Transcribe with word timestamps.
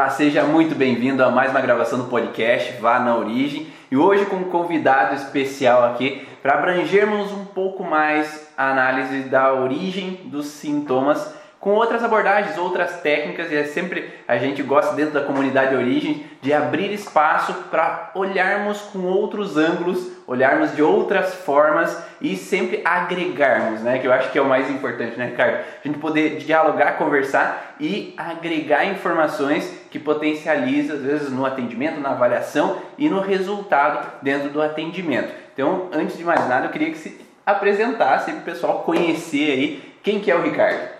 Olá, 0.00 0.08
seja 0.08 0.44
muito 0.44 0.74
bem-vindo 0.74 1.22
a 1.22 1.30
mais 1.30 1.50
uma 1.50 1.60
gravação 1.60 1.98
do 1.98 2.06
podcast 2.06 2.80
Vá 2.80 2.98
na 3.00 3.14
Origem. 3.18 3.66
E 3.90 3.98
hoje 3.98 4.24
com 4.24 4.36
um 4.36 4.44
convidado 4.44 5.14
especial 5.14 5.84
aqui 5.84 6.26
para 6.40 6.54
abrangermos 6.54 7.30
um 7.32 7.44
pouco 7.44 7.84
mais 7.84 8.50
a 8.56 8.70
análise 8.70 9.24
da 9.24 9.52
origem 9.52 10.18
dos 10.24 10.46
sintomas 10.46 11.34
com 11.60 11.72
outras 11.72 12.02
abordagens, 12.02 12.56
outras 12.56 13.02
técnicas, 13.02 13.52
e 13.52 13.56
é 13.56 13.64
sempre 13.64 14.10
a 14.26 14.38
gente 14.38 14.62
gosta 14.62 14.94
dentro 14.94 15.12
da 15.12 15.20
comunidade 15.20 15.76
Origem 15.76 16.24
de 16.40 16.54
abrir 16.54 16.90
espaço 16.90 17.52
para 17.70 18.10
olharmos 18.14 18.80
com 18.80 19.00
outros 19.00 19.58
ângulos, 19.58 20.10
olharmos 20.26 20.74
de 20.74 20.82
outras 20.82 21.34
formas 21.34 22.02
e 22.18 22.34
sempre 22.34 22.80
agregarmos, 22.82 23.82
né? 23.82 23.98
Que 23.98 24.06
eu 24.06 24.12
acho 24.12 24.30
que 24.30 24.38
é 24.38 24.42
o 24.42 24.48
mais 24.48 24.70
importante, 24.70 25.18
né, 25.18 25.26
Ricardo? 25.26 25.58
A 25.84 25.86
gente 25.86 25.98
poder 25.98 26.38
dialogar, 26.38 26.92
conversar 26.92 27.74
e 27.78 28.14
agregar 28.16 28.86
informações 28.86 29.70
que 29.90 29.98
potencializa, 29.98 30.94
às 30.94 31.02
vezes, 31.02 31.30
no 31.30 31.44
atendimento, 31.44 32.00
na 32.00 32.12
avaliação 32.12 32.78
e 32.96 33.06
no 33.10 33.20
resultado 33.20 34.22
dentro 34.22 34.48
do 34.48 34.62
atendimento. 34.62 35.30
Então, 35.52 35.90
antes 35.92 36.16
de 36.16 36.24
mais 36.24 36.48
nada, 36.48 36.66
eu 36.66 36.70
queria 36.70 36.90
que 36.90 36.98
se 36.98 37.20
apresentasse 37.44 38.32
para 38.32 38.40
o 38.40 38.44
pessoal 38.44 38.78
conhecer 38.84 39.50
aí 39.50 39.94
quem 40.02 40.20
que 40.20 40.30
é 40.30 40.34
o 40.34 40.40
Ricardo. 40.42 40.99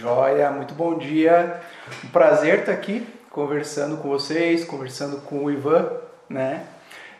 Joia, 0.00 0.50
muito 0.50 0.72
bom 0.74 0.96
dia. 0.96 1.60
Um 2.02 2.08
prazer 2.08 2.60
estar 2.60 2.72
aqui 2.72 3.06
conversando 3.30 3.98
com 3.98 4.08
vocês, 4.08 4.64
conversando 4.64 5.18
com 5.18 5.44
o 5.44 5.50
Ivan, 5.50 5.90
né? 6.30 6.64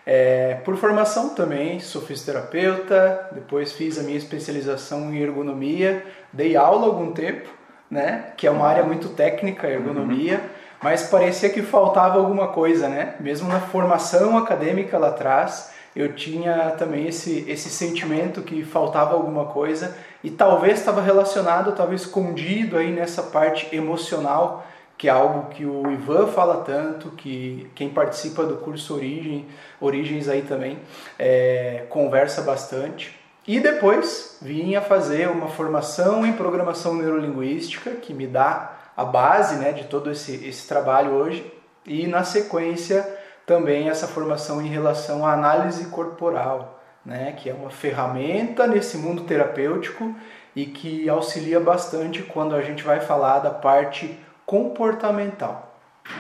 É, 0.07 0.55
por 0.65 0.77
formação 0.77 1.35
também, 1.35 1.81
sou 1.81 2.01
fisioterapeuta, 2.01 3.29
depois 3.33 3.73
fiz 3.73 3.99
a 3.99 4.03
minha 4.03 4.17
especialização 4.17 5.13
em 5.13 5.19
ergonomia, 5.21 6.05
dei 6.33 6.57
aula 6.57 6.87
algum 6.87 7.13
tempo, 7.13 7.49
né? 7.91 8.33
Que 8.39 8.47
é 8.47 8.51
uma 8.51 8.67
área 8.67 8.85
muito 8.85 9.11
técnica, 9.11 9.69
ergonomia, 9.69 10.39
uhum. 10.39 10.49
mas 10.83 11.03
parecia 11.05 11.51
que 11.51 11.61
faltava 11.61 12.19
alguma 12.19 12.49
coisa, 12.49 12.89
né? 12.89 13.17
Mesmo 13.21 13.49
na 13.49 13.61
formação 13.61 14.39
acadêmica 14.39 14.99
lá 14.99 15.09
atrás, 15.09 15.73
eu 15.95 16.15
tinha 16.15 16.71
também 16.79 17.07
esse, 17.07 17.45
esse 17.49 17.69
sentimento 17.69 18.43
que 18.43 18.65
faltava 18.65 19.15
alguma 19.15 19.47
coisa 19.47 19.97
e 20.25 20.31
talvez 20.31 20.79
estava 20.79 21.03
relacionado, 21.03 21.71
estava 21.71 21.95
escondido 21.95 22.79
aí 22.79 22.91
nessa 22.91 23.23
parte 23.25 23.75
emocional, 23.75 24.67
que 24.97 25.09
é 25.09 25.11
algo 25.11 25.51
que 25.51 25.67
o 25.67 25.91
Ivan 25.91 26.29
fala 26.29 26.65
tanto, 26.65 27.11
que 27.11 27.71
quem 27.75 27.91
participa 27.91 28.45
do 28.45 28.57
curso 28.57 28.95
Origem, 28.95 29.47
Origens 29.81 30.29
aí 30.29 30.43
também 30.43 30.79
é, 31.19 31.85
conversa 31.91 32.41
bastante. 32.43 33.19
E 33.47 33.59
depois 33.59 34.39
vim 34.41 34.77
a 34.77 34.81
fazer 34.81 35.29
uma 35.29 35.49
formação 35.49 36.25
em 36.25 36.33
programação 36.33 36.95
neurolinguística, 36.95 37.91
que 37.91 38.15
me 38.15 38.27
dá 38.27 38.79
a 38.97 39.05
base 39.05 39.57
né, 39.57 39.73
de 39.73 39.85
todo 39.85 40.11
esse, 40.11 40.47
esse 40.47 40.69
trabalho 40.69 41.11
hoje. 41.11 41.53
E 41.85 42.07
na 42.07 42.23
sequência 42.23 43.05
também 43.47 43.89
essa 43.89 44.07
formação 44.07 44.63
em 44.63 44.69
relação 44.69 45.27
à 45.27 45.33
análise 45.33 45.87
corporal, 45.87 46.81
né, 47.05 47.33
que 47.37 47.51
é 47.51 47.55
uma 47.55 47.71
ferramenta 47.71 48.67
nesse 48.67 48.97
mundo 48.97 49.25
terapêutico 49.25 50.15
e 50.55 50.67
que 50.67 51.09
auxilia 51.09 51.59
bastante 51.59 52.23
quando 52.23 52.55
a 52.55 52.63
gente 52.63 52.85
vai 52.85 53.01
falar 53.01 53.41
da 53.41 53.51
parte 53.51 54.19
comportamental. 54.47 55.75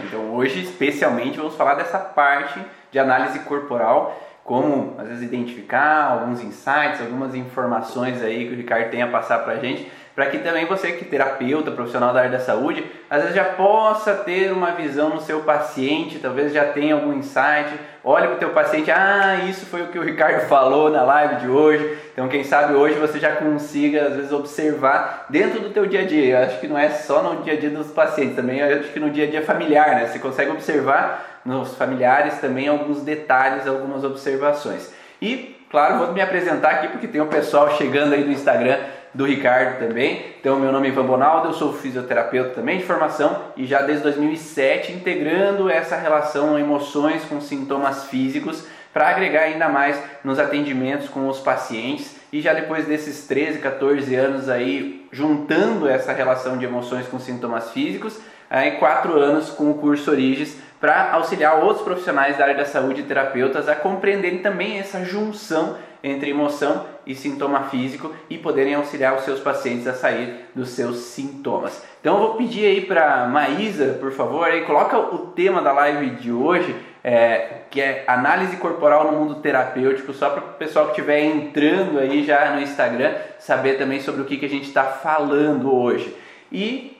Então 0.04 0.34
hoje 0.34 0.62
especialmente 0.62 1.38
vamos 1.38 1.54
falar 1.54 1.74
dessa 1.74 1.98
parte 1.98 2.60
de 2.90 2.98
análise 2.98 3.38
corporal, 3.40 4.18
como 4.44 4.94
às 4.98 5.06
vezes 5.06 5.22
identificar 5.22 6.10
alguns 6.10 6.42
insights, 6.42 7.00
algumas 7.00 7.34
informações 7.34 8.22
aí 8.22 8.48
que 8.48 8.54
o 8.54 8.56
Ricardo 8.56 8.90
tem 8.90 9.02
a 9.02 9.08
passar 9.08 9.38
para 9.40 9.54
a 9.54 9.58
gente 9.58 9.90
para 10.14 10.26
que 10.26 10.38
também 10.38 10.66
você 10.66 10.92
que 10.92 11.04
terapeuta, 11.04 11.70
profissional 11.70 12.12
da 12.12 12.20
área 12.20 12.32
da 12.32 12.38
saúde, 12.38 12.84
às 13.08 13.22
vezes 13.22 13.36
já 13.36 13.44
possa 13.44 14.14
ter 14.14 14.52
uma 14.52 14.72
visão 14.72 15.08
no 15.08 15.20
seu 15.20 15.40
paciente, 15.40 16.18
talvez 16.18 16.52
já 16.52 16.66
tenha 16.66 16.94
algum 16.94 17.14
insight, 17.14 17.72
olhe 18.04 18.26
para 18.26 18.36
o 18.36 18.38
teu 18.38 18.50
paciente, 18.50 18.90
ah, 18.90 19.40
isso 19.48 19.64
foi 19.64 19.82
o 19.82 19.86
que 19.86 19.98
o 19.98 20.02
Ricardo 20.02 20.40
falou 20.48 20.90
na 20.90 21.02
live 21.02 21.36
de 21.36 21.48
hoje, 21.48 21.98
então 22.12 22.28
quem 22.28 22.44
sabe 22.44 22.74
hoje 22.74 22.98
você 22.98 23.18
já 23.18 23.36
consiga 23.36 24.06
às 24.06 24.16
vezes 24.16 24.32
observar 24.32 25.26
dentro 25.30 25.60
do 25.60 25.70
teu 25.70 25.86
dia 25.86 26.00
a 26.00 26.06
dia, 26.06 26.38
eu 26.38 26.46
acho 26.46 26.60
que 26.60 26.68
não 26.68 26.76
é 26.76 26.90
só 26.90 27.22
no 27.22 27.42
dia 27.42 27.54
a 27.54 27.56
dia 27.56 27.70
dos 27.70 27.90
pacientes, 27.90 28.36
também 28.36 28.58
eu 28.58 28.80
acho 28.80 28.92
que 28.92 29.00
no 29.00 29.10
dia 29.10 29.26
a 29.26 29.30
dia 29.30 29.42
familiar, 29.42 29.94
né, 29.94 30.06
você 30.06 30.18
consegue 30.18 30.50
observar 30.50 31.40
nos 31.44 31.74
familiares 31.74 32.38
também 32.38 32.68
alguns 32.68 33.02
detalhes, 33.02 33.66
algumas 33.66 34.04
observações. 34.04 34.92
E, 35.20 35.56
claro, 35.70 35.98
vou 35.98 36.12
me 36.12 36.20
apresentar 36.20 36.70
aqui 36.70 36.88
porque 36.88 37.08
tem 37.08 37.20
o 37.20 37.24
um 37.24 37.28
pessoal 37.28 37.76
chegando 37.76 38.12
aí 38.12 38.22
do 38.22 38.30
Instagram 38.30 38.78
do 39.14 39.24
Ricardo 39.24 39.78
também. 39.78 40.34
Então, 40.40 40.58
meu 40.58 40.72
nome 40.72 40.88
é 40.88 40.90
Ivan 40.90 41.04
Bonaldo, 41.04 41.48
eu 41.48 41.52
sou 41.52 41.72
fisioterapeuta 41.72 42.50
também 42.50 42.78
de 42.78 42.84
formação 42.84 43.52
e 43.56 43.66
já 43.66 43.82
desde 43.82 44.02
2007 44.04 44.92
integrando 44.92 45.68
essa 45.68 45.96
relação 45.96 46.58
emoções 46.58 47.24
com 47.24 47.40
sintomas 47.40 48.04
físicos 48.06 48.66
para 48.92 49.08
agregar 49.08 49.42
ainda 49.42 49.68
mais 49.68 49.98
nos 50.22 50.38
atendimentos 50.38 51.08
com 51.08 51.28
os 51.28 51.40
pacientes. 51.40 52.16
E 52.32 52.40
já 52.40 52.54
depois 52.54 52.86
desses 52.86 53.26
13, 53.26 53.58
14 53.58 54.14
anos 54.14 54.48
aí, 54.48 55.06
juntando 55.12 55.86
essa 55.86 56.12
relação 56.12 56.56
de 56.56 56.64
emoções 56.64 57.06
com 57.06 57.18
sintomas 57.18 57.70
físicos, 57.70 58.18
aí 58.48 58.72
quatro 58.72 59.18
anos 59.18 59.50
com 59.50 59.70
o 59.70 59.74
curso 59.74 60.10
Origens 60.10 60.56
para 60.80 61.12
auxiliar 61.12 61.62
outros 61.62 61.82
profissionais 61.82 62.36
da 62.36 62.44
área 62.44 62.56
da 62.56 62.64
saúde 62.64 63.02
e 63.02 63.04
terapeutas 63.04 63.68
a 63.68 63.76
compreenderem 63.76 64.38
também 64.38 64.78
essa 64.78 65.04
junção 65.04 65.76
entre 66.02 66.30
emoção 66.30 66.86
e 67.06 67.14
sintoma 67.14 67.64
físico 67.64 68.12
e 68.28 68.38
poderem 68.38 68.74
auxiliar 68.74 69.16
os 69.16 69.24
seus 69.24 69.40
pacientes 69.40 69.86
a 69.86 69.94
sair 69.94 70.46
dos 70.54 70.70
seus 70.70 70.96
sintomas. 70.96 71.82
Então 72.00 72.14
eu 72.14 72.20
vou 72.20 72.34
pedir 72.34 72.64
aí 72.64 72.80
para 72.80 73.26
Maísa, 73.26 73.98
por 74.00 74.12
favor, 74.12 74.46
aí 74.46 74.62
coloca 74.62 74.98
o 74.98 75.18
tema 75.28 75.62
da 75.62 75.72
live 75.72 76.10
de 76.16 76.32
hoje, 76.32 76.74
é, 77.04 77.62
que 77.70 77.80
é 77.80 78.04
análise 78.06 78.56
corporal 78.56 79.10
no 79.10 79.18
mundo 79.18 79.36
terapêutico, 79.36 80.12
só 80.12 80.30
para 80.30 80.40
o 80.40 80.52
pessoal 80.54 80.86
que 80.86 80.92
estiver 80.92 81.24
entrando 81.24 81.98
aí 81.98 82.24
já 82.24 82.52
no 82.54 82.60
Instagram 82.60 83.14
saber 83.38 83.78
também 83.78 84.00
sobre 84.00 84.22
o 84.22 84.24
que, 84.24 84.36
que 84.36 84.46
a 84.46 84.50
gente 84.50 84.66
está 84.68 84.84
falando 84.84 85.72
hoje. 85.72 86.16
E 86.50 86.96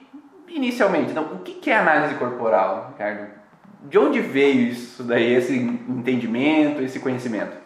inicialmente, 0.49 1.11
então, 1.11 1.25
o 1.25 1.39
que, 1.41 1.53
que 1.55 1.71
é 1.71 1.77
análise 1.77 2.15
corporal, 2.15 2.93
Ricardo? 2.93 3.27
De 3.83 3.99
onde 3.99 4.21
veio 4.21 4.69
isso 4.69 5.03
daí, 5.03 5.35
esse 5.35 5.57
entendimento, 5.57 6.83
esse 6.83 7.01
conhecimento? 7.01 7.62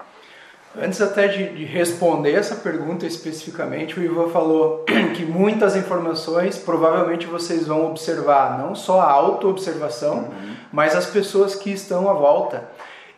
Antes 0.78 1.00
até 1.00 1.28
de, 1.28 1.54
de, 1.54 1.64
responder 1.64 2.32
essa 2.32 2.54
pergunta 2.56 3.06
especificamente, 3.06 3.98
o 3.98 4.02
Ivan 4.02 4.28
falou 4.28 4.84
que 5.16 5.24
muitas 5.24 5.74
informações 5.74 6.58
provavelmente 6.58 7.26
vocês 7.26 7.66
vão 7.66 7.86
observar, 7.86 8.58
não 8.58 8.74
só 8.74 9.00
a 9.00 9.10
auto-observação, 9.10 10.16
uhum. 10.16 10.54
mas 10.70 10.94
as 10.94 11.06
pessoas 11.06 11.54
que 11.54 11.70
estão 11.70 12.10
à 12.10 12.12
volta. 12.12 12.68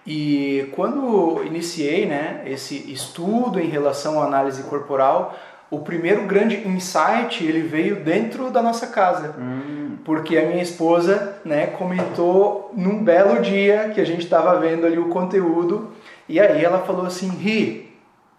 E 0.06 0.72
quando 0.74 1.42
iniciei 1.44 2.06
né, 2.06 2.42
esse 2.46 2.90
estudo 2.90 3.60
em 3.60 3.68
relação 3.68 4.22
à 4.22 4.24
análise 4.24 4.62
corporal, 4.62 5.36
o 5.70 5.80
primeiro 5.80 6.22
grande 6.22 6.66
insight 6.66 7.44
ele 7.44 7.60
veio 7.60 7.96
dentro 7.96 8.50
da 8.50 8.62
nossa 8.62 8.86
casa. 8.86 9.34
Uhum. 9.38 9.98
Porque 10.04 10.38
a 10.38 10.46
minha 10.46 10.62
esposa 10.62 11.36
né, 11.44 11.66
comentou 11.66 12.72
num 12.74 13.02
belo 13.02 13.42
dia 13.42 13.90
que 13.94 14.00
a 14.00 14.04
gente 14.04 14.24
estava 14.24 14.58
vendo 14.58 14.86
ali 14.86 14.98
o 14.98 15.08
conteúdo 15.08 15.90
e 16.28 16.40
aí 16.40 16.64
ela 16.64 16.80
falou 16.80 17.04
assim: 17.04 17.28
Ri, 17.30 17.94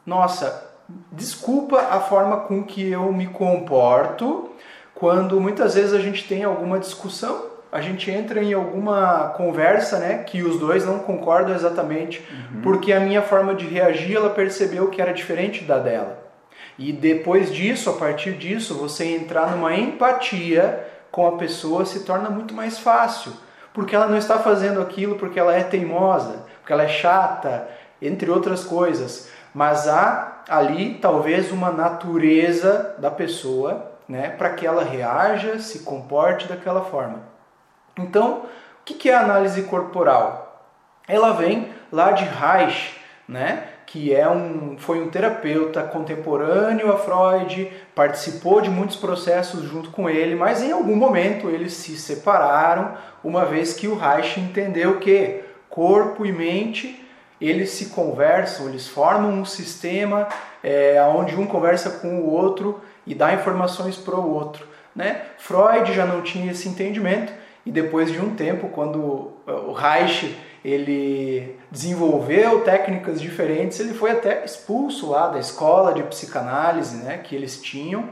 nossa, 0.05 0.69
desculpa 1.11 1.79
a 1.91 1.99
forma 1.99 2.37
com 2.37 2.63
que 2.63 2.89
eu 2.89 3.11
me 3.13 3.27
comporto 3.27 4.49
quando 4.95 5.39
muitas 5.39 5.75
vezes 5.75 5.93
a 5.93 5.99
gente 5.99 6.27
tem 6.27 6.43
alguma 6.43 6.77
discussão, 6.77 7.45
a 7.71 7.79
gente 7.79 8.11
entra 8.11 8.43
em 8.43 8.53
alguma 8.53 9.29
conversa, 9.37 9.97
né, 9.97 10.23
que 10.23 10.41
os 10.41 10.59
dois 10.59 10.85
não 10.85 10.99
concordam 10.99 11.55
exatamente, 11.55 12.19
uhum. 12.19 12.61
porque 12.61 12.91
a 12.91 12.99
minha 12.99 13.21
forma 13.21 13.55
de 13.55 13.65
reagir, 13.65 14.17
ela 14.17 14.31
percebeu 14.31 14.89
que 14.89 15.01
era 15.01 15.13
diferente 15.13 15.63
da 15.63 15.77
dela. 15.77 16.28
E 16.79 16.93
depois 16.93 17.53
disso, 17.53 17.89
a 17.89 17.93
partir 17.93 18.37
disso, 18.37 18.73
você 18.73 19.03
entrar 19.03 19.51
numa 19.51 19.75
empatia 19.75 20.87
com 21.11 21.27
a 21.27 21.37
pessoa 21.37 21.85
se 21.85 22.05
torna 22.05 22.29
muito 22.29 22.53
mais 22.53 22.79
fácil, 22.79 23.33
porque 23.73 23.93
ela 23.93 24.07
não 24.07 24.17
está 24.17 24.39
fazendo 24.39 24.81
aquilo 24.81 25.17
porque 25.17 25.37
ela 25.37 25.53
é 25.53 25.61
teimosa, 25.61 26.45
porque 26.59 26.71
ela 26.71 26.83
é 26.83 26.87
chata, 26.87 27.67
entre 28.01 28.31
outras 28.31 28.63
coisas. 28.63 29.29
Mas 29.53 29.89
há 29.89 30.41
ali 30.47 30.97
talvez 31.01 31.51
uma 31.51 31.69
natureza 31.69 32.95
da 32.97 33.11
pessoa, 33.11 33.91
né, 34.07 34.29
para 34.29 34.51
que 34.51 34.65
ela 34.65 34.83
reaja, 34.83 35.59
se 35.59 35.79
comporte 35.79 36.47
daquela 36.47 36.85
forma. 36.85 37.23
Então, 37.97 38.45
o 38.79 38.83
que 38.85 39.09
é 39.09 39.15
a 39.15 39.19
análise 39.19 39.63
corporal? 39.63 40.63
Ela 41.09 41.33
vem 41.33 41.73
lá 41.91 42.13
de 42.13 42.23
Reich, 42.23 42.95
né, 43.27 43.67
que 43.91 44.13
é 44.13 44.29
um, 44.29 44.75
foi 44.77 45.01
um 45.01 45.09
terapeuta 45.09 45.81
contemporâneo 45.81 46.91
a 46.91 46.97
Freud, 46.97 47.71
participou 47.95 48.61
de 48.61 48.69
muitos 48.69 48.95
processos 48.95 49.63
junto 49.63 49.89
com 49.89 50.07
ele, 50.07 50.35
mas 50.35 50.61
em 50.61 50.71
algum 50.71 50.95
momento 50.95 51.49
eles 51.49 51.73
se 51.73 51.97
separaram, 51.97 52.93
uma 53.23 53.45
vez 53.45 53.73
que 53.73 53.87
o 53.87 53.97
Reich 53.97 54.39
entendeu 54.39 54.99
que 54.99 55.41
corpo 55.67 56.23
e 56.23 56.31
mente 56.31 57.03
eles 57.41 57.71
se 57.71 57.87
conversam, 57.87 58.69
eles 58.69 58.87
formam 58.87 59.31
um 59.31 59.45
sistema 59.45 60.27
é, 60.63 61.01
onde 61.01 61.35
um 61.35 61.47
conversa 61.47 61.89
com 61.89 62.19
o 62.19 62.29
outro 62.29 62.79
e 63.07 63.15
dá 63.15 63.33
informações 63.33 63.97
para 63.97 64.15
o 64.15 64.31
outro. 64.31 64.67
Né? 64.95 65.19
Freud 65.39 65.91
já 65.93 66.05
não 66.05 66.21
tinha 66.21 66.51
esse 66.51 66.69
entendimento 66.69 67.33
e 67.65 67.71
depois 67.71 68.11
de 68.11 68.19
um 68.19 68.35
tempo, 68.35 68.69
quando 68.69 69.31
o 69.47 69.71
Reich 69.71 70.37
ele 70.63 71.57
desenvolveu 71.71 72.61
técnicas 72.61 73.21
diferentes, 73.21 73.79
ele 73.79 73.93
foi 73.93 74.11
até 74.11 74.43
expulso 74.43 75.09
lá 75.09 75.29
da 75.29 75.39
escola 75.39 75.93
de 75.93 76.03
psicanálise 76.03 76.97
né, 76.97 77.17
que 77.17 77.35
eles 77.35 77.61
tinham. 77.61 78.09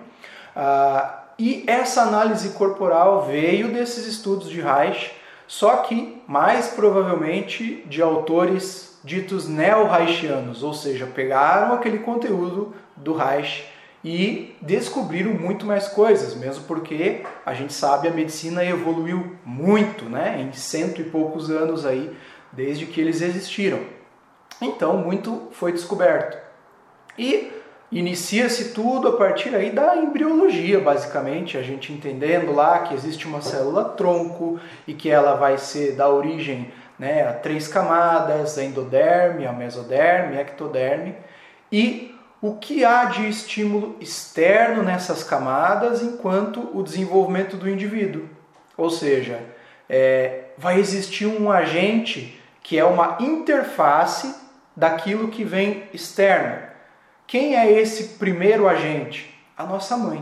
Ah, 0.56 1.24
e 1.38 1.64
essa 1.68 2.02
análise 2.02 2.50
corporal 2.50 3.26
veio 3.28 3.68
desses 3.72 4.08
estudos 4.08 4.50
de 4.50 4.60
Reich, 4.60 5.14
só 5.46 5.78
que 5.78 6.22
mais 6.28 6.68
provavelmente 6.68 7.84
de 7.86 8.02
autores 8.02 9.00
ditos 9.04 9.48
neo-reichianos, 9.48 10.64
ou 10.64 10.74
seja, 10.74 11.06
pegaram 11.06 11.74
aquele 11.74 12.00
conteúdo 12.00 12.74
do 12.96 13.14
Reich 13.14 13.66
e 14.04 14.56
descobriram 14.62 15.32
muito 15.34 15.66
mais 15.66 15.88
coisas, 15.88 16.36
mesmo 16.36 16.64
porque 16.66 17.24
a 17.46 17.54
gente 17.54 17.74
sabe 17.74 18.08
a 18.08 18.12
medicina 18.12 18.66
evoluiu 18.66 19.36
muito, 19.46 20.06
né, 20.06 20.42
em 20.42 20.54
cento 20.54 21.02
e 21.02 21.06
poucos 21.06 21.50
anos 21.50 21.86
aí 21.86 22.12
desde 22.57 22.88
que 22.88 23.00
eles 23.00 23.21
existiram. 23.21 23.80
Então, 24.59 24.98
muito 24.98 25.50
foi 25.51 25.71
descoberto. 25.71 26.36
E 27.15 27.51
inicia-se 27.92 28.74
tudo 28.74 29.09
a 29.09 29.15
partir 29.15 29.56
aí 29.56 29.69
da 29.69 29.95
embriologia, 29.95 30.80
basicamente, 30.80 31.56
a 31.56 31.62
gente 31.62 31.94
entendendo 31.94 32.51
lá 32.51 32.80
que 32.80 32.95
existe 32.95 33.27
uma 33.27 33.42
célula 33.42 33.86
tronco 33.86 34.59
e 34.88 34.95
que 34.95 35.07
ela 35.07 35.36
vai 35.36 35.59
ser 35.59 35.95
da 35.95 36.09
origem 36.09 36.74
né, 36.98 37.27
a 37.27 37.33
três 37.33 37.68
camadas, 37.68 38.57
a 38.57 38.63
endoderme, 38.63 39.45
a 39.45 39.54
mesoderme, 39.54 40.36
a 40.38 40.42
ectoderme, 40.42 41.15
e 41.71 42.15
o 42.42 42.56
que 42.56 42.83
há 42.83 43.06
de 43.06 43.30
estímulo 43.30 43.98
externo 44.00 44.81
nessas 44.81 45.24
camadas 45.24 46.01
enquanto 46.01 46.71
o 46.74 46.81
desenvolvimento 46.81 47.56
do 47.56 47.69
indivíduo. 47.69 48.27
Ou 48.75 48.89
seja, 48.89 49.39
é, 49.88 50.45
vai 50.57 50.80
existir 50.80 51.27
um 51.27 51.51
agente 51.51 52.37
que 52.68 52.78
é 52.78 52.84
uma 52.84 53.16
interface 53.22 54.36
daquilo 54.75 55.30
que 55.30 55.42
vem 55.46 55.88
externo. 55.94 56.58
Quem 57.25 57.56
é 57.56 57.72
esse 57.72 58.18
primeiro 58.18 58.68
agente? 58.68 59.34
A 59.58 59.64
nossa 59.64 59.96
mãe. 59.96 60.22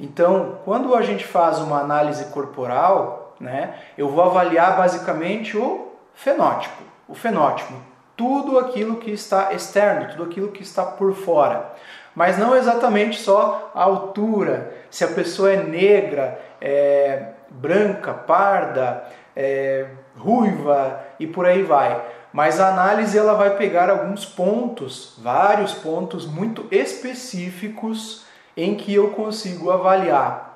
Então, 0.00 0.60
quando 0.64 0.94
a 0.94 1.02
gente 1.02 1.22
faz 1.22 1.58
uma 1.58 1.78
análise 1.78 2.24
corporal, 2.32 3.36
né, 3.38 3.74
eu 3.98 4.08
vou 4.08 4.24
avaliar 4.24 4.74
basicamente 4.74 5.54
o 5.58 5.92
fenótipo. 6.14 6.82
O 7.06 7.14
fenótipo, 7.14 7.74
tudo 8.16 8.58
aquilo 8.58 8.96
que 8.96 9.10
está 9.10 9.52
externo, 9.52 10.08
tudo 10.12 10.24
aquilo 10.24 10.52
que 10.52 10.62
está 10.62 10.82
por 10.82 11.12
fora. 11.12 11.72
Mas 12.14 12.38
não 12.38 12.56
exatamente 12.56 13.20
só 13.20 13.70
a 13.74 13.82
altura, 13.82 14.72
se 14.90 15.04
a 15.04 15.08
pessoa 15.08 15.52
é 15.52 15.62
negra, 15.62 16.40
é 16.58 17.32
branca, 17.50 18.14
parda, 18.14 19.04
é 19.36 19.88
ruiva 20.20 21.00
e 21.18 21.26
por 21.26 21.46
aí 21.46 21.62
vai. 21.62 22.00
Mas 22.32 22.60
a 22.60 22.68
análise 22.68 23.18
ela 23.18 23.34
vai 23.34 23.56
pegar 23.56 23.90
alguns 23.90 24.24
pontos, 24.24 25.14
vários 25.18 25.72
pontos 25.72 26.26
muito 26.26 26.66
específicos 26.70 28.24
em 28.56 28.74
que 28.76 28.94
eu 28.94 29.10
consigo 29.10 29.70
avaliar 29.70 30.50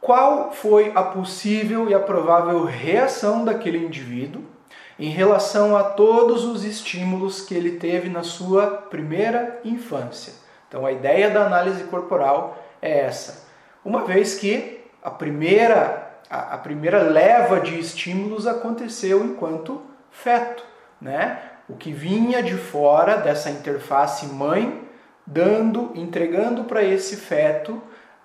qual 0.00 0.50
foi 0.50 0.92
a 0.94 1.02
possível 1.02 1.88
e 1.88 1.94
a 1.94 2.00
provável 2.00 2.64
reação 2.64 3.44
daquele 3.44 3.78
indivíduo 3.78 4.42
em 4.98 5.10
relação 5.10 5.76
a 5.76 5.82
todos 5.82 6.44
os 6.44 6.64
estímulos 6.64 7.42
que 7.42 7.54
ele 7.54 7.72
teve 7.72 8.08
na 8.08 8.22
sua 8.22 8.66
primeira 8.66 9.60
infância. 9.64 10.32
Então 10.68 10.86
a 10.86 10.92
ideia 10.92 11.30
da 11.30 11.44
análise 11.46 11.84
corporal 11.84 12.58
é 12.80 13.00
essa. 13.00 13.48
Uma 13.84 14.04
vez 14.04 14.34
que 14.34 14.84
a 15.02 15.10
primeira 15.10 15.99
a, 16.30 16.54
a 16.54 16.58
primeira 16.58 17.02
leva 17.02 17.60
de 17.60 17.78
estímulos 17.78 18.46
aconteceu 18.46 19.24
enquanto 19.24 19.82
feto, 20.12 20.64
né? 21.00 21.42
O 21.68 21.74
que 21.74 21.92
vinha 21.92 22.42
de 22.42 22.56
fora 22.56 23.16
dessa 23.16 23.50
interface 23.50 24.26
mãe, 24.26 24.88
dando, 25.26 25.92
entregando 25.94 26.64
para 26.64 26.82
esse 26.82 27.16
feto 27.16 27.82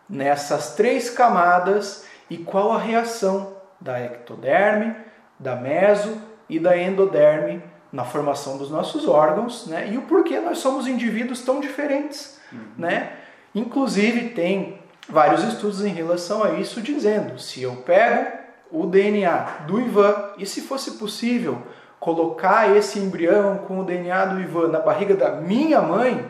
nessas 0.07 0.75
três 0.75 1.09
camadas 1.09 2.05
e 2.29 2.37
qual 2.37 2.71
a 2.71 2.79
reação 2.79 3.55
da 3.79 3.99
ectoderme, 3.99 4.95
da 5.39 5.55
meso 5.55 6.19
e 6.49 6.59
da 6.59 6.77
endoderme 6.77 7.61
na 7.91 8.03
formação 8.03 8.57
dos 8.57 8.69
nossos 8.69 9.07
órgãos, 9.07 9.67
né? 9.67 9.89
E 9.91 9.97
o 9.97 10.03
porquê 10.03 10.39
nós 10.39 10.59
somos 10.59 10.87
indivíduos 10.87 11.41
tão 11.41 11.59
diferentes, 11.59 12.39
uhum. 12.51 12.59
né? 12.77 13.13
Inclusive 13.53 14.29
tem 14.29 14.79
vários 15.07 15.43
estudos 15.43 15.83
em 15.83 15.93
relação 15.93 16.43
a 16.43 16.53
isso, 16.53 16.81
dizendo: 16.81 17.39
se 17.39 17.61
eu 17.61 17.75
pego 17.77 18.37
o 18.71 18.85
DNA 18.85 19.65
do 19.67 19.79
Ivan 19.79 20.31
e 20.37 20.45
se 20.45 20.61
fosse 20.61 20.91
possível 20.91 21.61
colocar 21.99 22.75
esse 22.75 22.99
embrião 22.99 23.59
com 23.59 23.79
o 23.79 23.83
DNA 23.83 24.25
do 24.25 24.39
Ivan 24.39 24.67
na 24.67 24.79
barriga 24.79 25.15
da 25.15 25.31
minha 25.31 25.81
mãe, 25.81 26.29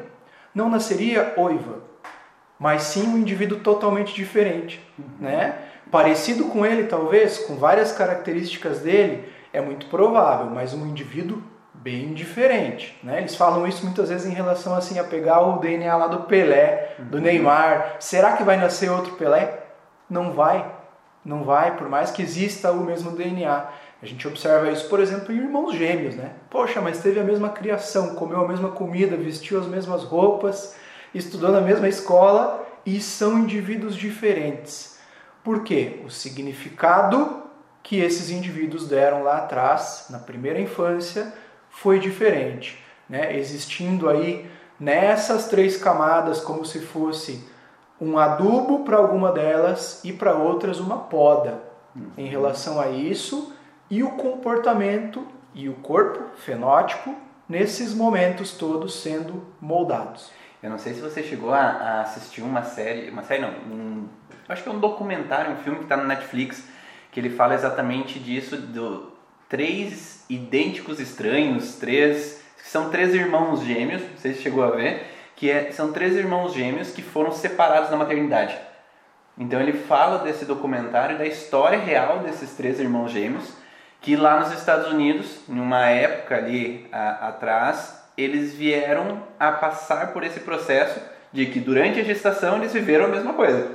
não 0.53 0.69
nasceria 0.69 1.33
o 1.37 1.49
Ivan, 1.49 1.81
mas 2.59 2.83
sim 2.83 3.07
um 3.07 3.17
indivíduo 3.17 3.59
totalmente 3.59 4.13
diferente, 4.13 4.81
né? 5.19 5.55
Parecido 5.91 6.45
com 6.45 6.65
ele, 6.65 6.85
talvez, 6.85 7.39
com 7.39 7.55
várias 7.55 7.91
características 7.91 8.79
dele, 8.79 9.29
é 9.51 9.61
muito 9.61 9.85
provável, 9.87 10.47
mas 10.47 10.73
um 10.73 10.85
indivíduo 10.85 11.41
bem 11.85 12.15
diferente. 12.15 12.97
Né? 13.03 13.19
Eles 13.19 13.35
falam 13.35 13.67
isso 13.67 13.85
muitas 13.85 14.09
vezes 14.09 14.25
em 14.25 14.33
relação 14.33 14.73
assim 14.73 14.97
a 14.97 15.03
pegar 15.03 15.41
o 15.41 15.59
DNA 15.59 15.95
lá 15.95 16.07
do 16.07 16.23
Pelé, 16.23 16.95
do 16.97 17.17
uhum. 17.17 17.23
Neymar. 17.23 17.97
Será 17.99 18.33
que 18.33 18.41
vai 18.41 18.57
nascer 18.57 18.89
outro 18.89 19.13
Pelé? 19.13 19.65
Não 20.09 20.33
vai. 20.33 20.73
Não 21.23 21.43
vai, 21.43 21.77
por 21.77 21.87
mais 21.87 22.09
que 22.09 22.23
exista 22.23 22.71
o 22.71 22.83
mesmo 22.83 23.11
DNA. 23.11 23.67
A 24.01 24.05
gente 24.05 24.27
observa 24.27 24.71
isso, 24.71 24.89
por 24.89 24.99
exemplo, 24.99 25.31
em 25.31 25.37
irmãos 25.37 25.75
gêmeos, 25.75 26.15
né? 26.15 26.31
Poxa, 26.49 26.81
mas 26.81 27.01
teve 27.01 27.19
a 27.19 27.23
mesma 27.23 27.49
criação, 27.49 28.15
comeu 28.15 28.41
a 28.41 28.47
mesma 28.47 28.69
comida, 28.69 29.15
vestiu 29.15 29.59
as 29.59 29.67
mesmas 29.67 30.03
roupas, 30.03 30.75
estudou 31.13 31.51
na 31.51 31.61
mesma 31.61 31.87
escola 31.87 32.65
e 32.83 32.99
são 32.99 33.37
indivíduos 33.39 33.95
diferentes. 33.95 34.99
Por 35.43 35.63
quê? 35.63 36.01
O 36.03 36.09
significado 36.09 37.43
que 37.81 37.99
esses 37.99 38.31
indivíduos 38.31 38.87
deram 38.87 39.21
lá 39.21 39.37
atrás, 39.37 40.07
na 40.09 40.17
primeira 40.17 40.59
infância, 40.59 41.31
foi 41.75 41.99
diferente, 41.99 42.81
né? 43.07 43.37
existindo 43.37 44.09
aí 44.09 44.49
nessas 44.79 45.47
três 45.47 45.77
camadas 45.77 46.39
como 46.39 46.65
se 46.65 46.79
fosse 46.79 47.47
um 47.99 48.17
adubo 48.17 48.83
para 48.83 48.97
alguma 48.97 49.31
delas 49.31 50.03
e 50.03 50.11
para 50.11 50.33
outras 50.33 50.79
uma 50.79 50.97
poda 50.97 51.61
uhum. 51.95 52.11
em 52.17 52.27
relação 52.27 52.79
a 52.79 52.89
isso 52.89 53.53
e 53.89 54.03
o 54.03 54.11
comportamento 54.11 55.25
e 55.53 55.69
o 55.69 55.73
corpo 55.75 56.35
fenótipo 56.37 57.15
nesses 57.47 57.93
momentos 57.93 58.53
todos 58.53 59.01
sendo 59.01 59.45
moldados. 59.61 60.31
Eu 60.63 60.69
não 60.69 60.79
sei 60.79 60.93
se 60.93 61.01
você 61.01 61.21
chegou 61.21 61.53
a, 61.53 61.59
a 61.59 62.01
assistir 62.01 62.41
uma 62.41 62.63
série, 62.63 63.09
uma 63.09 63.21
série 63.21 63.41
não, 63.41 63.49
um, 63.49 64.07
acho 64.49 64.63
que 64.63 64.69
é 64.69 64.71
um 64.71 64.79
documentário, 64.79 65.51
um 65.51 65.57
filme 65.57 65.79
que 65.79 65.85
está 65.85 65.97
no 65.97 66.05
Netflix, 66.05 66.67
que 67.11 67.19
ele 67.19 67.29
fala 67.29 67.53
exatamente 67.53 68.17
disso, 68.19 68.57
do, 68.57 69.14
três 69.55 70.25
idênticos 70.29 70.99
estranhos, 70.99 71.75
três 71.75 72.41
são 72.61 72.89
três 72.89 73.15
irmãos 73.15 73.63
gêmeos, 73.63 74.01
não 74.01 74.17
sei 74.17 74.33
se 74.33 74.41
chegou 74.41 74.61
a 74.61 74.71
ver, 74.71 75.07
que 75.33 75.49
é, 75.49 75.71
são 75.71 75.93
três 75.93 76.13
irmãos 76.13 76.53
gêmeos 76.53 76.91
que 76.91 77.01
foram 77.01 77.31
separados 77.31 77.89
na 77.89 77.95
maternidade. 77.95 78.53
Então 79.37 79.61
ele 79.61 79.71
fala 79.71 80.19
desse 80.19 80.43
documentário 80.43 81.17
da 81.17 81.25
história 81.25 81.79
real 81.79 82.19
desses 82.19 82.51
três 82.51 82.81
irmãos 82.81 83.11
gêmeos, 83.11 83.53
que 84.01 84.17
lá 84.17 84.41
nos 84.41 84.51
Estados 84.51 84.91
Unidos, 84.91 85.39
numa 85.47 85.85
época 85.85 86.35
ali 86.35 86.85
a, 86.91 87.29
atrás, 87.29 88.03
eles 88.17 88.53
vieram 88.53 89.23
a 89.39 89.53
passar 89.53 90.11
por 90.11 90.25
esse 90.25 90.41
processo 90.41 90.99
de 91.31 91.45
que 91.45 91.61
durante 91.61 92.01
a 92.01 92.03
gestação 92.03 92.57
eles 92.57 92.73
viveram 92.73 93.05
a 93.05 93.09
mesma 93.09 93.31
coisa. 93.31 93.71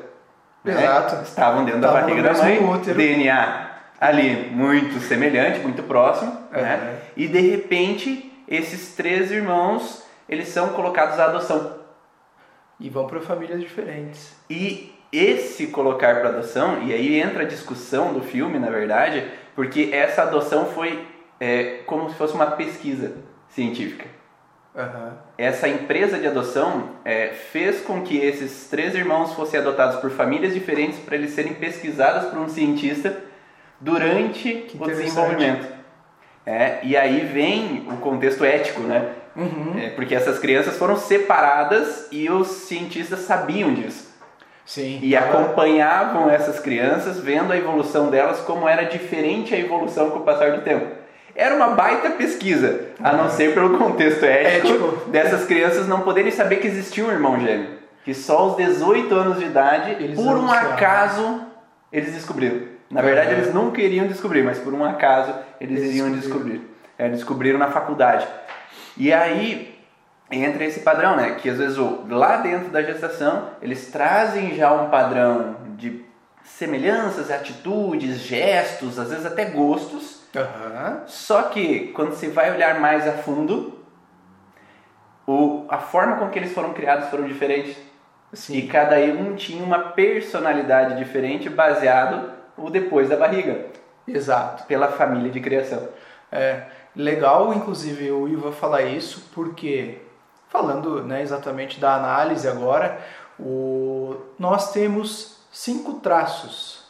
Né? 0.62 0.74
Exato. 0.74 1.16
Né? 1.16 1.22
Estavam 1.22 1.64
dentro 1.64 1.80
Estavam 1.80 2.00
da 2.02 2.06
barriga 2.06 2.34
da 2.34 2.42
mãe, 2.42 2.62
útero. 2.62 2.98
DNA 2.98 3.70
ali 4.00 4.48
muito 4.50 4.98
semelhante, 5.00 5.60
muito 5.60 5.82
próximo, 5.82 6.30
uhum. 6.30 6.62
né? 6.62 6.98
E 7.16 7.28
de 7.28 7.40
repente 7.40 8.32
esses 8.48 8.94
três 8.94 9.30
irmãos 9.30 10.04
eles 10.28 10.48
são 10.48 10.70
colocados 10.70 11.18
à 11.20 11.26
adoção 11.26 11.78
e 12.78 12.88
vão 12.88 13.06
para 13.06 13.20
famílias 13.20 13.60
diferentes. 13.60 14.34
E 14.48 14.94
esse 15.12 15.66
colocar 15.66 16.20
para 16.20 16.30
adoção 16.30 16.82
e 16.82 16.94
aí 16.94 17.20
entra 17.20 17.42
a 17.42 17.46
discussão 17.46 18.14
do 18.14 18.22
filme, 18.22 18.58
na 18.58 18.70
verdade, 18.70 19.28
porque 19.54 19.90
essa 19.92 20.22
adoção 20.22 20.66
foi 20.66 21.04
é, 21.38 21.80
como 21.84 22.08
se 22.08 22.14
fosse 22.16 22.34
uma 22.34 22.46
pesquisa 22.52 23.12
científica. 23.48 24.06
Uhum. 24.74 25.12
Essa 25.36 25.68
empresa 25.68 26.16
de 26.16 26.28
adoção 26.28 26.90
é, 27.04 27.28
fez 27.28 27.80
com 27.80 28.02
que 28.02 28.16
esses 28.16 28.68
três 28.68 28.94
irmãos 28.94 29.34
fossem 29.34 29.58
adotados 29.58 29.96
por 30.00 30.10
famílias 30.10 30.54
diferentes 30.54 31.00
para 31.00 31.16
eles 31.16 31.32
serem 31.32 31.54
pesquisados 31.54 32.30
por 32.30 32.38
um 32.38 32.48
cientista 32.48 33.29
durante 33.80 34.66
o 34.78 34.86
desenvolvimento. 34.86 35.66
É, 36.44 36.80
e 36.82 36.96
aí 36.96 37.20
vem 37.20 37.86
o 37.90 37.96
contexto 37.98 38.44
ético, 38.44 38.80
né? 38.80 39.10
Uhum. 39.36 39.78
É, 39.78 39.90
porque 39.90 40.14
essas 40.14 40.38
crianças 40.38 40.76
foram 40.76 40.96
separadas 40.96 42.08
e 42.10 42.28
os 42.28 42.48
cientistas 42.48 43.20
sabiam 43.20 43.72
disso. 43.72 44.10
Sim. 44.66 45.00
E 45.02 45.16
acompanhavam 45.16 46.30
essas 46.30 46.60
crianças, 46.60 47.18
vendo 47.18 47.52
a 47.52 47.56
evolução 47.56 48.08
delas, 48.08 48.40
como 48.40 48.68
era 48.68 48.84
diferente 48.84 49.54
a 49.54 49.58
evolução 49.58 50.10
com 50.10 50.20
o 50.20 50.22
passar 50.22 50.52
do 50.52 50.62
tempo. 50.62 50.86
Era 51.34 51.54
uma 51.54 51.68
baita 51.68 52.10
pesquisa, 52.10 52.88
a 53.02 53.12
não 53.12 53.30
ser 53.30 53.54
pelo 53.54 53.78
contexto 53.78 54.24
ético, 54.24 54.68
Ético. 54.68 55.10
dessas 55.10 55.44
crianças 55.44 55.88
não 55.88 56.00
poderem 56.00 56.30
saber 56.30 56.56
que 56.56 56.66
existia 56.66 57.04
um 57.04 57.10
irmão 57.10 57.40
gêmeo. 57.40 57.78
Que 58.04 58.14
só 58.14 58.38
aos 58.38 58.56
18 58.56 59.14
anos 59.14 59.38
de 59.38 59.44
idade, 59.44 59.90
Eles 59.92 60.16
por 60.16 60.36
um 60.36 60.50
acaso, 60.50 61.42
eles 61.92 62.12
descobriram. 62.12 62.62
Na 62.90 63.00
verdade, 63.02 63.34
Uhum. 63.34 63.40
eles 63.40 63.54
não 63.54 63.70
queriam 63.70 64.06
descobrir, 64.08 64.42
mas 64.42 64.58
por 64.58 64.74
um 64.74 64.84
acaso 64.84 65.32
eles, 65.60 65.78
Eles 65.78 65.90
iriam 65.92 66.10
descobrir. 66.12 66.60
É, 66.98 67.08
descobriram 67.08 67.58
na 67.58 67.68
faculdade. 67.68 68.26
E 68.96 69.12
aí 69.12 69.78
entra 70.30 70.64
esse 70.64 70.80
padrão, 70.80 71.16
né? 71.16 71.36
Que 71.40 71.48
às 71.48 71.58
vezes 71.58 71.76
lá 72.08 72.38
dentro 72.38 72.68
da 72.70 72.82
gestação 72.82 73.50
eles 73.62 73.90
trazem 73.90 74.54
já 74.54 74.72
um 74.72 74.90
padrão 74.90 75.56
de 75.76 76.04
semelhanças, 76.44 77.30
atitudes, 77.30 78.18
gestos, 78.18 78.98
às 78.98 79.10
vezes 79.10 79.24
até 79.24 79.44
gostos. 79.46 80.20
Aham. 80.36 81.02
Só 81.06 81.42
que 81.44 81.88
quando 81.94 82.10
você 82.10 82.28
vai 82.28 82.50
olhar 82.50 82.78
mais 82.80 83.06
a 83.06 83.12
fundo, 83.12 83.78
o, 85.26 85.64
a 85.68 85.78
forma 85.78 86.16
com 86.16 86.28
que 86.28 86.38
eles 86.38 86.52
foram 86.52 86.72
criados 86.72 87.08
foram 87.08 87.24
diferentes. 87.24 87.76
E 88.32 88.36
Sim. 88.36 88.66
cada 88.66 88.96
um 88.96 89.34
tinha 89.34 89.62
uma 89.62 89.78
personalidade 89.90 90.96
diferente 90.96 91.48
baseado 91.48 92.39
o 92.62 92.70
depois 92.70 93.08
da 93.08 93.16
barriga, 93.16 93.66
Exato. 94.06 94.64
pela 94.64 94.88
família 94.88 95.30
de 95.30 95.40
criação. 95.40 95.88
É 96.30 96.62
legal, 96.94 97.52
inclusive, 97.54 98.10
o 98.10 98.28
Iva 98.28 98.52
falar 98.52 98.82
isso, 98.82 99.28
porque 99.34 99.98
falando 100.48 101.02
né, 101.02 101.22
exatamente 101.22 101.80
da 101.80 101.94
análise 101.94 102.46
agora, 102.48 102.98
o, 103.38 104.16
nós 104.38 104.72
temos 104.72 105.38
cinco 105.50 105.94
traços. 105.94 106.80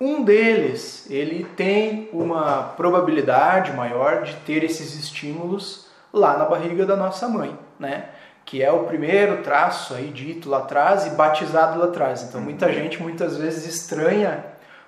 Um 0.00 0.22
deles, 0.22 1.10
ele 1.10 1.44
tem 1.44 2.08
uma 2.12 2.62
probabilidade 2.76 3.72
maior 3.72 4.22
de 4.22 4.34
ter 4.36 4.64
esses 4.64 4.94
estímulos 4.94 5.88
lá 6.12 6.38
na 6.38 6.46
barriga 6.46 6.86
da 6.86 6.96
nossa 6.96 7.28
mãe, 7.28 7.56
né? 7.78 8.06
Que 8.46 8.62
é 8.62 8.72
o 8.72 8.84
primeiro 8.84 9.42
traço 9.42 9.94
aí 9.94 10.08
dito 10.08 10.48
lá 10.48 10.58
atrás 10.58 11.06
e 11.06 11.10
batizado 11.10 11.78
lá 11.78 11.84
atrás. 11.84 12.22
Então 12.22 12.40
muita 12.40 12.72
gente 12.72 13.00
muitas 13.00 13.36
vezes 13.36 13.66
estranha 13.66 14.42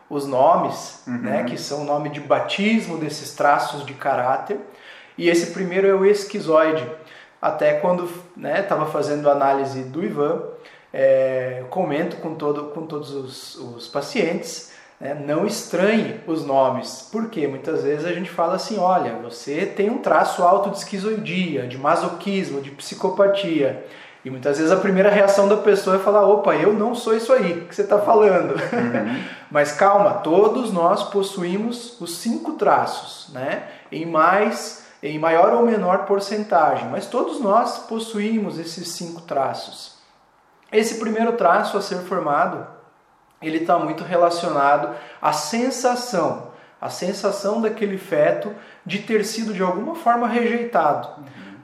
os 0.09 0.27
nomes, 0.27 1.03
né, 1.07 1.45
que 1.45 1.57
são 1.57 1.83
o 1.83 1.85
nome 1.85 2.11
de 2.11 2.21
batismo 2.21 2.99
desses 2.99 3.35
traços 3.35 3.85
de 3.87 3.95
caráter. 3.95 4.59
E 5.17 5.29
esse 5.29 5.53
primeiro 5.53 5.87
é 5.87 5.95
o 5.95 6.05
esquizoide. 6.05 6.87
Até 7.41 7.75
quando 7.75 8.09
estava 8.37 8.87
fazendo 8.87 9.29
a 9.29 9.33
análise 9.33 9.83
do 9.85 10.05
Ivan, 10.05 10.43
é, 10.93 11.65
comento 11.71 12.17
com, 12.17 12.35
todo, 12.35 12.65
com 12.65 12.87
todos 12.87 13.11
os, 13.11 13.57
os 13.57 13.89
pacientes, 13.89 14.73
né, 15.01 15.15
não 15.15 15.47
estranhe 15.47 16.21
os 16.27 16.45
nomes, 16.45 17.09
porque 17.11 17.47
muitas 17.49 17.83
vezes 17.83 18.07
a 18.07 18.13
gente 18.13 18.31
fala 18.31 18.55
assim, 18.55 18.79
olha, 18.79 19.15
você 19.15 19.67
tem 19.67 19.91
um 19.91 19.99
traço 19.99 20.43
alto 20.43 20.71
de 20.71 20.79
esquizoidia, 20.79 21.67
de 21.67 21.77
masoquismo, 21.77 22.61
de 22.61 22.71
psicopatia. 22.71 23.85
E 24.25 24.31
muitas 24.31 24.59
vezes 24.59 24.71
a 24.71 24.77
primeira 24.77 25.11
reação 25.11 25.49
da 25.49 25.57
pessoa 25.57 25.97
é 25.97 25.99
falar, 25.99 26.25
opa, 26.25 26.55
eu 26.55 26.73
não 26.73 26.95
sou 26.95 27.17
isso 27.17 27.33
aí 27.33 27.67
que 27.69 27.75
você 27.75 27.83
está 27.83 27.99
falando. 27.99 28.55
Mas 29.53 29.71
calma, 29.71 30.15
todos 30.15 30.73
nós 30.73 31.03
possuímos 31.03 32.01
os 32.01 32.17
cinco 32.17 32.53
traços, 32.53 33.29
né? 33.35 33.69
Em 33.93 34.07
mais, 34.07 34.87
em 35.03 35.19
maior 35.19 35.53
ou 35.53 35.67
menor 35.67 36.07
porcentagem, 36.07 36.89
mas 36.89 37.07
todos 37.07 37.39
nós 37.39 37.81
possuímos 37.81 38.59
esses 38.59 38.89
cinco 38.89 39.21
traços. 39.21 39.97
Esse 40.73 40.95
primeiro 40.99 41.35
traço 41.35 41.77
a 41.77 41.83
ser 41.83 41.99
formado, 41.99 42.67
ele 43.43 43.59
está 43.59 43.79
muito 43.79 44.03
relacionado 44.03 44.97
à 45.21 45.35
sensação, 45.35 46.53
a 46.81 46.89
sensação 46.89 47.61
daquele 47.61 47.99
feto 47.99 48.55
de 48.87 49.01
ter 49.01 49.23
sido 49.23 49.53
de 49.53 49.63
alguma 49.63 49.95
forma 49.95 50.27
rejeitado. 50.27 51.11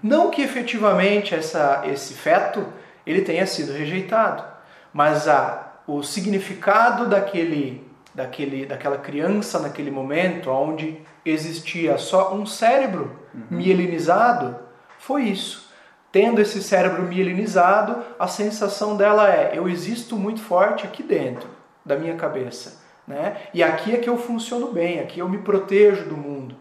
Não 0.02 0.30
que 0.30 0.42
efetivamente 0.42 1.34
essa, 1.34 1.80
esse 1.86 2.12
feto 2.12 2.66
ele 3.06 3.22
tenha 3.22 3.46
sido 3.46 3.72
rejeitado, 3.72 4.44
mas 4.92 5.26
a, 5.26 5.67
o 5.88 6.02
significado 6.02 7.06
daquele, 7.06 7.82
daquele, 8.14 8.66
daquela 8.66 8.98
criança 8.98 9.58
naquele 9.58 9.90
momento, 9.90 10.50
onde 10.50 11.00
existia 11.24 11.96
só 11.96 12.34
um 12.34 12.44
cérebro 12.44 13.18
mielinizado, 13.50 14.56
foi 14.98 15.22
isso. 15.24 15.66
Tendo 16.12 16.40
esse 16.40 16.62
cérebro 16.62 17.02
mielinizado, 17.02 18.02
a 18.18 18.26
sensação 18.26 18.96
dela 18.96 19.32
é: 19.32 19.52
eu 19.54 19.66
existo 19.66 20.14
muito 20.16 20.40
forte 20.40 20.86
aqui 20.86 21.02
dentro 21.02 21.48
da 21.84 21.96
minha 21.96 22.16
cabeça. 22.16 22.82
Né? 23.06 23.36
E 23.54 23.62
aqui 23.62 23.94
é 23.94 23.96
que 23.96 24.08
eu 24.08 24.18
funciono 24.18 24.70
bem, 24.70 25.00
aqui 25.00 25.20
eu 25.20 25.28
me 25.28 25.38
protejo 25.38 26.04
do 26.04 26.16
mundo. 26.16 26.54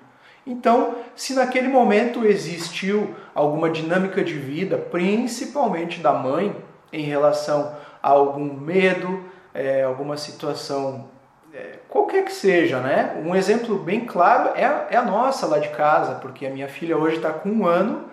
Então, 0.46 0.96
se 1.14 1.34
naquele 1.34 1.68
momento 1.68 2.26
existiu 2.26 3.14
alguma 3.36 3.70
dinâmica 3.70 4.24
de 4.24 4.34
vida, 4.34 4.78
principalmente 4.78 6.00
da 6.00 6.14
mãe, 6.14 6.56
em 6.92 7.04
relação 7.04 7.76
algum 8.12 8.54
medo, 8.54 9.24
é, 9.54 9.84
alguma 9.84 10.18
situação, 10.18 11.10
é, 11.54 11.80
qualquer 11.90 12.24
que 12.26 12.32
seja, 12.32 12.80
né? 12.80 13.22
Um 13.26 13.36
exemplo 13.36 13.78
bem 13.78 14.06
claro 14.06 14.52
é 14.56 14.66
a, 14.66 14.88
é 14.92 14.98
a 14.98 15.04
nossa 15.04 15.46
lá 15.48 15.60
de 15.60 15.70
casa, 15.70 16.16
porque 16.16 16.46
a 16.46 16.50
minha 16.50 16.68
filha 16.68 16.98
hoje 16.98 17.18
está 17.18 17.32
com 17.32 17.50
um 17.50 17.66
ano 17.66 18.06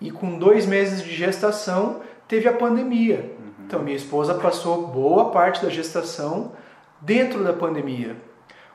e 0.00 0.10
com 0.10 0.38
dois 0.38 0.66
meses 0.66 1.02
de 1.02 1.14
gestação 1.14 2.00
teve 2.28 2.48
a 2.48 2.52
pandemia. 2.52 3.32
Então, 3.66 3.82
minha 3.82 3.96
esposa 3.96 4.34
passou 4.34 4.86
boa 4.88 5.30
parte 5.30 5.64
da 5.64 5.70
gestação 5.70 6.52
dentro 7.00 7.42
da 7.42 7.52
pandemia. 7.52 8.16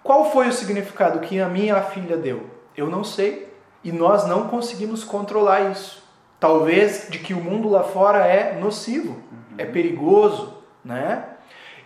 Qual 0.03 0.31
foi 0.31 0.47
o 0.47 0.53
significado 0.53 1.19
que 1.19 1.39
a 1.39 1.47
minha 1.47 1.79
filha 1.81 2.17
deu? 2.17 2.47
Eu 2.75 2.87
não 2.89 3.03
sei. 3.03 3.49
E 3.83 3.91
nós 3.91 4.27
não 4.27 4.47
conseguimos 4.47 5.03
controlar 5.03 5.71
isso. 5.71 6.03
Talvez 6.39 7.07
de 7.09 7.19
que 7.19 7.33
o 7.33 7.41
mundo 7.41 7.69
lá 7.69 7.83
fora 7.83 8.25
é 8.25 8.57
nocivo, 8.59 9.21
é 9.57 9.65
perigoso, 9.65 10.58
né? 10.83 11.25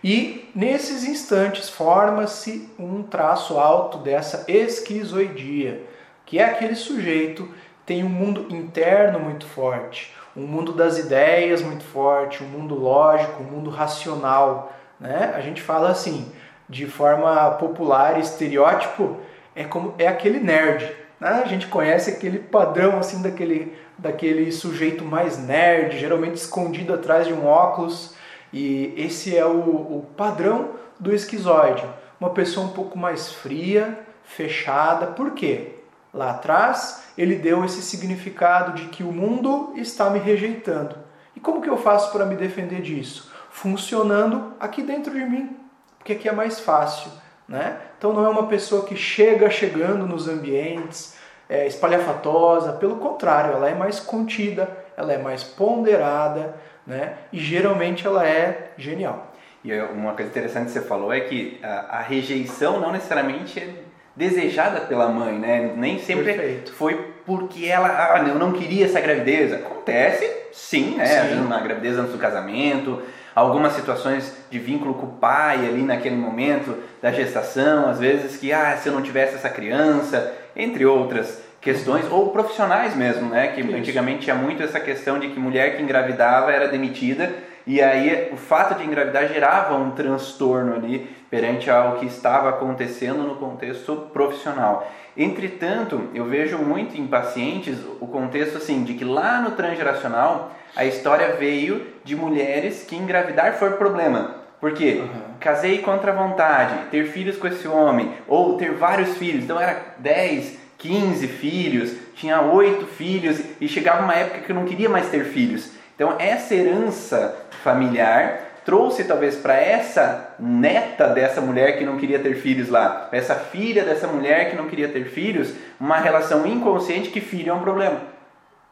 E 0.02 0.50
nesses 0.54 1.04
instantes 1.04 1.70
forma-se 1.70 2.68
um 2.78 3.02
traço 3.02 3.58
alto 3.58 3.98
dessa 3.98 4.44
esquizoidia, 4.48 5.82
que 6.26 6.38
é 6.38 6.44
aquele 6.44 6.74
sujeito 6.74 7.48
tem 7.86 8.04
um 8.04 8.08
mundo 8.08 8.54
interno 8.54 9.18
muito 9.18 9.46
forte, 9.46 10.14
um 10.36 10.42
mundo 10.42 10.72
das 10.72 10.98
ideias 10.98 11.62
muito 11.62 11.84
forte, 11.84 12.42
um 12.42 12.48
mundo 12.48 12.74
lógico, 12.74 13.42
um 13.42 13.46
mundo 13.46 13.70
racional, 13.70 14.72
né? 14.98 15.32
A 15.34 15.40
gente 15.40 15.62
fala 15.62 15.90
assim, 15.90 16.30
de 16.68 16.86
forma 16.86 17.52
popular, 17.52 18.18
estereótipo, 18.18 19.18
é 19.54 19.64
como 19.64 19.94
é 19.98 20.06
aquele 20.06 20.40
nerd. 20.40 20.84
Né? 21.20 21.28
A 21.44 21.46
gente 21.46 21.66
conhece 21.66 22.10
aquele 22.10 22.38
padrão 22.38 22.98
assim 22.98 23.22
daquele, 23.22 23.76
daquele 23.96 24.50
sujeito 24.50 25.04
mais 25.04 25.38
nerd, 25.38 25.98
geralmente 25.98 26.36
escondido 26.36 26.92
atrás 26.94 27.26
de 27.26 27.32
um 27.32 27.46
óculos. 27.46 28.13
E 28.54 28.94
esse 28.96 29.36
é 29.36 29.44
o, 29.44 29.58
o 29.58 30.06
padrão 30.16 30.70
do 31.00 31.12
esquizoide. 31.12 31.84
Uma 32.20 32.30
pessoa 32.30 32.64
um 32.64 32.70
pouco 32.70 32.96
mais 32.96 33.32
fria, 33.32 33.98
fechada. 34.22 35.08
Por 35.08 35.32
quê? 35.32 35.80
Lá 36.12 36.30
atrás 36.30 37.02
ele 37.18 37.34
deu 37.34 37.64
esse 37.64 37.82
significado 37.82 38.74
de 38.74 38.86
que 38.90 39.02
o 39.02 39.10
mundo 39.10 39.72
está 39.74 40.08
me 40.08 40.20
rejeitando. 40.20 40.94
E 41.34 41.40
como 41.40 41.60
que 41.60 41.68
eu 41.68 41.76
faço 41.76 42.12
para 42.12 42.24
me 42.24 42.36
defender 42.36 42.80
disso? 42.80 43.28
Funcionando 43.50 44.52
aqui 44.60 44.82
dentro 44.82 45.12
de 45.12 45.24
mim, 45.24 45.56
porque 45.98 46.12
aqui 46.12 46.28
é 46.28 46.32
mais 46.32 46.60
fácil. 46.60 47.10
Né? 47.48 47.76
Então 47.98 48.12
não 48.12 48.24
é 48.24 48.28
uma 48.28 48.46
pessoa 48.46 48.84
que 48.84 48.94
chega 48.94 49.50
chegando 49.50 50.06
nos 50.06 50.28
ambientes, 50.28 51.16
é, 51.48 51.66
espalhafatosa, 51.66 52.74
pelo 52.74 52.98
contrário, 52.98 53.52
ela 53.52 53.68
é 53.68 53.74
mais 53.74 53.98
contida, 53.98 54.68
ela 54.96 55.12
é 55.12 55.18
mais 55.18 55.42
ponderada, 55.42 56.54
né? 56.86 57.14
E 57.32 57.38
geralmente 57.38 58.06
ela 58.06 58.26
é 58.26 58.72
genial. 58.76 59.32
E 59.64 59.72
uma 59.80 60.12
coisa 60.12 60.30
interessante 60.30 60.66
que 60.66 60.72
você 60.72 60.82
falou 60.82 61.12
é 61.12 61.20
que 61.20 61.58
a, 61.62 61.98
a 61.98 62.00
rejeição 62.02 62.80
não 62.80 62.92
necessariamente 62.92 63.58
é 63.58 63.68
desejada 64.14 64.82
pela 64.82 65.08
mãe, 65.08 65.38
né? 65.38 65.72
Nem 65.76 65.98
sempre 65.98 66.24
Perfeito. 66.24 66.72
foi 66.72 67.14
porque 67.24 67.66
ela, 67.66 67.88
ah, 67.88 68.22
eu 68.28 68.34
não 68.34 68.52
queria 68.52 68.84
essa 68.84 69.00
gravidez. 69.00 69.52
Acontece, 69.52 70.30
sim, 70.52 70.96
né? 70.96 71.28
Sim. 71.28 71.40
Uma 71.40 71.60
gravidez 71.60 71.98
antes 71.98 72.12
do 72.12 72.18
casamento, 72.18 73.02
algumas 73.34 73.72
situações 73.72 74.36
de 74.50 74.58
vínculo 74.58 74.94
com 74.94 75.06
o 75.06 75.12
pai 75.12 75.66
ali 75.66 75.82
naquele 75.82 76.16
momento 76.16 76.76
da 77.02 77.10
gestação, 77.10 77.88
às 77.88 77.98
vezes 77.98 78.36
que, 78.36 78.52
ah, 78.52 78.76
se 78.76 78.88
eu 78.88 78.92
não 78.92 79.02
tivesse 79.02 79.34
essa 79.34 79.48
criança, 79.48 80.32
entre 80.54 80.84
outras 80.86 81.42
questões, 81.64 82.04
ou 82.12 82.28
profissionais 82.28 82.94
mesmo, 82.94 83.30
né? 83.30 83.48
Que 83.48 83.62
Isso. 83.62 83.74
antigamente 83.74 84.20
tinha 84.20 84.36
muito 84.36 84.62
essa 84.62 84.78
questão 84.78 85.18
de 85.18 85.28
que 85.28 85.40
mulher 85.40 85.76
que 85.76 85.82
engravidava 85.82 86.52
era 86.52 86.68
demitida 86.68 87.32
e 87.66 87.80
aí 87.80 88.28
o 88.30 88.36
fato 88.36 88.78
de 88.78 88.84
engravidar 88.84 89.26
gerava 89.26 89.74
um 89.74 89.92
transtorno 89.92 90.74
ali 90.74 91.10
perante 91.30 91.70
ao 91.70 91.96
que 91.96 92.04
estava 92.04 92.50
acontecendo 92.50 93.22
no 93.22 93.36
contexto 93.36 94.10
profissional. 94.12 94.92
Entretanto, 95.16 96.08
eu 96.12 96.26
vejo 96.26 96.58
muito 96.58 97.00
em 97.00 97.06
pacientes 97.06 97.78
o 97.98 98.06
contexto 98.06 98.58
assim 98.58 98.84
de 98.84 98.92
que 98.92 99.04
lá 99.04 99.40
no 99.40 99.52
transgeracional 99.52 100.52
a 100.76 100.84
história 100.84 101.36
veio 101.36 101.86
de 102.04 102.14
mulheres 102.14 102.84
que 102.86 102.94
engravidar 102.94 103.54
foi 103.54 103.70
problema, 103.70 104.42
Por 104.60 104.72
quê? 104.72 105.00
Uhum. 105.00 105.34
Casei 105.40 105.78
contra 105.78 106.12
a 106.12 106.14
vontade, 106.14 106.74
ter 106.90 107.06
filhos 107.06 107.36
com 107.36 107.46
esse 107.46 107.68
homem, 107.68 108.12
ou 108.26 108.56
ter 108.56 108.72
vários 108.72 109.16
filhos. 109.16 109.44
Então 109.44 109.60
era 109.60 109.94
10, 109.98 110.63
15 110.84 111.26
filhos, 111.28 111.96
tinha 112.14 112.42
8 112.42 112.86
filhos 112.86 113.40
e 113.58 113.66
chegava 113.66 114.02
uma 114.02 114.14
época 114.14 114.40
que 114.40 114.52
eu 114.52 114.54
não 114.54 114.66
queria 114.66 114.90
mais 114.90 115.08
ter 115.08 115.24
filhos. 115.24 115.70
Então 115.94 116.14
essa 116.18 116.54
herança 116.54 117.34
familiar 117.62 118.52
trouxe 118.66 119.04
talvez 119.04 119.34
para 119.34 119.54
essa 119.54 120.34
neta 120.38 121.08
dessa 121.08 121.40
mulher 121.40 121.78
que 121.78 121.86
não 121.86 121.96
queria 121.96 122.18
ter 122.18 122.34
filhos 122.34 122.68
lá, 122.68 123.08
essa 123.12 123.34
filha 123.34 123.82
dessa 123.82 124.06
mulher 124.06 124.50
que 124.50 124.56
não 124.56 124.66
queria 124.66 124.88
ter 124.88 125.06
filhos, 125.06 125.54
uma 125.80 125.96
relação 125.96 126.46
inconsciente 126.46 127.08
que 127.08 127.20
filho 127.20 127.50
é 127.50 127.54
um 127.54 127.60
problema. 127.60 128.00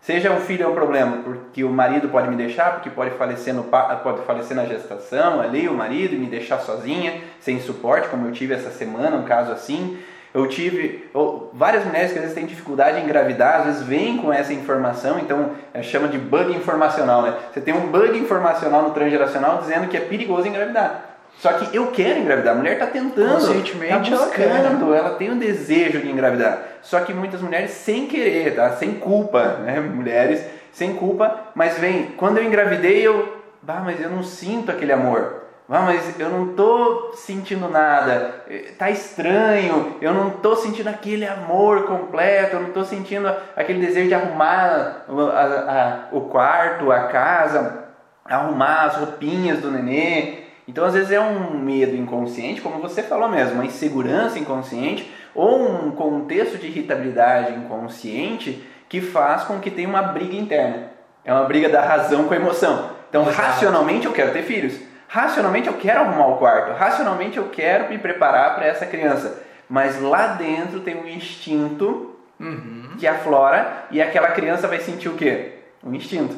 Seja 0.03 0.33
o 0.33 0.41
filho 0.41 0.65
é 0.65 0.69
um 0.69 0.75
problema, 0.75 1.19
porque 1.19 1.63
o 1.63 1.71
marido 1.71 2.09
pode 2.09 2.29
me 2.29 2.37
deixar, 2.37 2.73
porque 2.73 2.91
pode 2.91 3.13
falecer, 3.13 3.55
no, 3.55 3.65
pode 3.65 4.23
falecer 4.27 4.57
na 4.57 4.67
gestação 4.67 5.41
ali, 5.41 5.69
o 5.69 5.75
marido, 5.75 6.15
e 6.15 6.19
me 6.19 6.27
deixar 6.27 6.59
sozinha, 6.59 7.21
sem 7.39 7.61
suporte, 7.61 8.09
como 8.09 8.27
eu 8.27 8.33
tive 8.33 8.53
essa 8.53 8.71
semana, 8.71 9.17
um 9.17 9.23
caso 9.23 9.53
assim. 9.53 9.97
Eu 10.35 10.47
tive 10.47 11.11
várias 11.53 11.85
mulheres 11.85 12.11
que 12.11 12.19
às 12.19 12.23
vezes 12.23 12.35
têm 12.35 12.47
dificuldade 12.47 12.99
em 12.99 13.05
engravidar, 13.05 13.61
às 13.61 13.67
vezes 13.67 13.83
vêm 13.83 14.17
com 14.17 14.33
essa 14.33 14.53
informação, 14.53 15.19
então 15.19 15.51
é, 15.75 15.83
chama 15.83 16.09
de 16.09 16.17
bug 16.17 16.55
informacional, 16.55 17.23
né? 17.23 17.35
Você 17.53 17.61
tem 17.61 17.75
um 17.75 17.89
bug 17.89 18.19
informacional 18.19 18.83
no 18.83 18.91
transgeracional 18.91 19.59
dizendo 19.59 19.89
que 19.89 19.97
é 19.97 20.01
perigoso 20.01 20.49
engravidar. 20.49 21.13
Só 21.39 21.53
que 21.53 21.77
eu 21.77 21.89
quero 21.89 22.21
engravidar. 22.21 22.55
A 22.55 22.59
mulher 22.59 22.75
está 22.75 22.87
tentando, 22.87 23.39
está 23.39 23.99
buscando, 23.99 24.95
ela, 24.95 24.97
ela, 24.97 25.11
tem 25.17 25.31
o 25.31 25.37
desejo 25.37 26.01
de 26.01 26.11
engravidar. 26.11 26.63
Só 26.83 27.01
que 27.01 27.13
muitas 27.13 27.41
mulheres 27.41 27.71
sem 27.73 28.07
querer, 28.07 28.55
tá? 28.55 28.71
Sem 28.77 28.95
culpa, 28.95 29.59
né? 29.65 29.81
Mulheres 29.93 30.43
sem 30.73 30.95
culpa, 30.95 31.49
mas 31.55 31.79
vem, 31.79 32.13
quando 32.17 32.39
eu 32.39 32.45
engravidei 32.45 33.07
eu, 33.07 33.43
bah, 33.61 33.83
mas 33.85 34.01
eu 34.01 34.09
não 34.09 34.23
sinto 34.23 34.71
aquele 34.71 34.93
amor. 34.93 35.42
Ah, 35.69 35.83
mas 35.83 36.21
eu 36.21 36.29
não 36.29 36.55
tô 36.55 37.13
sentindo 37.15 37.67
nada, 37.69 38.45
tá 38.77 38.91
estranho, 38.91 39.97
eu 40.03 40.13
não 40.13 40.29
tô 40.29 40.55
sentindo 40.55 40.89
aquele 40.89 41.27
amor 41.27 41.87
completo, 41.87 42.57
eu 42.57 42.63
não 42.63 42.71
tô 42.73 42.85
sentindo 42.85 43.33
aquele 43.57 43.81
desejo 43.81 44.09
de 44.09 44.15
arrumar 44.15 45.05
a, 45.09 46.11
a, 46.13 46.17
o 46.17 46.23
quarto, 46.23 46.93
a 46.93 47.05
casa, 47.05 47.85
arrumar 48.25 48.83
as 48.83 48.97
roupinhas 48.97 49.61
do 49.61 49.71
nenê, 49.71 50.43
então, 50.67 50.85
às 50.85 50.95
vezes 50.95 51.11
é 51.11 51.21
um 51.21 51.59
medo 51.59 51.97
inconsciente, 51.97 52.61
como 52.61 52.81
você 52.81 53.03
falou 53.03 53.29
mesmo, 53.29 53.55
uma 53.55 53.65
insegurança 53.65 54.39
inconsciente 54.39 55.11
ou 55.35 55.61
um 55.61 55.91
contexto 55.91 56.57
de 56.57 56.69
irritabilidade 56.69 57.55
inconsciente 57.55 58.63
que 58.89 59.01
faz 59.01 59.45
com 59.45 59.59
que 59.59 59.71
tenha 59.71 59.89
uma 59.89 60.03
briga 60.03 60.37
interna. 60.37 60.91
É 61.25 61.33
uma 61.33 61.45
briga 61.45 61.69
da 61.69 61.83
razão 61.83 62.25
com 62.25 62.35
a 62.35 62.37
emoção. 62.37 62.91
Então, 63.09 63.25
racionalmente 63.25 64.07
eu 64.07 64.13
quero 64.13 64.33
ter 64.33 64.43
filhos. 64.43 64.79
Racionalmente 65.13 65.69
eu 65.69 65.75
quero 65.75 66.01
arrumar 66.01 66.29
o 66.29 66.39
quarto. 66.39 66.73
Racionalmente 66.73 67.37
eu 67.37 67.51
quero 67.51 67.91
me 67.91 67.99
preparar 67.99 68.55
para 68.55 68.65
essa 68.65 68.87
criança. 68.87 69.43
Mas 69.69 70.01
lá 70.01 70.29
dentro 70.29 70.81
tem 70.81 70.97
um 70.97 71.07
instinto 71.07 72.17
uhum. 72.41 72.95
que 72.99 73.07
aflora 73.07 73.85
e 73.91 74.01
aquela 74.01 74.29
criança 74.29 74.67
vai 74.67 74.81
sentir 74.81 75.11
o 75.11 75.15
quê? 75.15 75.59
Um 75.85 75.93
instinto. 75.93 76.35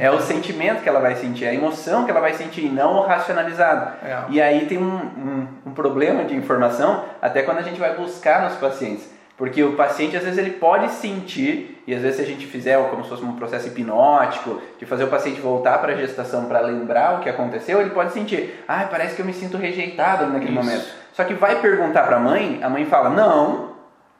É 0.00 0.10
o 0.10 0.20
sentimento 0.22 0.82
que 0.82 0.88
ela 0.88 1.00
vai 1.00 1.16
sentir, 1.16 1.44
é 1.44 1.50
a 1.50 1.54
emoção 1.54 2.06
que 2.06 2.10
ela 2.10 2.20
vai 2.20 2.32
sentir, 2.32 2.72
não 2.72 2.96
o 2.96 3.02
racionalizado. 3.02 3.92
É. 4.02 4.24
E 4.30 4.40
aí 4.40 4.64
tem 4.64 4.78
um, 4.78 4.96
um, 4.96 5.48
um, 5.66 5.70
problema 5.72 6.24
de 6.24 6.34
informação 6.34 7.04
até 7.20 7.42
quando 7.42 7.58
a 7.58 7.62
gente 7.62 7.78
vai 7.78 7.94
buscar 7.94 8.42
nos 8.42 8.54
pacientes. 8.54 9.06
Porque 9.38 9.62
o 9.62 9.76
paciente, 9.76 10.16
às 10.16 10.24
vezes, 10.24 10.36
ele 10.36 10.50
pode 10.50 10.90
sentir, 10.90 11.80
e 11.86 11.94
às 11.94 12.02
vezes 12.02 12.16
se 12.16 12.22
a 12.22 12.26
gente 12.26 12.44
fizer 12.44 12.76
como 12.90 13.04
se 13.04 13.08
fosse 13.08 13.22
um 13.22 13.36
processo 13.36 13.68
hipnótico, 13.68 14.60
de 14.76 14.84
fazer 14.84 15.04
o 15.04 15.06
paciente 15.06 15.40
voltar 15.40 15.78
para 15.78 15.92
a 15.92 15.96
gestação 15.96 16.46
para 16.46 16.58
lembrar 16.58 17.18
o 17.18 17.20
que 17.20 17.28
aconteceu, 17.28 17.80
ele 17.80 17.90
pode 17.90 18.12
sentir, 18.12 18.64
ah, 18.66 18.88
parece 18.90 19.14
que 19.14 19.22
eu 19.22 19.26
me 19.26 19.32
sinto 19.32 19.56
rejeitado 19.56 20.26
naquele 20.26 20.58
Isso. 20.58 20.60
momento. 20.60 20.86
Só 21.12 21.22
que 21.22 21.34
vai 21.34 21.60
perguntar 21.60 22.02
para 22.02 22.16
a 22.16 22.20
mãe, 22.20 22.58
a 22.60 22.68
mãe 22.68 22.84
fala, 22.84 23.10
não, 23.10 23.74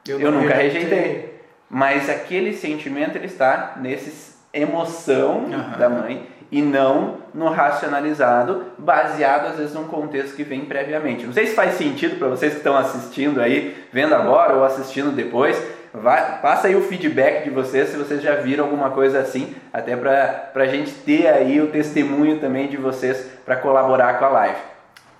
eu, 0.07 0.21
eu 0.21 0.31
nunca 0.31 0.53
rejeitei. 0.53 0.89
rejeitei. 0.89 1.39
Mas 1.69 2.09
aquele 2.09 2.53
sentimento, 2.53 3.17
ele 3.17 3.27
está 3.27 3.73
nesses 3.75 4.39
emoção 4.53 5.39
uhum. 5.39 5.77
da 5.77 5.89
mãe 5.89 6.27
e 6.51 6.61
não 6.61 7.17
no 7.33 7.49
racionalizado, 7.49 8.65
baseado 8.77 9.47
às 9.47 9.57
vezes 9.57 9.73
num 9.73 9.87
contexto 9.87 10.35
que 10.35 10.43
vem 10.43 10.65
previamente. 10.65 11.25
Não 11.25 11.33
sei 11.33 11.47
se 11.47 11.55
faz 11.55 11.75
sentido 11.75 12.17
para 12.17 12.27
vocês 12.27 12.53
que 12.53 12.59
estão 12.59 12.75
assistindo 12.75 13.39
aí, 13.39 13.85
vendo 13.91 14.15
agora 14.15 14.55
ou 14.55 14.63
assistindo 14.63 15.15
depois. 15.15 15.61
Vai, 15.93 16.39
passa 16.39 16.67
aí 16.67 16.75
o 16.75 16.83
feedback 16.83 17.43
de 17.43 17.49
vocês 17.49 17.89
se 17.89 17.97
vocês 17.97 18.21
já 18.21 18.35
viram 18.35 18.65
alguma 18.65 18.91
coisa 18.91 19.19
assim, 19.19 19.55
até 19.73 19.95
para 19.95 20.51
a 20.53 20.67
gente 20.67 20.91
ter 20.91 21.27
aí 21.27 21.59
o 21.59 21.67
testemunho 21.67 22.39
também 22.39 22.67
de 22.67 22.77
vocês 22.77 23.27
para 23.43 23.55
colaborar 23.55 24.19
com 24.19 24.25
a 24.25 24.29
live. 24.29 24.59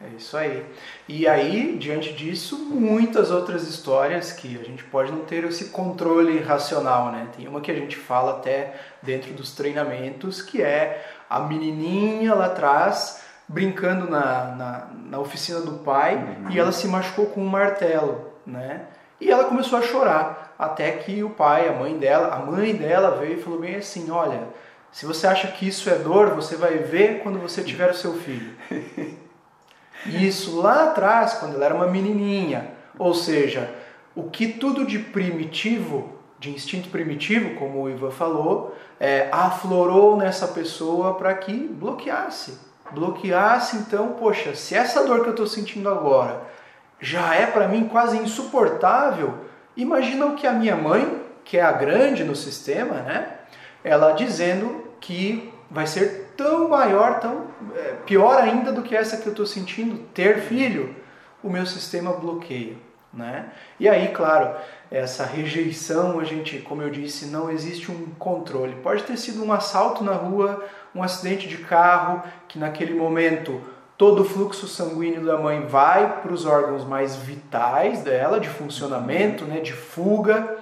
É 0.01 0.15
isso 0.15 0.37
aí. 0.37 0.65
E 1.09 1.27
aí, 1.27 1.75
diante 1.77 2.13
disso, 2.13 2.57
muitas 2.71 3.31
outras 3.31 3.67
histórias 3.67 4.31
que 4.31 4.57
a 4.57 4.63
gente 4.63 4.81
pode 4.85 5.11
não 5.11 5.25
ter 5.25 5.43
esse 5.43 5.65
controle 5.65 6.39
racional, 6.39 7.11
né? 7.11 7.27
Tem 7.35 7.47
uma 7.49 7.59
que 7.59 7.69
a 7.69 7.75
gente 7.75 7.97
fala 7.97 8.37
até 8.37 8.75
dentro 9.01 9.33
dos 9.33 9.51
treinamentos, 9.51 10.41
que 10.41 10.61
é 10.61 11.03
a 11.29 11.39
menininha 11.41 12.33
lá 12.33 12.47
atrás 12.47 13.21
brincando 13.47 14.09
na, 14.09 14.43
na, 14.55 14.87
na 15.05 15.19
oficina 15.19 15.59
do 15.59 15.79
pai 15.79 16.15
uhum. 16.15 16.51
e 16.51 16.59
ela 16.59 16.71
se 16.71 16.87
machucou 16.87 17.27
com 17.27 17.41
um 17.41 17.47
martelo, 17.47 18.31
né? 18.45 18.81
E 19.19 19.29
ela 19.29 19.45
começou 19.45 19.77
a 19.77 19.81
chorar, 19.81 20.55
até 20.57 20.91
que 20.91 21.23
o 21.23 21.29
pai, 21.31 21.67
a 21.67 21.73
mãe 21.73 21.97
dela, 21.97 22.33
a 22.33 22.39
mãe 22.39 22.73
dela 22.73 23.17
veio 23.17 23.37
e 23.37 23.41
falou 23.41 23.59
bem 23.59 23.75
assim, 23.75 24.09
olha, 24.09 24.47
se 24.91 25.05
você 25.05 25.27
acha 25.27 25.47
que 25.49 25.67
isso 25.67 25.89
é 25.89 25.95
dor, 25.95 26.35
você 26.35 26.55
vai 26.55 26.77
ver 26.77 27.21
quando 27.21 27.39
você 27.39 27.63
tiver 27.63 27.91
o 27.91 27.95
seu 27.95 28.13
filho. 28.13 28.53
Isso 30.05 30.61
lá 30.61 30.85
atrás, 30.85 31.33
quando 31.33 31.55
ela 31.55 31.65
era 31.65 31.75
uma 31.75 31.87
menininha. 31.87 32.71
Ou 32.97 33.13
seja, 33.13 33.69
o 34.15 34.29
que 34.29 34.47
tudo 34.47 34.85
de 34.85 34.97
primitivo, 34.97 36.18
de 36.39 36.49
instinto 36.49 36.89
primitivo, 36.89 37.55
como 37.55 37.81
o 37.81 37.89
Ivan 37.89 38.11
falou, 38.11 38.75
é, 38.99 39.27
aflorou 39.31 40.15
nessa 40.15 40.47
pessoa 40.47 41.15
para 41.15 41.33
que 41.33 41.53
bloqueasse. 41.53 42.57
Bloqueasse, 42.91 43.77
então, 43.77 44.13
poxa, 44.13 44.55
se 44.55 44.73
essa 44.73 45.05
dor 45.05 45.21
que 45.21 45.27
eu 45.27 45.31
estou 45.31 45.47
sentindo 45.47 45.89
agora 45.89 46.41
já 46.99 47.35
é 47.35 47.45
para 47.45 47.67
mim 47.67 47.87
quase 47.87 48.17
insuportável, 48.17 49.35
imagina 49.75 50.25
o 50.25 50.35
que 50.35 50.47
a 50.47 50.53
minha 50.53 50.75
mãe, 50.75 51.21
que 51.43 51.57
é 51.57 51.61
a 51.61 51.71
grande 51.71 52.23
no 52.23 52.35
sistema, 52.35 52.95
né? 52.95 53.35
Ela 53.83 54.13
dizendo 54.13 54.85
que 54.99 55.53
vai 55.69 55.87
ser 55.87 56.33
tão 56.35 56.67
maior, 56.67 57.19
tão 57.19 57.47
é, 57.75 57.93
pior 58.05 58.41
ainda 58.41 58.71
do 58.71 58.81
que 58.81 58.95
essa 58.95 59.17
que 59.17 59.27
eu 59.27 59.31
estou 59.31 59.45
sentindo, 59.45 60.03
ter 60.13 60.39
filho, 60.41 60.95
o 61.43 61.49
meu 61.49 61.65
sistema 61.65 62.13
bloqueia. 62.13 62.75
Né? 63.11 63.49
E 63.79 63.89
aí, 63.89 64.09
claro, 64.09 64.55
essa 64.91 65.25
rejeição, 65.25 66.19
a 66.19 66.23
gente, 66.23 66.59
como 66.59 66.81
eu 66.81 66.89
disse, 66.89 67.25
não 67.25 67.49
existe 67.49 67.91
um 67.91 68.07
controle. 68.19 68.75
Pode 68.83 69.03
ter 69.03 69.17
sido 69.17 69.43
um 69.43 69.51
assalto 69.51 70.03
na 70.03 70.13
rua, 70.13 70.63
um 70.93 71.01
acidente 71.01 71.47
de 71.47 71.57
carro, 71.57 72.23
que 72.47 72.59
naquele 72.59 72.93
momento 72.93 73.61
todo 73.97 74.21
o 74.21 74.25
fluxo 74.25 74.67
sanguíneo 74.67 75.25
da 75.25 75.37
mãe 75.37 75.65
vai 75.65 76.21
para 76.21 76.31
os 76.31 76.45
órgãos 76.45 76.85
mais 76.85 77.15
vitais 77.15 78.03
dela, 78.03 78.39
de 78.39 78.47
funcionamento, 78.47 79.43
né, 79.43 79.59
de 79.59 79.73
fuga, 79.73 80.57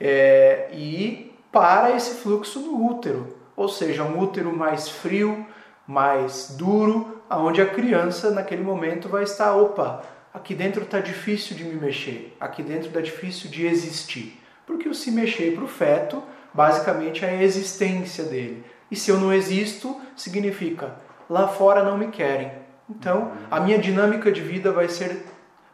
é, 0.00 0.68
e 0.72 1.32
para 1.50 1.92
esse 1.92 2.20
fluxo 2.20 2.58
no 2.60 2.84
útero 2.84 3.42
ou 3.56 3.68
seja, 3.68 4.02
um 4.02 4.18
útero 4.18 4.54
mais 4.54 4.88
frio, 4.88 5.46
mais 5.86 6.54
duro, 6.56 7.22
aonde 7.28 7.60
a 7.60 7.66
criança 7.66 8.30
naquele 8.30 8.62
momento 8.62 9.08
vai 9.08 9.24
estar, 9.24 9.54
opa, 9.54 10.02
aqui 10.32 10.54
dentro 10.54 10.82
está 10.82 11.00
difícil 11.00 11.56
de 11.56 11.64
me 11.64 11.74
mexer, 11.74 12.36
aqui 12.40 12.62
dentro 12.62 12.88
está 12.88 13.00
difícil 13.00 13.50
de 13.50 13.66
existir. 13.66 14.40
Porque 14.66 14.88
o 14.88 14.94
se 14.94 15.10
mexer 15.10 15.54
para 15.54 15.64
o 15.64 15.68
feto, 15.68 16.22
basicamente 16.54 17.24
é 17.24 17.30
a 17.30 17.42
existência 17.42 18.24
dele. 18.24 18.64
E 18.90 18.96
se 18.96 19.10
eu 19.10 19.18
não 19.18 19.32
existo, 19.32 20.00
significa 20.16 20.94
lá 21.28 21.48
fora 21.48 21.82
não 21.82 21.96
me 21.96 22.08
querem. 22.08 22.52
Então, 22.88 23.32
a 23.50 23.58
minha 23.58 23.78
dinâmica 23.78 24.30
de 24.30 24.40
vida 24.42 24.70
vai 24.70 24.88
ser 24.88 25.24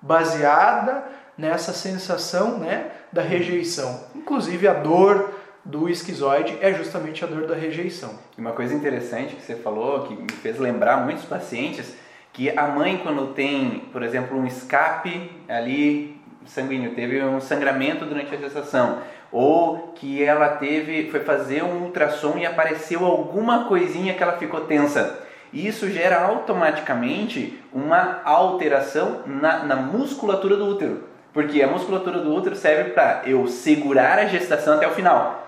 baseada 0.00 1.04
nessa 1.36 1.72
sensação 1.72 2.58
né, 2.58 2.92
da 3.12 3.22
rejeição. 3.22 4.04
Inclusive 4.14 4.68
a 4.68 4.74
dor, 4.74 5.34
do 5.64 5.86
esquizoide 5.86 6.56
é 6.62 6.72
justamente 6.72 7.22
a 7.22 7.26
dor 7.26 7.46
da 7.46 7.54
rejeição. 7.54 8.18
Uma 8.38 8.52
coisa 8.52 8.74
interessante 8.74 9.36
que 9.36 9.42
você 9.42 9.54
falou, 9.54 10.04
que 10.04 10.14
me 10.14 10.32
fez 10.32 10.58
lembrar 10.58 11.04
muitos 11.04 11.26
pacientes, 11.26 11.94
que 12.38 12.56
a 12.56 12.68
mãe 12.68 13.00
quando 13.02 13.34
tem, 13.34 13.82
por 13.92 14.00
exemplo, 14.00 14.38
um 14.38 14.46
escape 14.46 15.28
ali 15.48 16.16
sanguíneo, 16.46 16.94
teve 16.94 17.20
um 17.20 17.40
sangramento 17.40 18.04
durante 18.04 18.32
a 18.32 18.38
gestação, 18.38 19.00
ou 19.32 19.92
que 19.96 20.22
ela 20.22 20.50
teve, 20.50 21.10
foi 21.10 21.18
fazer 21.18 21.64
um 21.64 21.82
ultrassom 21.82 22.38
e 22.38 22.46
apareceu 22.46 23.04
alguma 23.04 23.64
coisinha 23.64 24.14
que 24.14 24.22
ela 24.22 24.38
ficou 24.38 24.60
tensa. 24.60 25.18
Isso 25.52 25.90
gera 25.90 26.22
automaticamente 26.22 27.60
uma 27.72 28.20
alteração 28.24 29.22
na, 29.26 29.64
na 29.64 29.74
musculatura 29.74 30.56
do 30.56 30.68
útero. 30.68 31.08
Porque 31.32 31.60
a 31.60 31.66
musculatura 31.66 32.20
do 32.20 32.32
útero 32.32 32.54
serve 32.54 32.90
para 32.90 33.22
eu 33.26 33.48
segurar 33.48 34.16
a 34.16 34.26
gestação 34.26 34.74
até 34.74 34.86
o 34.86 34.92
final. 34.92 35.44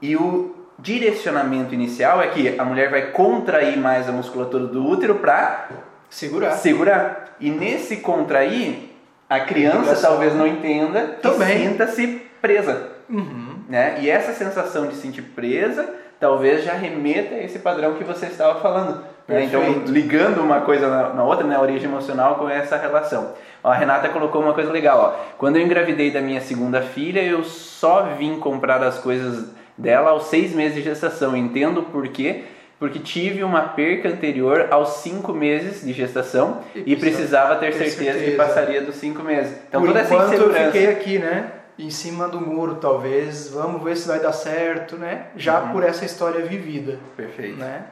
E 0.00 0.16
o 0.16 0.56
direcionamento 0.78 1.74
inicial 1.74 2.22
é 2.22 2.28
que 2.28 2.58
a 2.58 2.64
mulher 2.64 2.90
vai 2.90 3.10
contrair 3.10 3.76
mais 3.76 4.08
a 4.08 4.12
musculatura 4.12 4.64
do 4.64 4.82
útero 4.86 5.16
para 5.16 5.91
segurar. 6.12 6.52
segurar. 6.52 7.36
E 7.40 7.50
nesse 7.50 7.96
contrair, 7.96 8.94
a 9.28 9.40
criança 9.40 9.96
talvez 9.96 10.34
não 10.34 10.46
entenda 10.46 11.18
Também. 11.20 11.56
e 11.56 11.68
sinta-se 11.68 12.22
presa. 12.40 12.90
Uhum. 13.08 13.56
Né? 13.68 13.98
E 14.00 14.10
essa 14.10 14.32
sensação 14.32 14.86
de 14.86 14.94
sentir 14.94 15.22
presa 15.22 15.88
talvez 16.20 16.64
já 16.64 16.74
remeta 16.74 17.34
a 17.34 17.42
esse 17.42 17.58
padrão 17.58 17.94
que 17.94 18.04
você 18.04 18.26
estava 18.26 18.60
falando. 18.60 19.02
Né? 19.26 19.44
Então, 19.44 19.62
ligando 19.86 20.40
uma 20.40 20.60
coisa 20.60 20.88
na, 20.88 21.14
na 21.14 21.24
outra, 21.24 21.44
né? 21.46 21.56
a 21.56 21.60
origem 21.60 21.88
emocional 21.88 22.36
com 22.36 22.48
essa 22.48 22.76
relação. 22.76 23.34
Ó, 23.64 23.70
a 23.70 23.74
Renata 23.74 24.08
colocou 24.08 24.42
uma 24.42 24.52
coisa 24.52 24.70
legal. 24.70 25.16
Ó. 25.18 25.34
Quando 25.38 25.56
eu 25.56 25.62
engravidei 25.62 26.10
da 26.10 26.20
minha 26.20 26.40
segunda 26.40 26.80
filha, 26.80 27.20
eu 27.22 27.42
só 27.42 28.02
vim 28.18 28.38
comprar 28.38 28.82
as 28.84 28.98
coisas 28.98 29.50
dela 29.76 30.10
aos 30.10 30.26
seis 30.26 30.54
meses 30.54 30.76
de 30.76 30.82
gestação. 30.82 31.36
Entendo 31.36 31.82
por 31.84 32.06
quê. 32.08 32.44
Porque 32.82 32.98
tive 32.98 33.44
uma 33.44 33.60
perca 33.60 34.08
anterior 34.08 34.66
aos 34.72 34.94
cinco 35.04 35.32
meses 35.32 35.84
de 35.86 35.92
gestação 35.92 36.62
E 36.74 36.94
e, 36.94 36.96
precisava 36.96 37.54
ter, 37.54 37.66
ter 37.72 37.90
certeza, 37.90 38.18
que 38.18 38.24
certeza. 38.24 38.36
passaria 38.36 38.80
dos 38.82 38.96
cinco 38.96 39.22
meses. 39.22 39.56
Então 39.68 39.80
Por 39.80 39.86
toda 39.86 40.00
essa 40.00 40.12
enquanto 40.12 40.32
eu 40.32 40.38
insegurança. 40.50 40.64
fiquei 40.72 40.86
aqui, 40.88 41.18
né? 41.20 41.52
Em 41.78 41.90
cima 41.90 42.26
do 42.26 42.40
muro, 42.40 42.74
talvez. 42.80 43.50
Vamos 43.50 43.84
ver 43.84 43.96
se 43.96 44.08
vai 44.08 44.18
dar 44.18 44.32
certo, 44.32 44.96
né? 44.96 45.26
Já 45.36 45.60
Uhum. 45.60 45.68
por 45.70 45.84
essa 45.84 46.04
história 46.04 46.44
vivida. 46.44 46.98
Perfeito. 47.16 47.56
né? 47.56 47.84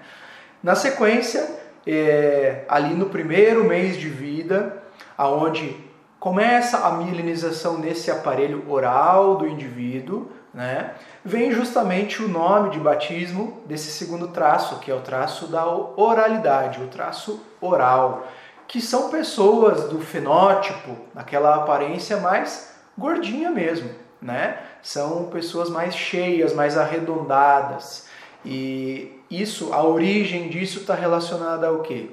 Na 0.61 0.75
sequência, 0.75 1.49
é, 1.87 2.65
ali 2.69 2.93
no 2.95 3.07
primeiro 3.07 3.63
mês 3.63 3.97
de 3.97 4.09
vida, 4.09 4.83
aonde 5.17 5.77
começa 6.19 6.79
a 6.85 6.91
milinização 6.97 7.79
nesse 7.79 8.11
aparelho 8.11 8.65
oral 8.69 9.37
do 9.37 9.47
indivíduo, 9.47 10.33
né? 10.53 10.95
Vem 11.25 11.53
justamente 11.53 12.23
o 12.23 12.29
nome 12.29 12.71
de 12.71 12.81
batismo 12.81 13.63
desse 13.67 13.91
segundo 13.91 14.29
traço, 14.29 14.79
que 14.81 14.91
é 14.91 14.95
o 14.95 15.01
traço 15.01 15.47
da 15.47 15.67
oralidade, 15.67 16.83
o 16.83 16.89
traço 16.89 17.41
oral, 17.61 18.27
que 18.67 18.81
são 18.81 19.11
pessoas 19.11 19.89
do 19.89 20.01
fenótipo, 20.01 20.97
daquela 21.15 21.57
aparência 21.57 22.17
mais 22.19 22.75
gordinha 22.97 23.51
mesmo, 23.51 23.91
né? 24.21 24.59
São 24.83 25.25
pessoas 25.25 25.69
mais 25.69 25.95
cheias, 25.95 26.55
mais 26.55 26.77
arredondadas. 26.77 28.09
E 28.45 29.21
isso, 29.31 29.73
a 29.73 29.83
origem 29.83 30.49
disso 30.49 30.81
está 30.81 30.95
relacionada 30.95 31.67
ao 31.67 31.81
quê? 31.81 32.11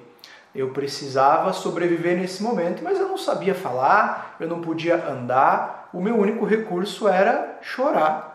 Eu 0.54 0.70
precisava 0.72 1.54
sobreviver 1.54 2.18
nesse 2.18 2.42
momento, 2.42 2.84
mas 2.84 3.00
eu 3.00 3.08
não 3.08 3.18
sabia 3.18 3.54
falar, 3.54 4.36
eu 4.40 4.48
não 4.48 4.60
podia 4.60 4.96
andar, 5.08 5.90
o 5.94 6.02
meu 6.02 6.18
único 6.18 6.46
recurso 6.46 7.08
era 7.08 7.60
chorar, 7.62 8.27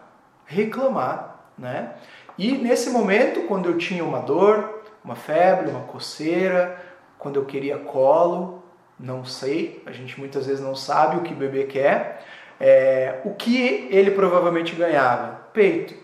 reclamar, 0.46 1.46
né? 1.56 1.94
E 2.38 2.52
nesse 2.52 2.90
momento, 2.90 3.42
quando 3.42 3.68
eu 3.68 3.78
tinha 3.78 4.04
uma 4.04 4.20
dor, 4.20 4.82
uma 5.04 5.14
febre, 5.14 5.70
uma 5.70 5.82
coceira, 5.82 6.80
quando 7.18 7.36
eu 7.36 7.44
queria 7.44 7.78
colo, 7.78 8.62
não 8.98 9.24
sei, 9.24 9.82
a 9.86 9.92
gente 9.92 10.18
muitas 10.18 10.46
vezes 10.46 10.62
não 10.62 10.74
sabe 10.74 11.16
o 11.16 11.22
que 11.22 11.32
o 11.32 11.36
bebê 11.36 11.64
quer, 11.64 12.24
é, 12.60 13.20
o 13.24 13.34
que 13.34 13.88
ele 13.90 14.12
provavelmente 14.12 14.74
ganhava? 14.74 15.40
Peito. 15.52 15.94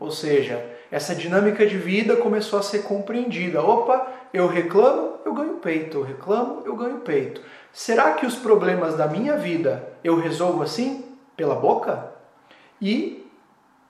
Ou 0.00 0.10
seja, 0.10 0.64
essa 0.90 1.14
dinâmica 1.14 1.66
de 1.66 1.76
vida 1.76 2.16
começou 2.16 2.58
a 2.58 2.62
ser 2.62 2.82
compreendida. 2.82 3.62
Opa, 3.62 4.06
eu 4.32 4.46
reclamo, 4.46 5.18
eu 5.24 5.34
ganho 5.34 5.54
peito. 5.54 5.98
Eu 5.98 6.02
reclamo, 6.02 6.62
eu 6.64 6.76
ganho 6.76 6.98
peito. 6.98 7.40
Será 7.72 8.12
que 8.12 8.26
os 8.26 8.36
problemas 8.36 8.96
da 8.96 9.06
minha 9.06 9.36
vida 9.36 9.92
eu 10.02 10.18
resolvo 10.18 10.62
assim? 10.62 11.04
Pela 11.36 11.54
boca? 11.54 12.12
E 12.80 13.23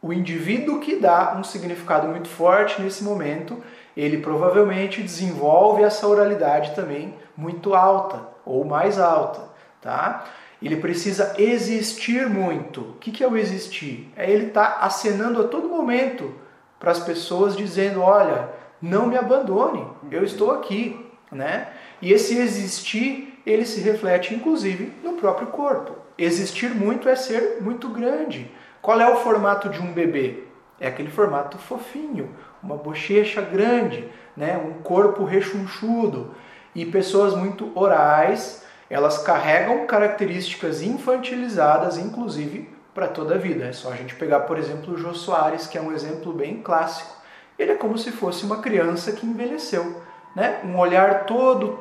o 0.04 0.12
indivíduo 0.12 0.80
que 0.80 0.96
dá 0.96 1.34
um 1.34 1.42
significado 1.42 2.06
muito 2.08 2.28
forte 2.28 2.82
nesse 2.82 3.02
momento, 3.02 3.64
ele 3.96 4.18
provavelmente 4.18 5.02
desenvolve 5.02 5.82
essa 5.82 6.06
oralidade 6.06 6.74
também 6.74 7.14
muito 7.34 7.74
alta 7.74 8.28
ou 8.44 8.66
mais 8.66 8.98
alta, 8.98 9.40
tá? 9.80 10.26
Ele 10.60 10.76
precisa 10.76 11.34
existir 11.38 12.28
muito. 12.28 12.82
O 12.82 12.94
que 12.98 13.24
é 13.24 13.26
o 13.26 13.34
existir? 13.34 14.12
É 14.14 14.30
ele 14.30 14.48
estar 14.48 14.80
acenando 14.82 15.40
a 15.40 15.48
todo 15.48 15.70
momento 15.70 16.34
para 16.78 16.90
as 16.90 16.98
pessoas 16.98 17.56
dizendo, 17.56 18.02
olha, 18.02 18.50
não 18.82 19.06
me 19.06 19.16
abandone, 19.16 19.86
eu 20.10 20.22
estou 20.22 20.50
aqui, 20.50 21.02
né? 21.32 21.68
E 22.02 22.12
esse 22.12 22.36
existir, 22.36 23.40
ele 23.46 23.64
se 23.64 23.80
reflete 23.80 24.34
inclusive 24.34 24.92
no 25.02 25.14
próprio 25.14 25.46
corpo. 25.46 25.94
Existir 26.18 26.74
muito 26.74 27.08
é 27.08 27.16
ser 27.16 27.62
muito 27.62 27.88
grande. 27.88 28.50
Qual 28.85 29.01
é 29.01 29.11
o 29.11 29.16
formato 29.16 29.70
de 29.70 29.81
um 29.81 29.94
bebê? 29.94 30.44
É 30.79 30.88
aquele 30.88 31.11
formato 31.11 31.57
fofinho, 31.57 32.29
uma 32.62 32.77
bochecha 32.77 33.40
grande, 33.40 34.07
né? 34.37 34.59
um 34.59 34.83
corpo 34.83 35.25
rechonchudo. 35.25 36.35
E 36.75 36.85
pessoas 36.85 37.35
muito 37.35 37.73
orais, 37.75 38.62
elas 38.90 39.16
carregam 39.16 39.87
características 39.87 40.83
infantilizadas, 40.83 41.97
inclusive 41.97 42.68
para 42.94 43.09
toda 43.09 43.37
a 43.37 43.38
vida. 43.38 43.64
É 43.64 43.73
só 43.73 43.90
a 43.90 43.97
gente 43.97 44.14
pegar, 44.16 44.40
por 44.40 44.59
exemplo, 44.59 44.92
o 44.92 44.99
Jô 44.99 45.14
Soares, 45.14 45.66
que 45.66 45.79
é 45.79 45.81
um 45.81 45.90
exemplo 45.90 46.31
bem 46.35 46.61
clássico. 46.61 47.16
Ele 47.59 47.73
é 47.73 47.77
como 47.77 47.97
se 47.97 48.11
fosse 48.12 48.44
uma 48.44 48.59
criança 48.61 49.12
que 49.12 49.25
envelheceu. 49.25 50.03
Né? 50.37 50.61
Um 50.62 50.77
olhar 50.77 51.25
todo 51.25 51.79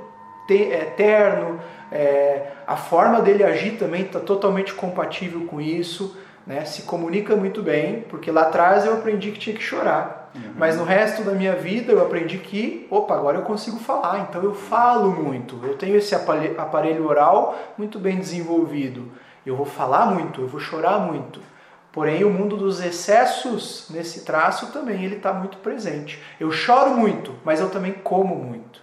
te- 0.47 0.71
é, 0.71 0.95
é, 1.91 2.51
a 2.65 2.77
forma 2.77 3.21
dele 3.21 3.43
agir 3.43 3.77
também 3.77 4.03
está 4.03 4.21
totalmente 4.21 4.73
compatível 4.73 5.45
com 5.47 5.59
isso. 5.59 6.22
Né? 6.45 6.65
Se 6.65 6.83
comunica 6.83 7.35
muito 7.35 7.61
bem, 7.61 8.01
porque 8.09 8.31
lá 8.31 8.43
atrás 8.43 8.85
eu 8.85 8.93
aprendi 8.93 9.31
que 9.31 9.39
tinha 9.39 9.55
que 9.55 9.63
chorar. 9.63 10.31
Mas 10.57 10.77
no 10.77 10.83
resto 10.83 11.23
da 11.23 11.31
minha 11.33 11.55
vida 11.55 11.91
eu 11.91 12.01
aprendi 12.01 12.39
que, 12.39 12.87
opa, 12.89 13.13
agora 13.13 13.37
eu 13.37 13.43
consigo 13.43 13.77
falar, 13.77 14.19
então 14.21 14.41
eu 14.41 14.53
falo 14.53 15.11
muito. 15.11 15.59
Eu 15.63 15.77
tenho 15.77 15.95
esse 15.95 16.15
aparelho 16.15 17.07
oral 17.07 17.57
muito 17.77 17.99
bem 17.99 18.17
desenvolvido. 18.17 19.11
Eu 19.45 19.55
vou 19.55 19.65
falar 19.65 20.07
muito, 20.07 20.41
eu 20.41 20.47
vou 20.47 20.59
chorar 20.59 20.99
muito. 20.99 21.39
Porém, 21.91 22.23
o 22.23 22.29
mundo 22.31 22.57
dos 22.57 22.83
excessos 22.83 23.87
nesse 23.91 24.25
traço 24.25 24.71
também 24.71 25.03
ele 25.03 25.17
está 25.17 25.31
muito 25.31 25.57
presente. 25.59 26.19
Eu 26.39 26.51
choro 26.51 26.91
muito, 26.91 27.35
mas 27.45 27.59
eu 27.59 27.69
também 27.69 27.93
como 27.93 28.35
muito. 28.35 28.81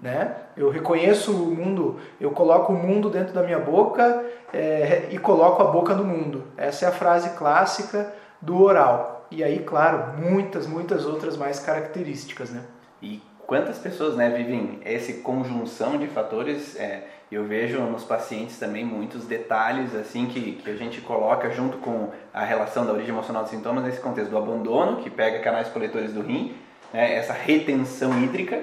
Né? 0.00 0.34
Eu 0.56 0.70
reconheço 0.70 1.32
o 1.32 1.54
mundo, 1.54 1.98
eu 2.20 2.30
coloco 2.30 2.72
o 2.72 2.76
mundo 2.76 3.10
dentro 3.10 3.34
da 3.34 3.42
minha 3.42 3.58
boca 3.58 4.24
é, 4.52 5.08
e 5.10 5.18
coloco 5.18 5.62
a 5.62 5.66
boca 5.66 5.94
no 5.94 6.04
mundo. 6.04 6.44
Essa 6.56 6.86
é 6.86 6.88
a 6.88 6.92
frase 6.92 7.30
clássica 7.30 8.12
do 8.40 8.62
oral. 8.62 9.26
E 9.30 9.44
aí, 9.44 9.58
claro, 9.60 10.18
muitas, 10.18 10.66
muitas 10.66 11.04
outras 11.04 11.36
mais 11.36 11.60
características, 11.60 12.50
né? 12.50 12.62
E 13.02 13.22
quantas 13.46 13.78
pessoas 13.78 14.16
né, 14.16 14.30
vivem 14.30 14.80
essa 14.84 15.12
conjunção 15.22 15.98
de 15.98 16.06
fatores? 16.06 16.76
é, 16.76 17.04
eu 17.30 17.44
vejo 17.44 17.80
nos 17.82 18.02
pacientes 18.02 18.58
também 18.58 18.84
muitos 18.84 19.24
detalhes 19.24 19.94
assim 19.94 20.26
que, 20.26 20.52
que 20.52 20.68
a 20.68 20.74
gente 20.74 21.00
coloca 21.00 21.48
junto 21.50 21.78
com 21.78 22.10
a 22.34 22.44
relação 22.44 22.84
da 22.84 22.92
origem 22.92 23.10
emocional 23.10 23.42
dos 23.42 23.52
sintomas 23.52 23.84
nesse 23.84 24.00
contexto 24.00 24.30
do 24.30 24.38
abandono, 24.38 24.96
que 24.96 25.08
pega 25.08 25.38
canais 25.38 25.68
coletores 25.68 26.12
do 26.12 26.22
rim, 26.22 26.56
né, 26.92 27.14
essa 27.14 27.32
retenção 27.32 28.20
hídrica, 28.20 28.60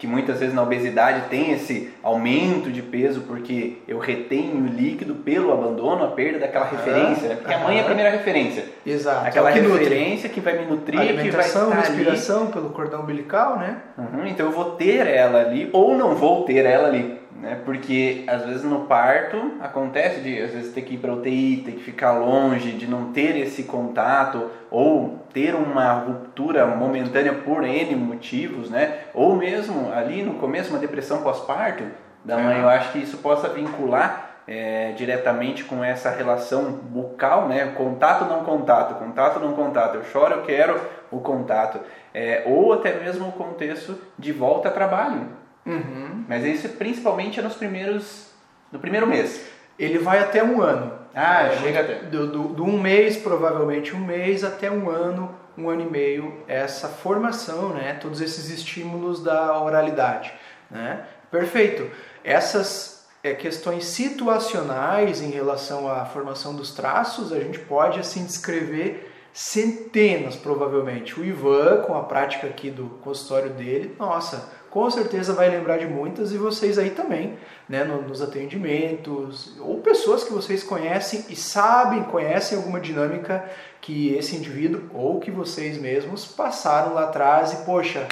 que 0.00 0.06
muitas 0.06 0.40
vezes 0.40 0.54
na 0.54 0.62
obesidade 0.62 1.28
tem 1.28 1.52
esse 1.52 1.90
aumento 2.02 2.70
de 2.70 2.80
peso 2.80 3.20
porque 3.28 3.76
eu 3.86 3.98
retenho 3.98 4.64
o 4.64 4.66
líquido 4.66 5.16
pelo 5.16 5.52
abandono, 5.52 6.02
a 6.04 6.08
perda 6.08 6.38
daquela 6.38 6.64
referência, 6.64 7.28
né? 7.28 7.34
porque 7.36 7.52
a 7.52 7.58
mãe 7.58 7.76
é 7.76 7.82
a 7.82 7.84
primeira 7.84 8.10
referência. 8.10 8.64
Exato. 8.84 9.26
Aquela 9.26 9.50
É 9.50 9.52
que 9.52 9.60
nutre. 9.60 9.84
referência 9.84 10.28
que 10.30 10.40
vai 10.40 10.58
me 10.58 10.64
nutrir, 10.64 10.98
que 10.98 11.30
vai 11.30 11.46
estar 11.46 11.64
ali. 11.66 11.74
respiração 11.76 12.46
pelo 12.46 12.70
cordão 12.70 13.02
umbilical, 13.02 13.58
né? 13.58 13.76
Uhum, 13.98 14.26
então 14.26 14.46
eu 14.46 14.52
vou 14.52 14.70
ter 14.72 15.06
ela 15.06 15.42
ali 15.42 15.68
ou 15.70 15.94
não 15.94 16.14
vou 16.14 16.44
ter 16.44 16.64
ela 16.64 16.88
ali, 16.88 17.19
né? 17.40 17.60
Porque 17.64 18.24
às 18.26 18.44
vezes 18.44 18.62
no 18.62 18.80
parto 18.80 19.52
acontece 19.60 20.20
de 20.20 20.40
às 20.40 20.50
vezes 20.52 20.72
ter 20.72 20.82
que 20.82 20.94
ir 20.94 20.98
para 20.98 21.12
UTI, 21.12 21.62
ter 21.64 21.72
que 21.72 21.82
ficar 21.82 22.12
longe, 22.12 22.72
de 22.72 22.86
não 22.86 23.12
ter 23.12 23.36
esse 23.36 23.64
contato 23.64 24.50
ou 24.70 25.18
ter 25.32 25.54
uma 25.54 25.92
ruptura 25.92 26.66
momentânea 26.66 27.32
por 27.32 27.64
N 27.64 27.96
motivos, 27.96 28.70
né? 28.70 28.98
Ou 29.14 29.34
mesmo 29.36 29.92
ali 29.92 30.22
no 30.22 30.34
começo 30.34 30.70
uma 30.70 30.78
depressão 30.78 31.22
pós-parto 31.22 31.84
da 32.24 32.36
mãe, 32.36 32.58
É. 32.58 32.62
eu 32.62 32.68
acho 32.68 32.92
que 32.92 32.98
isso 32.98 33.18
possa 33.18 33.48
vincular 33.48 34.28
é, 34.46 34.92
diretamente 34.96 35.62
com 35.64 35.84
essa 35.84 36.10
relação 36.10 36.72
bucal, 36.72 37.46
né? 37.46 37.72
Contato 37.76 38.24
não 38.24 38.44
contato, 38.44 38.94
contato 38.96 39.38
não 39.38 39.52
contato. 39.52 39.94
Eu 39.94 40.04
choro, 40.04 40.34
eu 40.34 40.42
quero 40.42 40.80
o 41.10 41.20
contato, 41.20 41.78
É, 42.12 42.42
ou 42.44 42.72
até 42.72 42.94
mesmo 42.94 43.28
o 43.28 43.32
contexto 43.32 43.96
de 44.18 44.32
volta 44.32 44.68
a 44.68 44.72
trabalho. 44.72 45.28
Uhum. 45.66 46.24
Mas 46.28 46.44
isso 46.44 46.68
principalmente 46.70 47.38
é 47.38 47.42
nos 47.42 47.54
primeiros, 47.54 48.26
no 48.72 48.78
primeiro 48.78 49.06
mês. 49.06 49.46
Ele 49.78 49.98
vai 49.98 50.18
até 50.18 50.42
um 50.42 50.60
ano. 50.60 50.92
Ah, 51.14 51.44
É, 51.44 51.56
chega 51.58 51.80
até. 51.80 51.94
Do, 52.04 52.26
do, 52.26 52.42
do 52.48 52.64
um 52.64 52.80
mês, 52.80 53.16
provavelmente 53.16 53.94
um 53.94 54.04
mês, 54.04 54.44
até 54.44 54.70
um 54.70 54.88
ano, 54.88 55.34
um 55.56 55.68
ano 55.68 55.82
e 55.82 55.90
meio, 55.90 56.42
essa 56.46 56.88
formação, 56.88 57.70
né? 57.70 57.94
Todos 57.94 58.20
esses 58.20 58.50
estímulos 58.50 59.22
da 59.22 59.60
oralidade, 59.60 60.32
né? 60.70 61.04
Perfeito. 61.30 61.90
Essas 62.22 63.06
é, 63.22 63.34
questões 63.34 63.84
situacionais 63.84 65.20
em 65.20 65.30
relação 65.30 65.90
à 65.90 66.04
formação 66.04 66.54
dos 66.54 66.72
traços, 66.72 67.32
a 67.32 67.40
gente 67.40 67.58
pode, 67.58 67.98
assim, 67.98 68.24
descrever 68.24 69.10
centenas, 69.32 70.36
provavelmente. 70.36 71.18
O 71.18 71.24
Ivan, 71.24 71.82
com 71.82 71.94
a 71.94 72.02
prática 72.02 72.46
aqui 72.46 72.70
do 72.70 72.86
consultório 73.02 73.50
dele, 73.50 73.94
nossa, 73.98 74.50
com 74.70 74.88
certeza 74.88 75.32
vai 75.32 75.50
lembrar 75.50 75.78
de 75.78 75.86
muitas 75.86 76.32
e 76.32 76.38
vocês 76.38 76.78
aí 76.78 76.90
também, 76.90 77.36
né, 77.68 77.82
nos 77.82 78.22
atendimentos, 78.22 79.56
ou 79.58 79.78
pessoas 79.80 80.22
que 80.22 80.32
vocês 80.32 80.62
conhecem 80.62 81.24
e 81.28 81.34
sabem, 81.34 82.04
conhecem 82.04 82.56
alguma 82.56 82.78
dinâmica 82.78 83.44
que 83.80 84.14
esse 84.14 84.36
indivíduo 84.36 84.82
ou 84.94 85.18
que 85.18 85.30
vocês 85.30 85.76
mesmos 85.76 86.24
passaram 86.24 86.94
lá 86.94 87.04
atrás 87.04 87.52
e, 87.52 87.56
poxa, 87.64 88.06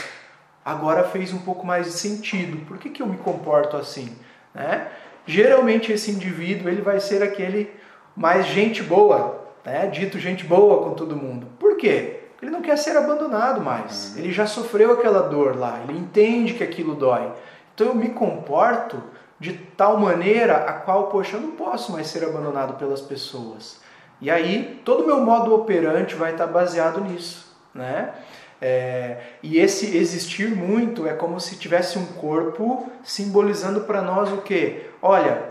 agora 0.64 1.04
fez 1.04 1.32
um 1.32 1.38
pouco 1.38 1.64
mais 1.64 1.86
de 1.86 1.92
sentido. 1.92 2.66
Por 2.66 2.76
que, 2.76 2.90
que 2.90 3.02
eu 3.02 3.06
me 3.06 3.18
comporto 3.18 3.76
assim? 3.76 4.16
Né? 4.52 4.88
Geralmente 5.24 5.92
esse 5.92 6.10
indivíduo 6.10 6.68
ele 6.68 6.82
vai 6.82 6.98
ser 6.98 7.22
aquele 7.22 7.70
mais 8.16 8.46
gente 8.46 8.82
boa, 8.82 9.46
né? 9.64 9.86
dito 9.86 10.18
gente 10.18 10.42
boa 10.44 10.82
com 10.82 10.94
todo 10.94 11.14
mundo. 11.14 11.46
Por 11.58 11.76
quê? 11.76 12.17
Ele 12.40 12.50
não 12.50 12.62
quer 12.62 12.76
ser 12.78 12.96
abandonado 12.96 13.60
mais. 13.60 14.12
Uhum. 14.12 14.18
Ele 14.18 14.32
já 14.32 14.46
sofreu 14.46 14.92
aquela 14.92 15.22
dor 15.22 15.56
lá, 15.56 15.80
ele 15.82 15.98
entende 15.98 16.54
que 16.54 16.62
aquilo 16.62 16.94
dói. 16.94 17.32
Então 17.74 17.88
eu 17.88 17.94
me 17.94 18.10
comporto 18.10 19.02
de 19.40 19.52
tal 19.52 19.98
maneira 19.98 20.56
a 20.56 20.72
qual, 20.72 21.08
poxa, 21.08 21.36
eu 21.36 21.40
não 21.40 21.52
posso 21.52 21.92
mais 21.92 22.08
ser 22.08 22.24
abandonado 22.24 22.74
pelas 22.74 23.00
pessoas. 23.00 23.80
E 24.20 24.30
aí 24.30 24.80
todo 24.84 25.04
o 25.04 25.06
meu 25.06 25.20
modo 25.20 25.54
operante 25.54 26.14
vai 26.14 26.32
estar 26.32 26.46
baseado 26.46 27.00
nisso, 27.00 27.56
né? 27.72 28.12
É, 28.60 29.18
e 29.40 29.58
esse 29.58 29.96
existir 29.96 30.50
muito 30.50 31.06
é 31.06 31.14
como 31.14 31.38
se 31.38 31.56
tivesse 31.56 31.96
um 31.96 32.06
corpo 32.06 32.90
simbolizando 33.04 33.82
para 33.82 34.02
nós 34.02 34.32
o 34.32 34.38
que? 34.38 34.90
Olha, 35.00 35.44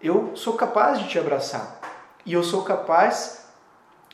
eu 0.00 0.30
sou 0.36 0.54
capaz 0.54 1.00
de 1.00 1.08
te 1.08 1.18
abraçar 1.18 1.80
e 2.24 2.32
eu 2.32 2.44
sou 2.44 2.62
capaz, 2.62 3.48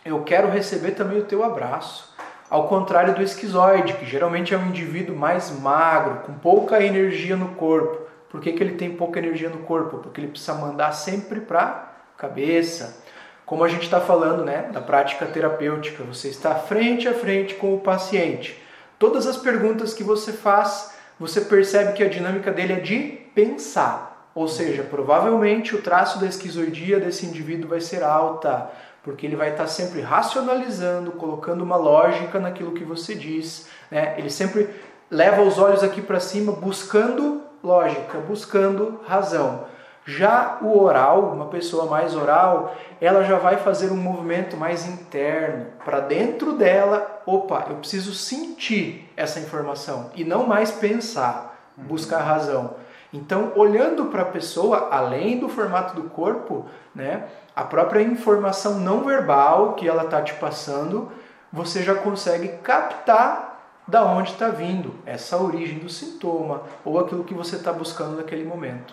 eu 0.02 0.22
quero 0.24 0.48
receber 0.48 0.92
também 0.92 1.18
o 1.18 1.26
teu 1.26 1.44
abraço. 1.44 2.07
Ao 2.50 2.66
contrário 2.66 3.14
do 3.14 3.22
esquizoide, 3.22 3.92
que 3.92 4.06
geralmente 4.06 4.54
é 4.54 4.58
um 4.58 4.68
indivíduo 4.68 5.14
mais 5.14 5.50
magro, 5.50 6.20
com 6.20 6.32
pouca 6.32 6.82
energia 6.82 7.36
no 7.36 7.48
corpo. 7.50 8.08
Por 8.30 8.40
que, 8.40 8.52
que 8.52 8.62
ele 8.62 8.74
tem 8.74 8.96
pouca 8.96 9.18
energia 9.18 9.50
no 9.50 9.58
corpo? 9.58 9.98
Porque 9.98 10.20
ele 10.20 10.28
precisa 10.28 10.54
mandar 10.54 10.92
sempre 10.92 11.40
para 11.40 11.60
a 11.60 12.18
cabeça. 12.18 13.02
Como 13.44 13.64
a 13.64 13.68
gente 13.68 13.82
está 13.82 14.00
falando 14.00 14.44
né, 14.44 14.70
da 14.72 14.80
prática 14.80 15.26
terapêutica, 15.26 16.02
você 16.04 16.28
está 16.28 16.54
frente 16.54 17.06
a 17.06 17.12
frente 17.12 17.54
com 17.54 17.74
o 17.74 17.80
paciente. 17.80 18.62
Todas 18.98 19.26
as 19.26 19.36
perguntas 19.36 19.92
que 19.92 20.02
você 20.02 20.32
faz, 20.32 20.94
você 21.20 21.42
percebe 21.42 21.92
que 21.92 22.02
a 22.02 22.08
dinâmica 22.08 22.50
dele 22.50 22.74
é 22.74 22.80
de 22.80 22.98
pensar. 23.34 24.30
Ou 24.34 24.48
seja, 24.48 24.82
provavelmente 24.82 25.74
o 25.74 25.82
traço 25.82 26.18
da 26.18 26.26
esquizoidia 26.26 26.98
desse 26.98 27.26
indivíduo 27.26 27.68
vai 27.68 27.80
ser 27.80 28.02
alta 28.02 28.70
porque 29.02 29.26
ele 29.26 29.36
vai 29.36 29.50
estar 29.50 29.66
sempre 29.66 30.00
racionalizando, 30.00 31.12
colocando 31.12 31.62
uma 31.62 31.76
lógica 31.76 32.38
naquilo 32.38 32.72
que 32.72 32.84
você 32.84 33.14
diz. 33.14 33.68
Né? 33.90 34.14
Ele 34.18 34.30
sempre 34.30 34.68
leva 35.10 35.42
os 35.42 35.58
olhos 35.58 35.82
aqui 35.82 36.02
para 36.02 36.20
cima, 36.20 36.52
buscando 36.52 37.42
lógica, 37.62 38.18
buscando 38.18 39.00
razão. 39.06 39.66
Já 40.04 40.58
o 40.62 40.82
oral, 40.82 41.32
uma 41.34 41.48
pessoa 41.48 41.84
mais 41.84 42.16
oral, 42.16 42.74
ela 42.98 43.22
já 43.24 43.36
vai 43.36 43.58
fazer 43.58 43.92
um 43.92 43.96
movimento 43.96 44.56
mais 44.56 44.86
interno, 44.86 45.66
para 45.84 46.00
dentro 46.00 46.54
dela, 46.54 47.22
opa, 47.26 47.66
eu 47.68 47.76
preciso 47.76 48.14
sentir 48.14 49.12
essa 49.14 49.38
informação 49.38 50.10
e 50.14 50.24
não 50.24 50.46
mais 50.46 50.70
pensar, 50.70 51.60
buscar 51.76 52.20
razão. 52.20 52.76
Então, 53.12 53.52
olhando 53.56 54.06
para 54.06 54.22
a 54.22 54.26
pessoa, 54.26 54.88
além 54.90 55.38
do 55.38 55.48
formato 55.48 55.94
do 55.94 56.10
corpo, 56.10 56.66
né, 56.94 57.24
a 57.56 57.64
própria 57.64 58.02
informação 58.02 58.78
não 58.78 59.04
verbal 59.04 59.74
que 59.74 59.88
ela 59.88 60.04
está 60.04 60.20
te 60.20 60.34
passando, 60.34 61.10
você 61.52 61.82
já 61.82 61.94
consegue 61.94 62.48
captar 62.58 63.48
da 63.86 64.04
onde 64.04 64.32
está 64.32 64.48
vindo 64.48 64.94
essa 65.06 65.38
origem 65.38 65.78
do 65.78 65.88
sintoma 65.88 66.62
ou 66.84 67.00
aquilo 67.00 67.24
que 67.24 67.32
você 67.32 67.56
está 67.56 67.72
buscando 67.72 68.18
naquele 68.18 68.44
momento. 68.44 68.92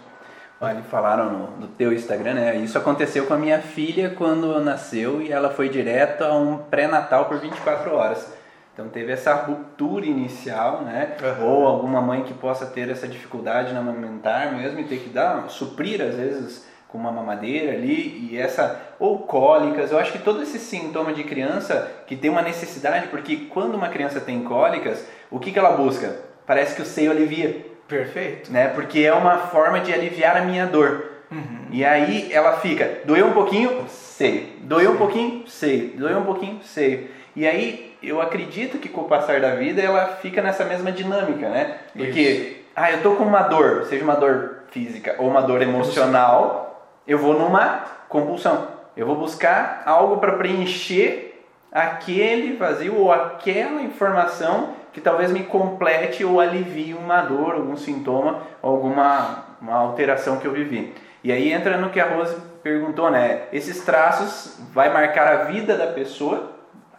Olha, 0.61 0.81
falaram 0.83 1.29
no, 1.29 1.57
no, 1.57 1.67
teu 1.67 1.91
Instagram, 1.91 2.35
né? 2.35 2.55
Isso 2.55 2.77
aconteceu 2.77 3.25
com 3.25 3.33
a 3.33 3.37
minha 3.37 3.59
filha 3.59 4.15
quando 4.17 4.57
nasceu 4.61 5.21
e 5.21 5.29
ela 5.29 5.49
foi 5.49 5.67
direto 5.67 6.23
a 6.23 6.33
um 6.33 6.57
pré-natal 6.57 7.25
por 7.25 7.37
24 7.39 7.93
horas. 7.93 8.33
Então 8.75 8.89
teve 8.89 9.13
essa 9.13 9.33
ruptura 9.33 10.05
inicial, 10.05 10.81
né? 10.81 11.15
Uhum. 11.39 11.47
Ou 11.47 11.65
alguma 11.65 12.01
mãe 12.01 12.23
que 12.23 12.33
possa 12.33 12.65
ter 12.65 12.89
essa 12.89 13.07
dificuldade 13.07 13.73
na 13.73 13.79
amamentar 13.79 14.53
mesmo 14.53 14.81
e 14.81 14.83
ter 14.83 14.97
que 14.97 15.09
dar, 15.09 15.49
suprir 15.49 16.01
às 16.01 16.15
vezes 16.15 16.67
com 16.89 16.97
uma 16.97 17.09
mamadeira 17.09 17.71
ali 17.71 18.29
e 18.29 18.37
essa 18.37 18.77
ou 18.99 19.19
cólicas. 19.19 19.93
Eu 19.93 19.97
acho 19.97 20.11
que 20.11 20.19
todo 20.19 20.43
esse 20.43 20.59
sintoma 20.59 21.13
de 21.13 21.23
criança 21.23 21.89
que 22.05 22.17
tem 22.17 22.29
uma 22.29 22.41
necessidade, 22.41 23.07
porque 23.07 23.47
quando 23.49 23.75
uma 23.75 23.87
criança 23.87 24.19
tem 24.19 24.43
cólicas, 24.43 25.07
o 25.31 25.39
que, 25.39 25.53
que 25.53 25.59
ela 25.59 25.71
busca? 25.71 26.13
Parece 26.45 26.75
que 26.75 26.81
o 26.81 26.85
seio 26.85 27.11
alivia. 27.11 27.65
Perfeito. 27.87 28.51
Né? 28.51 28.67
Porque 28.67 28.99
é 28.99 29.13
uma 29.13 29.37
forma 29.37 29.79
de 29.79 29.93
aliviar 29.93 30.35
a 30.35 30.41
minha 30.41 30.65
dor. 30.65 31.11
Uhum. 31.31 31.67
E 31.71 31.85
aí 31.85 32.31
ela 32.31 32.57
fica, 32.57 32.99
doeu 33.05 33.27
um 33.27 33.33
pouquinho, 33.33 33.85
seio. 33.87 34.47
Doeu 34.61 34.91
um 34.91 34.97
pouquinho, 34.97 35.47
seio. 35.47 35.91
Doeu 35.97 36.19
um 36.19 36.25
pouquinho, 36.25 36.59
seio. 36.61 37.07
E 37.35 37.45
aí 37.45 37.95
eu 38.01 38.21
acredito 38.21 38.77
que 38.77 38.89
com 38.89 39.01
o 39.01 39.07
passar 39.09 39.41
da 39.41 39.55
vida 39.55 39.81
ela 39.81 40.17
fica 40.21 40.41
nessa 40.41 40.63
mesma 40.63 40.91
dinâmica, 40.91 41.49
né? 41.49 41.77
Porque, 41.95 42.21
Isso. 42.21 42.55
ah, 42.75 42.91
eu 42.91 43.01
tô 43.01 43.15
com 43.15 43.23
uma 43.23 43.41
dor, 43.41 43.85
seja 43.85 44.03
uma 44.03 44.15
dor 44.15 44.63
física 44.69 45.15
ou 45.19 45.27
uma 45.27 45.41
dor 45.41 45.61
emocional, 45.61 46.89
eu 47.07 47.17
vou 47.17 47.37
numa 47.37 47.83
compulsão. 48.07 48.67
Eu 48.95 49.05
vou 49.05 49.15
buscar 49.15 49.83
algo 49.85 50.17
para 50.17 50.33
preencher 50.33 51.43
aquele 51.71 52.55
vazio 52.55 52.95
ou 52.95 53.11
aquela 53.11 53.81
informação 53.81 54.69
que 54.93 55.01
talvez 55.01 55.29
me 55.29 55.43
complete 55.43 56.23
ou 56.23 56.39
alivie 56.39 56.93
uma 56.93 57.21
dor, 57.21 57.55
algum 57.55 57.75
sintoma, 57.75 58.43
alguma 58.61 59.43
uma 59.61 59.75
alteração 59.75 60.37
que 60.37 60.45
eu 60.45 60.51
vivi. 60.51 60.93
E 61.23 61.31
aí 61.31 61.51
entra 61.51 61.77
no 61.77 61.89
que 61.89 61.99
a 61.99 62.07
Rose 62.07 62.35
perguntou, 62.61 63.09
né? 63.09 63.43
Esses 63.51 63.83
traços 63.83 64.59
vai 64.71 64.93
marcar 64.93 65.27
a 65.27 65.43
vida 65.45 65.75
da 65.75 65.87
pessoa, 65.87 66.54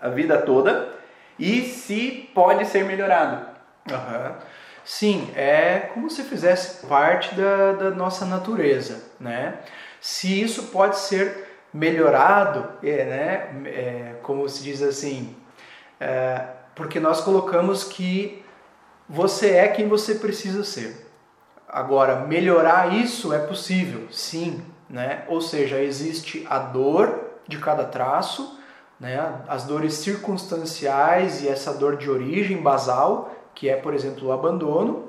a 0.07 0.11
vida 0.11 0.39
toda, 0.39 0.89
e 1.39 1.63
se 1.63 2.31
pode 2.35 2.65
ser 2.67 2.85
melhorado. 2.85 3.47
Uhum. 3.91 4.35
Sim, 4.85 5.31
é 5.35 5.91
como 5.93 6.09
se 6.09 6.23
fizesse 6.23 6.87
parte 6.87 7.35
da, 7.35 7.73
da 7.73 7.91
nossa 7.91 8.25
natureza, 8.25 9.03
né? 9.19 9.59
Se 10.01 10.41
isso 10.41 10.69
pode 10.69 10.99
ser 10.99 11.47
melhorado, 11.75 12.71
é, 12.83 13.05
né, 13.05 13.63
é, 13.67 14.15
como 14.23 14.49
se 14.49 14.63
diz 14.63 14.81
assim, 14.83 15.35
é, 16.01 16.43
porque 16.75 17.01
nós 17.01 17.21
colocamos 17.21 17.85
que 17.85 18.45
você 19.09 19.57
é 19.57 19.69
quem 19.69 19.89
você 19.89 20.15
precisa 20.15 20.63
ser. 20.63 21.07
Agora, 21.69 22.21
melhorar 22.21 22.95
isso 22.95 23.33
é 23.33 23.39
possível, 23.39 24.07
sim, 24.11 24.65
né? 24.89 25.25
Ou 25.27 25.41
seja, 25.41 25.81
existe 25.81 26.47
a 26.49 26.59
dor 26.59 27.41
de 27.47 27.59
cada 27.59 27.85
traço, 27.85 28.59
né? 28.99 29.43
As 29.47 29.65
dores 29.65 29.95
circunstanciais 29.95 31.43
e 31.43 31.49
essa 31.49 31.73
dor 31.75 31.97
de 31.97 32.11
origem 32.11 32.59
basal, 32.63 33.31
que 33.55 33.69
é, 33.69 33.77
por 33.77 33.95
exemplo, 33.95 34.29
o 34.29 34.33
abandono, 34.33 35.09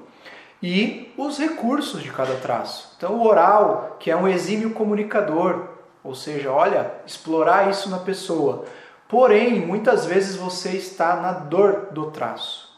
e 0.62 1.13
os 1.17 1.38
recursos 1.38 2.02
de 2.02 2.12
cada 2.12 2.36
traço. 2.36 2.93
Então, 2.97 3.15
o 3.15 3.28
oral, 3.28 3.97
que 4.00 4.10
é 4.10 4.15
um 4.15 4.28
exímio 4.28 4.71
comunicador, 4.71 5.67
ou 6.04 6.15
seja, 6.15 6.52
olha, 6.52 6.91
explorar 7.06 7.69
isso 7.69 7.89
na 7.89 8.00
pessoa. 8.00 8.65
Porém, 9.08 9.60
muitas 9.65 10.06
vezes 10.06 10.36
você 10.36 10.71
está 10.71 11.15
na 11.17 11.32
dor 11.32 11.89
do 11.91 12.12
traço. 12.12 12.76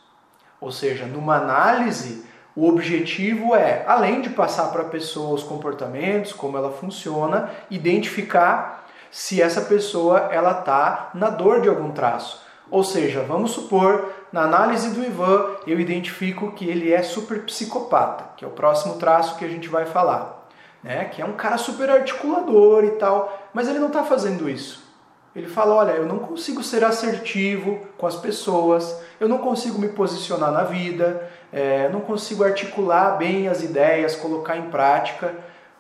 Ou 0.60 0.72
seja, 0.72 1.06
numa 1.06 1.38
análise, 1.38 2.26
o 2.56 2.67
objetivo 2.67 3.56
é, 3.56 3.86
além 3.88 4.22
de 4.22 4.30
passar 4.30 4.72
para 4.72 4.82
a 4.82 4.89
pessoa 4.89 5.34
os 5.34 5.43
comportamentos, 5.43 6.34
como 6.34 6.58
ela 6.58 6.72
funciona, 6.72 7.50
identificar 7.69 8.79
se 9.12 9.41
essa 9.41 9.62
pessoa 9.62 10.30
ela 10.32 10.60
está 10.60 11.12
na 11.13 11.30
dor 11.30 11.62
de 11.62 11.69
algum 11.69 11.91
traço. 11.91 12.41
Ou 12.72 12.84
seja, 12.84 13.24
vamos 13.24 13.52
supor, 13.52 14.10
na 14.32 14.43
análise 14.43 14.91
do 14.91 15.04
Ivan, 15.04 15.56
eu 15.65 15.80
identifico 15.80 16.52
que 16.52 16.69
ele 16.69 16.93
é 16.93 17.02
super 17.02 17.43
psicopata, 17.43 18.26
que 18.38 18.45
é 18.45 18.48
o 18.48 18.52
próximo 18.52 18.95
traço 18.95 19.38
que 19.38 19.45
a 19.45 19.48
gente 19.48 19.67
vai 19.67 19.86
falar. 19.86 20.48
Né? 20.84 21.06
Que 21.06 21.22
é 21.22 21.26
um 21.26 21.34
cara 21.34 21.58
super 21.58 21.89
articulador 21.89 22.84
e 22.84 22.91
tal, 22.91 23.50
mas 23.54 23.67
ele 23.67 23.80
não 23.80 23.88
está 23.88 24.04
fazendo 24.04 24.48
isso. 24.48 24.88
Ele 25.36 25.48
fala: 25.48 25.76
olha, 25.76 25.91
eu 25.91 26.06
não 26.06 26.19
consigo 26.19 26.63
ser 26.63 26.84
assertivo 26.84 27.80
com 27.98 28.08
as 28.08 28.15
pessoas, 28.15 29.02
eu 29.19 29.28
não 29.28 29.39
consigo 29.39 29.80
me 29.80 29.89
posicionar 29.89 30.52
na 30.52 30.63
vida, 30.63 31.30
é, 31.52 31.89
não 31.89 32.02
consigo 32.02 32.43
articular 32.43 33.17
bem 33.17 33.48
as 33.48 33.63
ideias, 33.63 34.15
colocar 34.15 34.58
em 34.58 34.69
prática. 34.69 35.36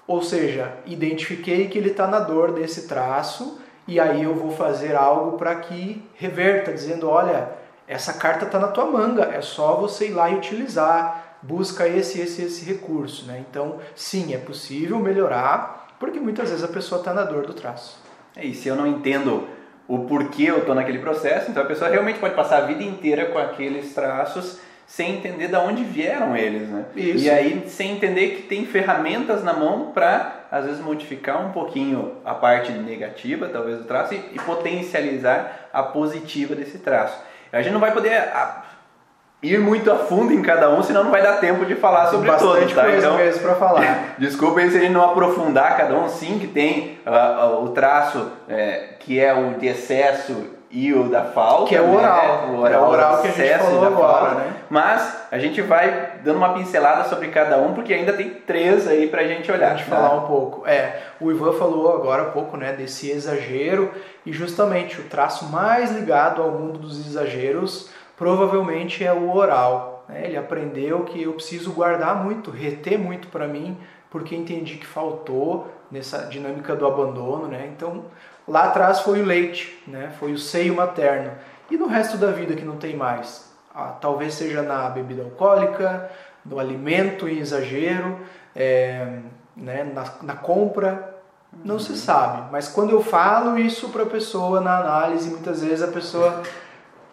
Ou 0.09 0.23
seja, 0.23 0.73
identifiquei 0.87 1.67
que 1.67 1.77
ele 1.77 1.91
está 1.91 2.07
na 2.07 2.19
dor 2.19 2.51
desse 2.51 2.87
traço 2.87 3.61
e 3.87 3.99
aí 3.99 4.23
eu 4.23 4.33
vou 4.33 4.49
fazer 4.49 4.95
algo 4.95 5.37
para 5.37 5.53
que 5.57 6.03
reverta, 6.15 6.73
dizendo: 6.73 7.07
olha, 7.07 7.49
essa 7.87 8.13
carta 8.13 8.45
está 8.45 8.57
na 8.57 8.69
tua 8.69 8.87
manga, 8.87 9.25
é 9.25 9.39
só 9.39 9.75
você 9.75 10.07
ir 10.07 10.13
lá 10.13 10.27
e 10.31 10.33
utilizar, 10.33 11.37
busca 11.43 11.87
esse, 11.87 12.19
esse, 12.19 12.41
esse 12.41 12.65
recurso. 12.65 13.27
Né? 13.27 13.45
Então, 13.47 13.77
sim, 13.93 14.33
é 14.33 14.39
possível 14.39 14.97
melhorar, 14.97 15.95
porque 15.99 16.19
muitas 16.19 16.49
vezes 16.49 16.65
a 16.65 16.69
pessoa 16.69 16.97
está 16.97 17.13
na 17.13 17.23
dor 17.23 17.45
do 17.45 17.53
traço. 17.53 17.99
É, 18.35 18.43
e 18.43 18.55
se 18.55 18.67
eu 18.67 18.75
não 18.75 18.87
entendo 18.87 19.47
o 19.87 20.05
porquê 20.05 20.45
eu 20.45 20.57
estou 20.57 20.73
naquele 20.73 20.97
processo, 20.97 21.51
então 21.51 21.61
a 21.61 21.67
pessoa 21.67 21.87
realmente 21.87 22.17
pode 22.17 22.33
passar 22.33 22.63
a 22.63 22.65
vida 22.65 22.81
inteira 22.81 23.27
com 23.27 23.37
aqueles 23.37 23.93
traços 23.93 24.59
sem 24.89 25.17
entender 25.17 25.49
de 25.49 25.55
onde 25.55 25.83
vieram 25.83 26.35
eles, 26.35 26.67
né? 26.67 26.85
Isso. 26.95 27.23
E 27.23 27.29
aí 27.29 27.63
sem 27.67 27.91
entender 27.91 28.29
que 28.29 28.41
tem 28.41 28.65
ferramentas 28.65 29.43
na 29.43 29.53
mão 29.53 29.91
para 29.93 30.47
às 30.51 30.65
vezes 30.65 30.81
modificar 30.81 31.45
um 31.45 31.51
pouquinho 31.51 32.13
a 32.25 32.33
parte 32.33 32.71
negativa, 32.71 33.47
talvez 33.47 33.77
do 33.77 33.83
traço 33.83 34.15
e, 34.15 34.17
e 34.33 34.39
potencializar 34.39 35.69
a 35.71 35.83
positiva 35.83 36.55
desse 36.55 36.79
traço. 36.79 37.15
A 37.53 37.61
gente 37.61 37.71
não 37.71 37.79
vai 37.79 37.93
poder 37.93 38.15
a, 38.15 38.63
ir 39.43 39.59
muito 39.59 39.91
a 39.91 39.95
fundo 39.95 40.33
em 40.33 40.41
cada 40.41 40.71
um, 40.71 40.81
senão 40.81 41.03
não 41.03 41.11
vai 41.11 41.21
dar 41.21 41.33
tempo 41.33 41.67
de 41.67 41.75
falar 41.75 42.07
sobre 42.07 42.27
Bastante 42.27 42.53
todos, 42.53 42.73
tá? 42.73 42.81
coisa 42.81 42.97
Então, 42.97 43.17
mesmo 43.17 43.43
para 43.43 43.55
falar. 43.55 44.15
Desculpem 44.17 44.71
se 44.71 44.77
a 44.77 44.81
gente 44.81 44.91
não 44.91 45.11
aprofundar 45.11 45.77
cada 45.77 45.95
um, 45.95 46.09
sim, 46.09 46.39
que 46.39 46.47
tem 46.47 46.97
ah, 47.05 47.37
ah, 47.41 47.59
o 47.59 47.69
traço 47.69 48.31
é, 48.49 48.95
que 48.99 49.19
é 49.19 49.31
o 49.35 49.59
de 49.59 49.67
excesso 49.67 50.57
e 50.71 50.93
o 50.93 51.09
da 51.09 51.23
falta. 51.25 51.67
Que 51.69 51.75
é 51.75 51.81
o 51.81 51.87
né? 51.87 51.97
oral. 51.97 52.47
O 52.49 52.59
oral, 52.59 52.73
É 52.73 52.77
o 52.85 52.89
oral 52.91 53.21
que 53.21 53.27
a 53.27 53.31
gente 53.31 53.57
falou 53.57 53.85
agora, 53.85 54.25
falta. 54.27 54.35
né? 54.35 54.53
Mas 54.69 55.17
a 55.31 55.37
gente 55.39 55.61
vai 55.61 56.19
dando 56.23 56.37
uma 56.37 56.53
pincelada 56.53 57.09
sobre 57.09 57.29
cada 57.29 57.57
um, 57.57 57.73
porque 57.73 57.93
ainda 57.93 58.13
tem 58.13 58.29
três 58.29 58.87
aí 58.87 59.07
pra 59.07 59.23
gente 59.23 59.51
olhar. 59.51 59.71
a 59.71 59.75
gente 59.75 59.89
tá? 59.89 59.95
falar 59.95 60.15
um 60.15 60.27
pouco. 60.27 60.67
É, 60.67 61.01
o 61.19 61.31
Ivan 61.31 61.53
falou 61.53 61.93
agora 61.95 62.23
há 62.23 62.25
pouco, 62.25 62.55
né, 62.55 62.73
desse 62.73 63.09
exagero 63.09 63.91
e 64.25 64.31
justamente 64.31 64.99
o 65.01 65.03
traço 65.05 65.45
mais 65.45 65.91
ligado 65.91 66.41
ao 66.41 66.51
mundo 66.51 66.77
dos 66.79 66.99
exageros 67.05 67.89
provavelmente 68.15 69.03
é 69.03 69.13
o 69.13 69.33
oral. 69.35 70.03
né? 70.07 70.21
Ele 70.25 70.37
aprendeu 70.37 71.03
que 71.03 71.23
eu 71.23 71.33
preciso 71.33 71.71
guardar 71.71 72.15
muito, 72.23 72.51
reter 72.51 72.99
muito 72.99 73.27
para 73.29 73.47
mim, 73.47 73.77
porque 74.11 74.35
entendi 74.35 74.75
que 74.75 74.85
faltou 74.85 75.67
nessa 75.91 76.19
dinâmica 76.27 76.75
do 76.75 76.85
abandono, 76.85 77.47
né? 77.47 77.69
Então 77.75 78.03
lá 78.49 78.65
atrás 78.65 78.99
foi 79.01 79.21
o 79.21 79.25
leite, 79.25 79.81
né? 79.87 80.11
Foi 80.19 80.33
o 80.33 80.37
seio 80.37 80.75
materno 80.75 81.31
e 81.69 81.77
no 81.77 81.87
resto 81.87 82.17
da 82.17 82.31
vida 82.31 82.55
que 82.55 82.65
não 82.65 82.77
tem 82.77 82.95
mais. 82.95 83.47
Ah, 83.73 83.95
talvez 84.01 84.33
seja 84.33 84.63
na 84.63 84.89
bebida 84.89 85.23
alcoólica, 85.23 86.09
no 86.43 86.59
alimento 86.59 87.27
em 87.27 87.37
exagero, 87.37 88.19
é, 88.55 89.19
né, 89.55 89.83
na, 89.83 90.05
na 90.23 90.35
compra, 90.35 91.17
não 91.63 91.77
se 91.77 91.95
sabe. 91.95 92.49
Mas 92.51 92.67
quando 92.67 92.91
eu 92.91 93.03
falo 93.03 93.57
isso 93.57 93.89
para 93.89 94.03
a 94.03 94.07
pessoa 94.07 94.59
na 94.59 94.79
análise, 94.79 95.29
muitas 95.29 95.61
vezes 95.61 95.83
a 95.83 95.87
pessoa 95.91 96.41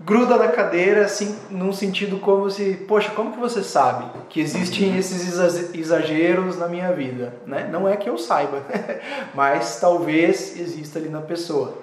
gruda 0.01 0.37
na 0.37 0.49
cadeira, 0.49 1.05
assim, 1.05 1.37
num 1.51 1.73
sentido 1.73 2.19
como 2.19 2.51
se, 2.51 2.75
poxa, 2.87 3.11
como 3.11 3.33
que 3.33 3.39
você 3.39 3.63
sabe 3.63 4.05
que 4.29 4.41
existem 4.41 4.97
esses 4.97 5.27
exa- 5.27 5.71
exageros 5.75 6.59
na 6.59 6.69
minha 6.69 6.93
vida? 6.93 7.35
Né? 7.47 7.69
Não 7.71 7.89
é 7.89 7.97
que 7.97 8.09
eu 8.09 8.19
saiba, 8.19 8.63
mas 9.35 9.81
talvez 9.81 10.59
exista 10.59 10.99
ali 10.99 11.09
na 11.09 11.23
pessoa. 11.23 11.79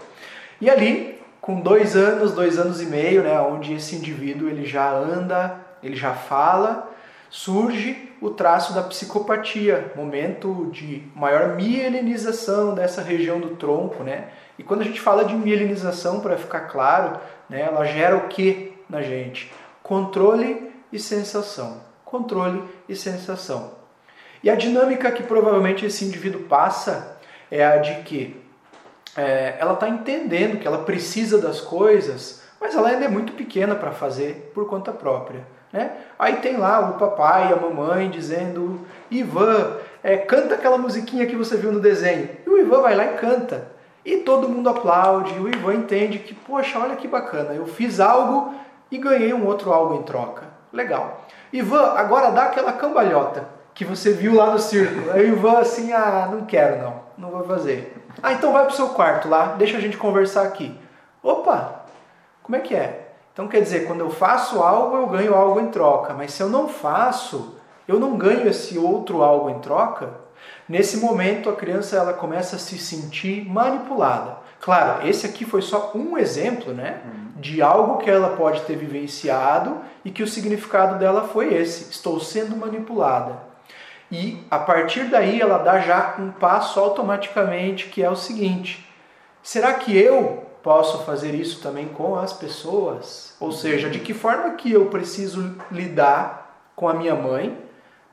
E 0.62 0.70
ali, 0.70 1.20
com 1.42 1.60
dois 1.60 1.96
anos, 1.96 2.32
dois 2.32 2.60
anos 2.60 2.82
e 2.82 2.86
meio, 2.86 3.24
né, 3.24 3.40
onde 3.42 3.74
esse 3.74 3.96
indivíduo 3.96 4.48
ele 4.48 4.66
já 4.66 4.92
anda, 4.92 5.58
ele 5.82 5.96
já 5.96 6.14
fala, 6.14 6.90
surge 7.30 8.12
o 8.22 8.30
traço 8.30 8.74
da 8.74 8.84
psicopatia, 8.84 9.92
momento 9.96 10.70
de 10.72 11.04
maior 11.14 11.56
mielinização 11.56 12.74
dessa 12.74 13.02
região 13.02 13.40
do 13.40 13.56
tronco, 13.56 14.02
né? 14.04 14.30
E 14.58 14.64
quando 14.64 14.82
a 14.82 14.86
gente 14.86 15.02
fala 15.02 15.26
de 15.26 15.34
mielinização, 15.34 16.22
para 16.22 16.38
ficar 16.38 16.62
claro, 16.62 17.20
né, 17.50 17.62
ela 17.62 17.86
gera 17.86 18.18
o 18.18 18.28
que 18.28 18.74
na 18.90 19.02
gente? 19.02 19.52
Controle 19.82 20.72
e 20.92 21.00
sensação. 21.00 21.82
Controle 22.06 22.64
e 22.88 22.96
sensação. 22.96 23.72
E 24.44 24.50
a 24.50 24.56
dinâmica 24.56 25.12
que 25.12 25.24
provavelmente 25.24 25.86
esse 25.86 26.06
indivíduo 26.06 26.42
passa 26.44 27.18
é 27.50 27.66
a 27.66 27.78
de 27.78 27.96
que 28.04 28.42
é, 29.16 29.56
ela 29.60 29.74
está 29.74 29.88
entendendo 29.88 30.60
que 30.60 30.68
ela 30.68 30.80
precisa 30.80 31.38
das 31.38 31.62
coisas, 31.62 32.42
mas 32.60 32.76
ela 32.76 32.90
ainda 32.90 33.06
é 33.06 33.10
muito 33.10 33.34
pequena 33.34 33.76
para 33.76 33.92
fazer 33.92 34.52
por 34.54 34.68
conta 34.68 34.92
própria. 34.92 35.46
Né? 35.72 35.92
Aí 36.20 36.38
tem 36.38 36.58
lá 36.58 36.92
o 36.92 37.00
papai 37.00 37.50
e 37.50 37.54
a 37.54 37.56
mamãe 37.56 38.10
dizendo: 38.10 38.86
Ivan, 39.10 39.78
é, 40.04 40.18
canta 40.18 40.56
aquela 40.56 40.78
musiquinha 40.78 41.26
que 41.26 41.36
você 41.36 41.58
viu 41.58 41.72
no 41.72 41.80
desenho. 41.80 42.30
E 42.46 42.50
o 42.50 42.60
Ivan 42.60 42.82
vai 42.82 42.96
lá 42.96 43.06
e 43.06 43.18
canta. 43.18 43.73
E 44.06 44.18
todo 44.18 44.50
mundo 44.50 44.70
aplaude. 44.70 45.40
O 45.40 45.48
Ivan 45.48 45.76
entende 45.76 46.20
que, 46.20 46.34
poxa, 46.34 46.80
olha 46.80 46.96
que 46.96 47.08
bacana, 47.08 47.54
eu 47.54 47.66
fiz 47.66 48.00
algo 48.00 48.54
e 48.92 48.98
ganhei 48.98 49.34
um 49.34 49.46
outro 49.46 49.72
algo 49.72 49.96
em 49.96 50.04
troca. 50.04 50.44
Legal. 50.72 51.22
Ivan, 51.52 51.94
agora 51.96 52.32
dá 52.32 52.46
aquela 52.46 52.74
cambalhota 52.74 53.48
que 53.74 53.86
você 53.86 54.12
viu 54.12 54.36
lá 54.36 54.52
no 54.52 54.60
circo. 54.60 55.12
Aí 55.12 55.30
o 55.30 55.36
Ivan 55.36 55.60
assim, 55.60 55.94
ah, 55.94 56.28
não 56.32 56.46
quero 56.46 56.82
não, 56.82 57.02
não 57.18 57.30
vou 57.30 57.44
fazer. 57.44 57.96
Ah, 58.22 58.34
então 58.34 58.52
vai 58.52 58.66
pro 58.66 58.76
seu 58.76 58.90
quarto 58.90 59.28
lá, 59.28 59.56
deixa 59.58 59.78
a 59.78 59.82
gente 59.82 59.98
conversar 59.98 60.44
aqui. 60.44 60.78
Opa, 61.22 61.84
como 62.42 62.56
é 62.56 62.60
que 62.60 62.76
é? 62.76 63.14
Então 63.32 63.48
quer 63.48 63.62
dizer, 63.62 63.88
quando 63.88 64.02
eu 64.02 64.10
faço 64.10 64.62
algo, 64.62 64.98
eu 64.98 65.08
ganho 65.08 65.34
algo 65.34 65.60
em 65.60 65.68
troca, 65.68 66.14
mas 66.14 66.34
se 66.34 66.42
eu 66.44 66.50
não 66.50 66.68
faço, 66.68 67.56
eu 67.88 68.00
não 68.00 68.16
ganho 68.16 68.48
esse 68.48 68.78
outro 68.78 69.24
algo 69.24 69.50
em 69.50 69.60
troca. 69.60 70.23
Nesse 70.68 70.98
momento, 70.98 71.50
a 71.50 71.56
criança 71.56 71.98
ela 71.98 72.14
começa 72.14 72.56
a 72.56 72.60
se 72.60 72.78
sentir 72.78 73.46
manipulada. 73.46 74.38
Claro, 74.62 75.06
esse 75.08 75.26
aqui 75.26 75.44
foi 75.44 75.62
só 75.62 75.92
um 75.94 76.18
exemplo, 76.18 76.74
né, 76.74 77.02
de 77.36 77.62
algo 77.62 77.98
que 77.98 78.10
ela 78.10 78.38
pode 78.38 78.62
ter 78.62 78.78
vivenciado 78.78 79.78
e 80.06 80.10
que 80.10 80.24
o 80.24 80.28
significado 80.28 80.98
dela 80.98 81.28
foi 81.28 81.54
esse: 81.54 81.92
estou 81.92 82.20
sendo 82.20 82.56
manipulada. 82.56 83.40
E 84.10 84.42
a 84.50 84.60
partir 84.60 85.06
daí 85.06 85.42
ela 85.42 85.58
dá 85.58 85.80
já 85.80 86.16
um 86.18 86.32
passo 86.32 86.80
automaticamente 86.80 87.88
que 87.90 88.02
é 88.02 88.10
o 88.10 88.16
seguinte: 88.16 88.88
será 89.42 89.74
que 89.74 89.98
eu 89.98 90.46
posso 90.64 91.00
fazer 91.00 91.36
isso 91.36 91.62
também 91.62 91.90
com 91.90 92.16
as 92.16 92.32
pessoas? 92.32 93.36
Ou 93.42 93.52
seja, 93.52 93.90
de 93.90 94.00
que 94.00 94.14
forma 94.14 94.52
que 94.52 94.72
eu 94.72 94.86
preciso 94.86 95.58
lidar 95.70 96.72
com 96.74 96.88
a 96.88 96.94
minha 96.94 97.16
mãe 97.16 97.58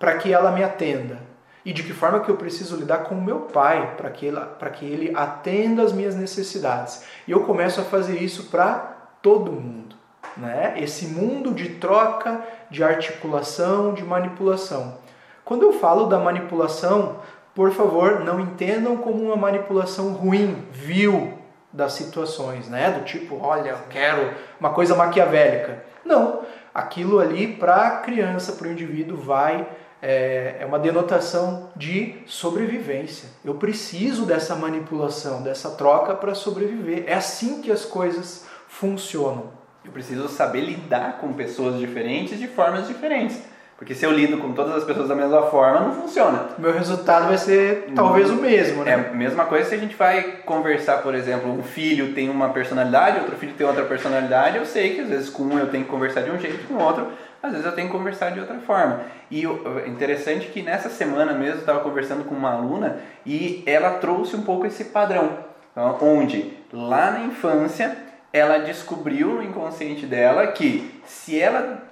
para 0.01 0.17
que 0.17 0.33
ela 0.33 0.51
me 0.51 0.65
atenda? 0.65 1.30
E 1.65 1.73
de 1.73 1.83
que 1.83 1.93
forma 1.93 2.21
que 2.21 2.31
eu 2.31 2.37
preciso 2.37 2.77
lidar 2.77 3.05
com 3.05 3.15
o 3.15 3.23
meu 3.23 3.41
pai 3.41 3.95
para 3.97 4.11
que, 4.11 4.33
para 4.59 4.71
que 4.71 4.85
ele 4.85 5.13
atenda 5.15 5.83
as 5.83 5.93
minhas 5.93 6.15
necessidades? 6.15 7.05
E 7.29 7.31
eu 7.31 7.45
começo 7.45 7.81
a 7.81 7.85
fazer 7.85 8.19
isso 8.23 8.45
para 8.45 8.97
todo 9.21 9.53
mundo. 9.53 9.97
Né? 10.37 10.75
Esse 10.79 11.07
mundo 11.07 11.53
de 11.53 11.71
troca, 11.75 12.41
de 12.71 12.83
articulação, 12.83 13.93
de 13.93 14.03
manipulação. 14.03 14.99
Quando 15.45 15.63
eu 15.63 15.73
falo 15.73 16.07
da 16.07 16.19
manipulação, 16.19 17.17
por 17.55 17.73
favor, 17.73 18.21
não 18.21 18.41
entendam 18.41 18.97
como 18.97 19.23
uma 19.23 19.37
manipulação 19.37 20.13
ruim, 20.13 20.65
vil 20.71 21.39
das 21.73 21.93
situações, 21.93 22.69
né? 22.69 22.91
Do 22.91 23.05
tipo, 23.05 23.39
olha, 23.41 23.71
eu 23.71 23.79
quero 23.89 24.33
uma 24.59 24.71
coisa 24.71 24.95
maquiavélica. 24.95 25.85
Não, 26.05 26.41
aquilo 26.75 27.19
ali 27.19 27.47
para 27.47 27.87
a 27.87 27.91
criança, 27.99 28.53
para 28.53 28.69
o 28.69 28.73
indivíduo, 28.73 29.17
vai 29.17 29.67
é, 30.03 30.57
é 30.61 30.67
uma 30.67 30.79
denotação 30.79 31.71
de 31.77 32.15
sobrevivência. 32.27 33.29
Eu 33.45 33.55
preciso 33.55 34.25
dessa 34.25 34.55
manipulação, 34.55 35.43
dessa 35.43 35.71
troca 35.71 36.15
para 36.15 36.35
sobreviver. 36.35 37.05
É 37.07 37.15
assim 37.15 37.61
que 37.61 37.71
as 37.71 37.85
coisas 37.85 38.47
funcionam. 38.69 39.51
Eu 39.85 39.93
preciso 39.93 40.29
saber 40.29 40.61
lidar 40.61 41.19
com 41.21 41.33
pessoas 41.33 41.79
diferentes 41.79 42.39
de 42.39 42.47
formas 42.47 42.87
diferentes. 42.87 43.43
Porque 43.81 43.95
se 43.95 44.05
eu 44.05 44.13
lido 44.13 44.37
com 44.37 44.53
todas 44.53 44.75
as 44.77 44.85
pessoas 44.85 45.09
da 45.09 45.15
mesma 45.15 45.45
forma, 45.45 45.81
não 45.81 45.95
funciona. 45.95 46.49
Meu 46.59 46.71
resultado 46.71 47.29
vai 47.29 47.39
ser 47.39 47.91
talvez 47.95 48.29
o 48.29 48.35
mesmo, 48.35 48.83
É 48.83 48.95
né? 48.95 49.09
a 49.11 49.17
mesma 49.17 49.47
coisa 49.47 49.71
se 49.71 49.75
a 49.75 49.79
gente 49.79 49.97
vai 49.97 50.23
conversar, 50.45 50.99
por 50.99 51.15
exemplo, 51.15 51.51
um 51.51 51.63
filho 51.63 52.13
tem 52.13 52.29
uma 52.29 52.51
personalidade, 52.51 53.21
outro 53.21 53.37
filho 53.37 53.55
tem 53.55 53.67
outra 53.67 53.85
personalidade, 53.87 54.59
eu 54.59 54.67
sei 54.67 54.95
que 54.95 55.01
às 55.01 55.09
vezes 55.09 55.31
com 55.31 55.45
um 55.45 55.59
eu 55.59 55.71
tenho 55.71 55.85
que 55.85 55.91
conversar 55.91 56.21
de 56.21 56.31
um 56.31 56.39
jeito, 56.39 56.69
com 56.69 56.75
o 56.75 56.83
outro, 56.83 57.07
às 57.43 57.53
vezes 57.53 57.67
eu 57.67 57.73
tenho 57.73 57.89
que 57.89 57.97
conversar 57.97 58.31
de 58.31 58.41
outra 58.41 58.59
forma. 58.61 59.03
E 59.31 59.47
o 59.47 59.87
interessante 59.87 60.47
é 60.47 60.51
que 60.51 60.63
nessa 60.63 60.89
semana 60.89 61.33
mesmo 61.33 61.57
eu 61.57 61.61
estava 61.61 61.81
conversando 61.81 62.25
com 62.25 62.35
uma 62.35 62.53
aluna 62.53 62.99
e 63.25 63.63
ela 63.67 63.99
trouxe 63.99 64.37
um 64.37 64.43
pouco 64.43 64.67
esse 64.67 64.85
padrão, 64.87 65.39
então, 65.73 65.97
onde 66.03 66.57
lá 66.73 67.13
na 67.13 67.21
infância 67.21 67.97
ela 68.33 68.59
descobriu 68.59 69.35
no 69.35 69.43
inconsciente 69.43 70.07
dela 70.07 70.49
que 70.49 71.01
se 71.05 71.41
ela 71.41 71.83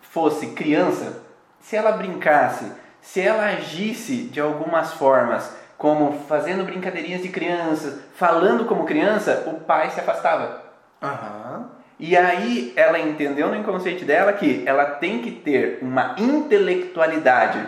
fosse 0.00 0.48
criança, 0.48 1.22
se 1.60 1.76
ela 1.76 1.92
brincasse, 1.92 2.72
se 3.00 3.20
ela 3.20 3.44
agisse 3.44 4.24
de 4.24 4.40
algumas 4.40 4.92
formas, 4.92 5.54
como 5.78 6.12
fazendo 6.28 6.64
brincadeirinhas 6.64 7.22
de 7.22 7.28
crianças, 7.28 8.00
falando 8.14 8.66
como 8.66 8.84
criança, 8.84 9.44
o 9.46 9.60
pai 9.60 9.90
se 9.90 10.00
afastava. 10.00 10.62
Aham. 11.02 11.79
E 12.00 12.16
aí 12.16 12.72
ela 12.74 12.98
entendeu 12.98 13.48
no 13.48 13.56
inconsciente 13.56 14.04
dela 14.06 14.32
que 14.32 14.62
ela 14.66 14.86
tem 14.86 15.20
que 15.20 15.30
ter 15.30 15.78
uma 15.82 16.16
intelectualidade 16.18 17.60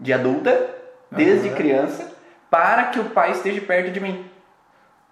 de 0.00 0.12
adulta, 0.12 0.70
desde 1.10 1.48
Aham. 1.48 1.56
criança, 1.56 2.12
para 2.50 2.84
que 2.84 2.98
o 2.98 3.04
pai 3.04 3.32
esteja 3.32 3.60
perto 3.60 3.90
de 3.90 4.00
mim. 4.00 4.24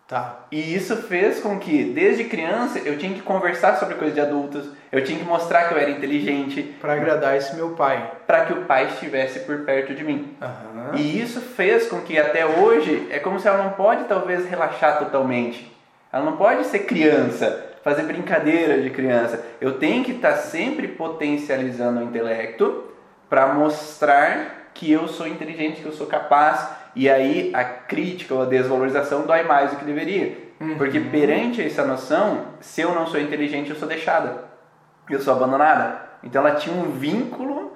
Tá. 0.08 0.36
E 0.52 0.74
isso 0.74 0.96
fez 1.02 1.40
com 1.40 1.58
que, 1.58 1.82
desde 1.82 2.24
criança, 2.24 2.78
eu 2.78 2.96
tinha 2.96 3.12
que 3.12 3.20
conversar 3.22 3.76
sobre 3.76 3.96
coisas 3.96 4.14
de 4.14 4.20
adultos, 4.20 4.68
eu 4.92 5.02
tinha 5.02 5.18
que 5.18 5.24
mostrar 5.24 5.64
que 5.68 5.74
eu 5.74 5.78
era 5.78 5.90
inteligente, 5.90 6.62
Para 6.80 6.92
agradar 6.92 7.36
esse 7.36 7.56
meu 7.56 7.70
pai. 7.70 8.12
para 8.24 8.44
que 8.44 8.52
o 8.52 8.64
pai 8.66 8.86
estivesse 8.86 9.40
por 9.40 9.64
perto 9.64 9.94
de 9.94 10.04
mim. 10.04 10.36
Aham. 10.40 10.92
E 10.94 11.20
isso 11.20 11.40
fez 11.40 11.88
com 11.88 12.00
que 12.02 12.16
até 12.18 12.46
hoje 12.46 13.08
é 13.10 13.18
como 13.18 13.40
se 13.40 13.48
ela 13.48 13.64
não 13.64 13.72
pode 13.72 14.04
talvez 14.04 14.46
relaxar 14.46 14.98
totalmente. 15.00 15.74
Ela 16.12 16.24
não 16.24 16.36
pode 16.36 16.64
ser 16.66 16.80
criança, 16.80 17.65
fazer 17.86 18.02
brincadeira 18.02 18.82
de 18.82 18.90
criança. 18.90 19.46
Eu 19.60 19.78
tenho 19.78 20.02
que 20.02 20.10
estar 20.10 20.32
tá 20.32 20.36
sempre 20.38 20.88
potencializando 20.88 22.00
o 22.00 22.02
intelecto 22.02 22.82
para 23.30 23.54
mostrar 23.54 24.72
que 24.74 24.90
eu 24.90 25.06
sou 25.06 25.28
inteligente, 25.28 25.82
que 25.82 25.86
eu 25.86 25.92
sou 25.92 26.08
capaz. 26.08 26.68
E 26.96 27.08
aí 27.08 27.52
a 27.54 27.62
crítica 27.62 28.34
ou 28.34 28.42
a 28.42 28.44
desvalorização 28.44 29.24
dói 29.24 29.44
mais 29.44 29.70
do 29.70 29.76
que 29.76 29.84
deveria. 29.84 30.36
Uhum. 30.60 30.76
Porque 30.76 30.98
perante 30.98 31.62
essa 31.62 31.84
noção, 31.84 32.46
se 32.58 32.80
eu 32.80 32.92
não 32.92 33.06
sou 33.06 33.20
inteligente, 33.20 33.70
eu 33.70 33.76
sou 33.76 33.86
deixada. 33.86 34.46
Eu 35.08 35.20
sou 35.20 35.32
abandonada. 35.32 36.00
Então 36.24 36.44
ela 36.44 36.56
tinha 36.56 36.74
um 36.74 36.90
vínculo 36.90 37.75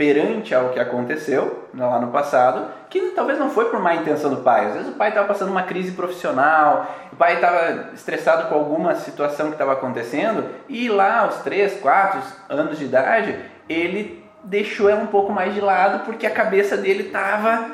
perante 0.00 0.54
ao 0.54 0.70
que 0.70 0.80
aconteceu 0.80 1.68
lá 1.74 2.00
no 2.00 2.06
passado, 2.06 2.68
que 2.88 2.98
talvez 3.10 3.38
não 3.38 3.50
foi 3.50 3.66
por 3.66 3.78
má 3.80 3.94
intenção 3.94 4.30
do 4.30 4.38
pai. 4.38 4.64
Às 4.64 4.72
vezes 4.72 4.88
o 4.88 4.92
pai 4.92 5.10
estava 5.10 5.28
passando 5.28 5.50
uma 5.50 5.64
crise 5.64 5.92
profissional, 5.92 6.96
o 7.12 7.16
pai 7.16 7.34
estava 7.34 7.90
estressado 7.92 8.48
com 8.48 8.54
alguma 8.54 8.94
situação 8.94 9.48
que 9.48 9.52
estava 9.52 9.74
acontecendo, 9.74 10.46
e 10.70 10.88
lá 10.88 11.18
aos 11.18 11.40
3, 11.40 11.80
4 11.80 12.18
anos 12.48 12.78
de 12.78 12.86
idade, 12.86 13.38
ele 13.68 14.24
deixou 14.42 14.88
ela 14.88 15.02
um 15.02 15.08
pouco 15.08 15.30
mais 15.34 15.52
de 15.52 15.60
lado 15.60 16.06
porque 16.06 16.26
a 16.26 16.30
cabeça 16.30 16.78
dele 16.78 17.08
estava 17.08 17.66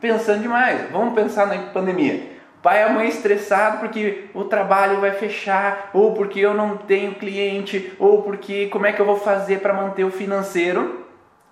pensando 0.00 0.40
demais. 0.40 0.90
Vamos 0.90 1.12
pensar 1.12 1.46
na 1.46 1.58
pandemia. 1.70 2.32
Pai 2.62 2.80
e 2.80 2.82
a 2.82 2.88
mãe 2.88 3.08
estressado 3.08 3.76
porque 3.76 4.30
o 4.32 4.44
trabalho 4.44 5.02
vai 5.02 5.10
fechar, 5.10 5.90
ou 5.92 6.14
porque 6.14 6.40
eu 6.40 6.54
não 6.54 6.78
tenho 6.78 7.14
cliente, 7.16 7.92
ou 7.98 8.22
porque 8.22 8.68
como 8.68 8.86
é 8.86 8.92
que 8.92 9.02
eu 9.02 9.04
vou 9.04 9.18
fazer 9.18 9.58
para 9.58 9.74
manter 9.74 10.04
o 10.04 10.10
financeiro 10.10 11.03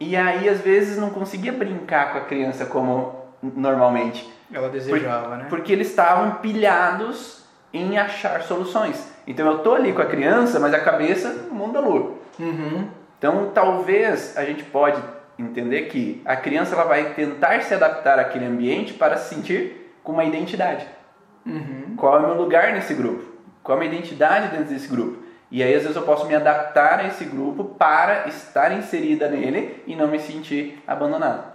e 0.09 0.17
aí, 0.17 0.49
às 0.49 0.61
vezes, 0.61 0.99
não 0.99 1.11
conseguia 1.11 1.53
brincar 1.53 2.13
com 2.13 2.19
a 2.19 2.23
criança 2.23 2.67
como 2.67 3.15
normalmente. 3.41 4.29
Ela 4.53 4.69
desejava, 4.69 5.29
Por, 5.29 5.37
né? 5.39 5.47
Porque 5.49 5.73
eles 5.73 5.89
estavam 5.89 6.37
pilhados 6.37 7.45
em 7.73 7.97
achar 7.99 8.43
soluções. 8.43 9.11
Então, 9.27 9.47
eu 9.47 9.59
tô 9.59 9.75
ali 9.75 9.93
com 9.93 10.03
a 10.03 10.07
criança, 10.07 10.59
mas 10.59 10.75
a 10.75 10.81
cabeça 10.81 11.29
no 11.29 11.55
mundo 11.55 11.75
da 11.75 11.81
lua. 11.81 12.15
Uhum. 12.39 12.89
Então, 13.17 13.51
talvez 13.55 14.37
a 14.37 14.45
gente 14.45 14.65
pode 14.65 15.01
entender 15.39 15.83
que 15.83 16.21
a 16.25 16.37
criança 16.37 16.75
ela 16.75 16.85
vai 16.85 17.15
tentar 17.15 17.63
se 17.63 17.73
adaptar 17.73 18.19
àquele 18.19 18.47
ambiente 18.47 18.95
para 18.95 19.17
se 19.17 19.35
sentir 19.35 19.95
com 20.03 20.13
uma 20.13 20.25
identidade. 20.25 20.87
Uhum. 21.47 21.95
Qual 21.97 22.17
é 22.17 22.19
o 22.19 22.27
meu 22.27 22.35
lugar 22.35 22.73
nesse 22.73 22.95
grupo? 22.95 23.25
Qual 23.63 23.79
é 23.79 23.81
a 23.81 23.85
minha 23.85 23.99
identidade 23.99 24.49
dentro 24.49 24.75
desse 24.75 24.89
grupo? 24.89 25.22
E 25.53 25.63
aí, 25.63 25.75
às 25.75 25.83
vezes, 25.83 25.97
eu 25.97 26.03
posso 26.03 26.25
me 26.25 26.35
adaptar 26.35 27.01
a 27.01 27.07
esse 27.09 27.27
grupo 27.27 27.63
para 27.63 28.27
estar 28.27 28.73
inserida 28.73 29.29
nele 29.29 29.85
e 29.87 29.95
não 29.95 30.09
me 30.09 30.19
sentir 30.19 30.83
abandonado. 30.87 31.53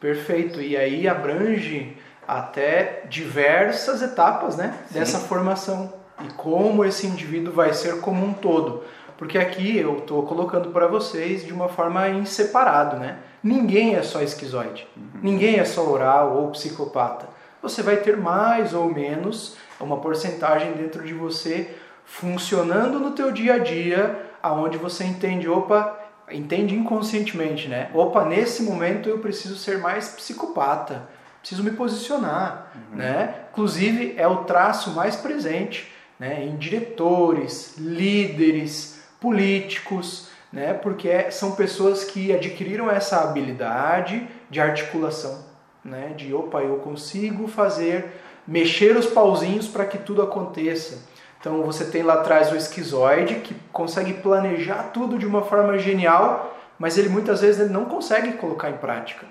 Perfeito. 0.00 0.58
E 0.62 0.74
aí 0.74 1.06
abrange 1.06 1.98
até 2.26 3.02
diversas 3.10 4.00
etapas 4.00 4.56
né, 4.56 4.74
dessa 4.90 5.18
formação 5.18 5.92
e 6.24 6.32
como 6.32 6.82
esse 6.82 7.06
indivíduo 7.06 7.52
vai 7.52 7.74
ser 7.74 8.00
como 8.00 8.24
um 8.24 8.32
todo. 8.32 8.84
Porque 9.18 9.36
aqui 9.36 9.76
eu 9.76 9.98
estou 9.98 10.22
colocando 10.22 10.70
para 10.70 10.86
vocês 10.86 11.44
de 11.44 11.52
uma 11.52 11.68
forma 11.68 12.08
em 12.08 12.24
separado, 12.24 12.96
né? 12.96 13.18
Ninguém 13.42 13.96
é 13.96 14.02
só 14.02 14.22
esquizoide, 14.22 14.88
uhum. 14.96 15.20
ninguém 15.22 15.58
é 15.58 15.64
só 15.66 15.86
oral 15.86 16.38
ou 16.38 16.50
psicopata. 16.52 17.28
Você 17.60 17.82
vai 17.82 17.98
ter 17.98 18.16
mais 18.16 18.72
ou 18.72 18.86
menos 18.86 19.58
uma 19.78 19.98
porcentagem 19.98 20.72
dentro 20.72 21.04
de 21.04 21.12
você 21.12 21.74
funcionando 22.10 22.98
no 22.98 23.12
teu 23.12 23.30
dia 23.30 23.54
a 23.54 23.58
dia, 23.58 24.20
aonde 24.42 24.76
você 24.76 25.04
entende, 25.04 25.48
opa, 25.48 25.96
entende 26.30 26.74
inconscientemente, 26.74 27.68
né? 27.68 27.88
Opa, 27.94 28.24
nesse 28.24 28.64
momento 28.64 29.08
eu 29.08 29.18
preciso 29.18 29.56
ser 29.56 29.78
mais 29.78 30.08
psicopata, 30.08 31.08
preciso 31.38 31.62
me 31.62 31.70
posicionar, 31.70 32.72
uhum. 32.74 32.96
né? 32.96 33.34
Inclusive 33.52 34.14
é 34.18 34.26
o 34.26 34.38
traço 34.38 34.90
mais 34.90 35.14
presente, 35.14 35.90
né? 36.18 36.44
Em 36.44 36.56
diretores, 36.56 37.76
líderes, 37.78 39.00
políticos, 39.20 40.28
né? 40.52 40.74
Porque 40.74 41.30
são 41.30 41.52
pessoas 41.52 42.02
que 42.02 42.32
adquiriram 42.32 42.90
essa 42.90 43.20
habilidade 43.20 44.28
de 44.50 44.60
articulação, 44.60 45.44
né? 45.84 46.12
De 46.16 46.34
opa, 46.34 46.60
eu 46.60 46.76
consigo 46.78 47.46
fazer 47.46 48.20
mexer 48.46 48.96
os 48.96 49.06
pauzinhos 49.06 49.68
para 49.68 49.86
que 49.86 49.96
tudo 49.96 50.22
aconteça. 50.22 51.08
Então 51.40 51.62
você 51.62 51.86
tem 51.86 52.02
lá 52.02 52.14
atrás 52.14 52.52
o 52.52 52.56
esquizoide 52.56 53.36
que 53.36 53.56
consegue 53.72 54.12
planejar 54.14 54.90
tudo 54.92 55.18
de 55.18 55.26
uma 55.26 55.42
forma 55.42 55.78
genial, 55.78 56.54
mas 56.78 56.98
ele 56.98 57.08
muitas 57.08 57.40
vezes 57.40 57.60
ele 57.60 57.72
não 57.72 57.86
consegue 57.86 58.34
colocar 58.34 58.68
em 58.68 58.76
prática. 58.76 59.26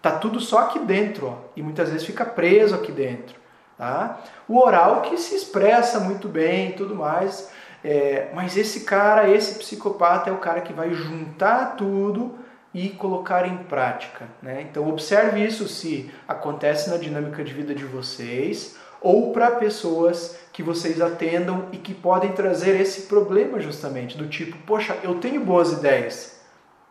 Tá 0.00 0.12
tudo 0.12 0.40
só 0.40 0.60
aqui 0.60 0.78
dentro, 0.78 1.26
ó, 1.26 1.36
e 1.54 1.62
muitas 1.62 1.90
vezes 1.90 2.06
fica 2.06 2.24
preso 2.24 2.74
aqui 2.74 2.90
dentro. 2.90 3.38
Tá? 3.76 4.20
O 4.48 4.58
oral 4.58 5.02
que 5.02 5.18
se 5.18 5.34
expressa 5.34 6.00
muito 6.00 6.28
bem 6.28 6.70
e 6.70 6.72
tudo 6.72 6.94
mais, 6.94 7.50
é, 7.84 8.30
mas 8.34 8.56
esse 8.56 8.80
cara, 8.80 9.28
esse 9.28 9.58
psicopata 9.58 10.30
é 10.30 10.32
o 10.32 10.38
cara 10.38 10.62
que 10.62 10.72
vai 10.72 10.92
juntar 10.92 11.76
tudo 11.76 12.38
e 12.72 12.88
colocar 12.90 13.46
em 13.46 13.58
prática. 13.64 14.26
Né? 14.40 14.66
Então 14.70 14.88
observe 14.88 15.44
isso 15.44 15.68
se 15.68 16.10
acontece 16.26 16.88
na 16.88 16.96
dinâmica 16.96 17.44
de 17.44 17.52
vida 17.52 17.74
de 17.74 17.84
vocês 17.84 18.78
ou 19.00 19.32
para 19.32 19.52
pessoas 19.52 20.38
que 20.52 20.62
vocês 20.62 21.00
atendam 21.00 21.68
e 21.72 21.78
que 21.78 21.94
podem 21.94 22.32
trazer 22.32 22.78
esse 22.80 23.02
problema 23.02 23.60
justamente 23.60 24.16
do 24.16 24.28
tipo, 24.28 24.56
poxa, 24.66 24.98
eu 25.02 25.14
tenho 25.16 25.44
boas 25.44 25.72
ideias, 25.72 26.40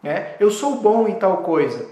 né? 0.02 0.36
Eu 0.40 0.50
sou 0.50 0.82
bom 0.82 1.08
em 1.08 1.16
tal 1.16 1.38
coisa, 1.38 1.88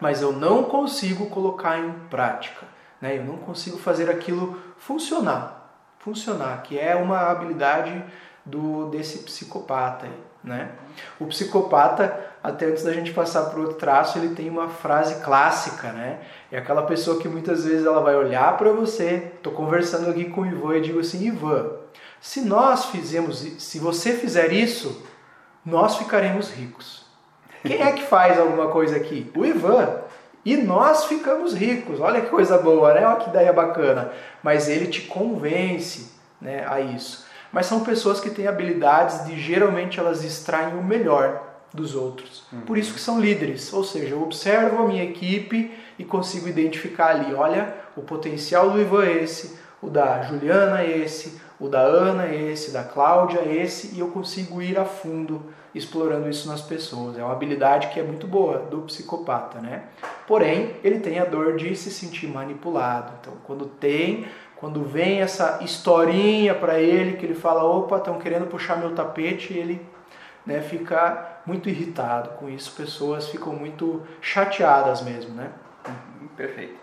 mas 0.00 0.22
eu 0.22 0.32
não 0.32 0.64
consigo 0.64 1.26
colocar 1.26 1.78
em 1.78 1.92
prática, 2.10 2.66
né? 3.00 3.16
Eu 3.18 3.24
não 3.24 3.36
consigo 3.36 3.78
fazer 3.78 4.10
aquilo 4.10 4.58
funcionar, 4.78 5.78
funcionar, 5.98 6.62
que 6.62 6.78
é 6.78 6.96
uma 6.96 7.30
habilidade 7.30 8.02
do 8.44 8.86
desse 8.90 9.18
psicopata, 9.18 10.08
né? 10.42 10.72
O 11.18 11.26
psicopata 11.26 12.33
até 12.44 12.66
antes 12.66 12.84
da 12.84 12.92
gente 12.92 13.10
passar 13.10 13.44
para 13.44 13.58
o 13.58 13.62
outro 13.62 13.78
traço, 13.78 14.18
ele 14.18 14.34
tem 14.34 14.50
uma 14.50 14.68
frase 14.68 15.14
clássica, 15.24 15.90
né? 15.92 16.18
É 16.52 16.58
aquela 16.58 16.82
pessoa 16.82 17.18
que 17.18 17.26
muitas 17.26 17.64
vezes 17.64 17.86
ela 17.86 18.02
vai 18.02 18.14
olhar 18.14 18.54
para 18.58 18.70
você. 18.70 19.32
Estou 19.34 19.54
conversando 19.54 20.10
aqui 20.10 20.26
com 20.26 20.42
o 20.42 20.46
Ivan 20.46 20.76
e 20.76 20.82
digo 20.82 21.00
assim, 21.00 21.26
Ivan, 21.26 21.70
se 22.20 22.42
nós 22.42 22.84
fizemos, 22.84 23.38
se 23.38 23.78
você 23.78 24.12
fizer 24.12 24.52
isso, 24.52 25.06
nós 25.64 25.96
ficaremos 25.96 26.50
ricos. 26.50 27.06
Quem 27.62 27.80
é 27.80 27.90
que 27.92 28.02
faz 28.02 28.38
alguma 28.38 28.68
coisa 28.68 28.96
aqui? 28.96 29.32
O 29.34 29.46
Ivan. 29.46 30.00
E 30.44 30.54
nós 30.54 31.06
ficamos 31.06 31.54
ricos. 31.54 31.98
Olha 31.98 32.20
que 32.20 32.28
coisa 32.28 32.58
boa, 32.58 32.92
né? 32.92 33.06
Olha 33.06 33.16
que 33.16 33.30
ideia 33.30 33.54
bacana. 33.54 34.12
Mas 34.42 34.68
ele 34.68 34.88
te 34.88 35.00
convence 35.00 36.12
né, 36.38 36.66
a 36.68 36.78
isso. 36.78 37.24
Mas 37.50 37.64
são 37.64 37.82
pessoas 37.82 38.20
que 38.20 38.28
têm 38.28 38.46
habilidades 38.46 39.24
de 39.24 39.40
geralmente 39.40 39.98
elas 39.98 40.22
extraem 40.22 40.74
o 40.74 40.84
melhor 40.84 41.53
dos 41.74 41.96
outros. 41.96 42.44
Uhum. 42.52 42.60
Por 42.60 42.78
isso 42.78 42.94
que 42.94 43.00
são 43.00 43.20
líderes, 43.20 43.72
ou 43.72 43.82
seja, 43.82 44.14
eu 44.14 44.22
observo 44.22 44.82
a 44.82 44.86
minha 44.86 45.02
equipe 45.02 45.76
e 45.98 46.04
consigo 46.04 46.48
identificar 46.48 47.08
ali, 47.08 47.34
olha, 47.34 47.74
o 47.96 48.02
potencial 48.02 48.70
do 48.70 48.80
Ivan 48.80 49.04
é 49.04 49.22
esse, 49.22 49.58
o 49.82 49.90
da 49.90 50.22
Juliana 50.22 50.80
é 50.80 50.98
esse, 50.98 51.40
o 51.58 51.68
da 51.68 51.80
Ana 51.80 52.26
é 52.26 52.52
esse, 52.52 52.70
da 52.70 52.84
Cláudia 52.84 53.40
é 53.40 53.56
esse, 53.56 53.94
e 53.94 54.00
eu 54.00 54.08
consigo 54.08 54.62
ir 54.62 54.78
a 54.78 54.84
fundo 54.84 55.42
explorando 55.74 56.28
isso 56.28 56.48
nas 56.48 56.60
pessoas. 56.60 57.18
É 57.18 57.24
uma 57.24 57.32
habilidade 57.32 57.88
que 57.88 57.98
é 57.98 58.02
muito 58.02 58.26
boa 58.26 58.58
do 58.58 58.82
psicopata, 58.82 59.60
né? 59.60 59.84
Porém, 60.26 60.76
ele 60.84 61.00
tem 61.00 61.18
a 61.18 61.24
dor 61.24 61.56
de 61.56 61.74
se 61.74 61.90
sentir 61.90 62.28
manipulado. 62.28 63.12
Então, 63.20 63.34
quando 63.44 63.66
tem, 63.66 64.26
quando 64.56 64.84
vem 64.84 65.20
essa 65.20 65.58
historinha 65.62 66.54
para 66.54 66.78
ele 66.78 67.16
que 67.16 67.26
ele 67.26 67.34
fala, 67.34 67.64
opa, 67.64 67.96
estão 67.96 68.18
querendo 68.18 68.46
puxar 68.46 68.78
meu 68.78 68.94
tapete, 68.94 69.52
ele 69.52 69.84
né, 70.46 70.60
fica 70.60 71.33
muito 71.46 71.68
irritado 71.68 72.30
com 72.30 72.48
isso, 72.48 72.72
pessoas 72.72 73.28
ficam 73.28 73.52
muito 73.54 74.02
chateadas 74.20 75.02
mesmo, 75.02 75.34
né? 75.34 75.50
Perfeito. 76.36 76.74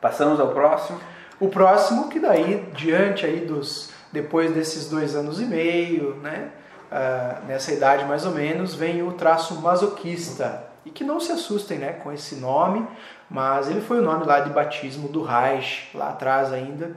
Passamos 0.00 0.38
ao 0.38 0.48
próximo. 0.48 1.00
O 1.38 1.48
próximo 1.48 2.08
que 2.08 2.20
daí 2.20 2.68
diante 2.74 3.24
aí 3.24 3.40
dos 3.40 3.90
depois 4.12 4.52
desses 4.52 4.88
dois 4.88 5.14
anos 5.14 5.40
e 5.40 5.44
meio, 5.44 6.16
né, 6.16 6.50
uh, 6.90 7.46
nessa 7.46 7.72
idade 7.72 8.04
mais 8.04 8.26
ou 8.26 8.32
menos, 8.32 8.74
vem 8.74 9.02
o 9.02 9.12
traço 9.12 9.54
masoquista 9.60 10.64
e 10.84 10.90
que 10.90 11.04
não 11.04 11.20
se 11.20 11.30
assustem, 11.30 11.78
né, 11.78 11.92
com 11.92 12.12
esse 12.12 12.36
nome, 12.36 12.86
mas 13.28 13.68
ele 13.68 13.80
foi 13.80 14.00
o 14.00 14.02
nome 14.02 14.24
lá 14.24 14.40
de 14.40 14.50
batismo 14.50 15.08
do 15.08 15.22
Reich 15.22 15.96
lá 15.96 16.10
atrás 16.10 16.52
ainda, 16.52 16.96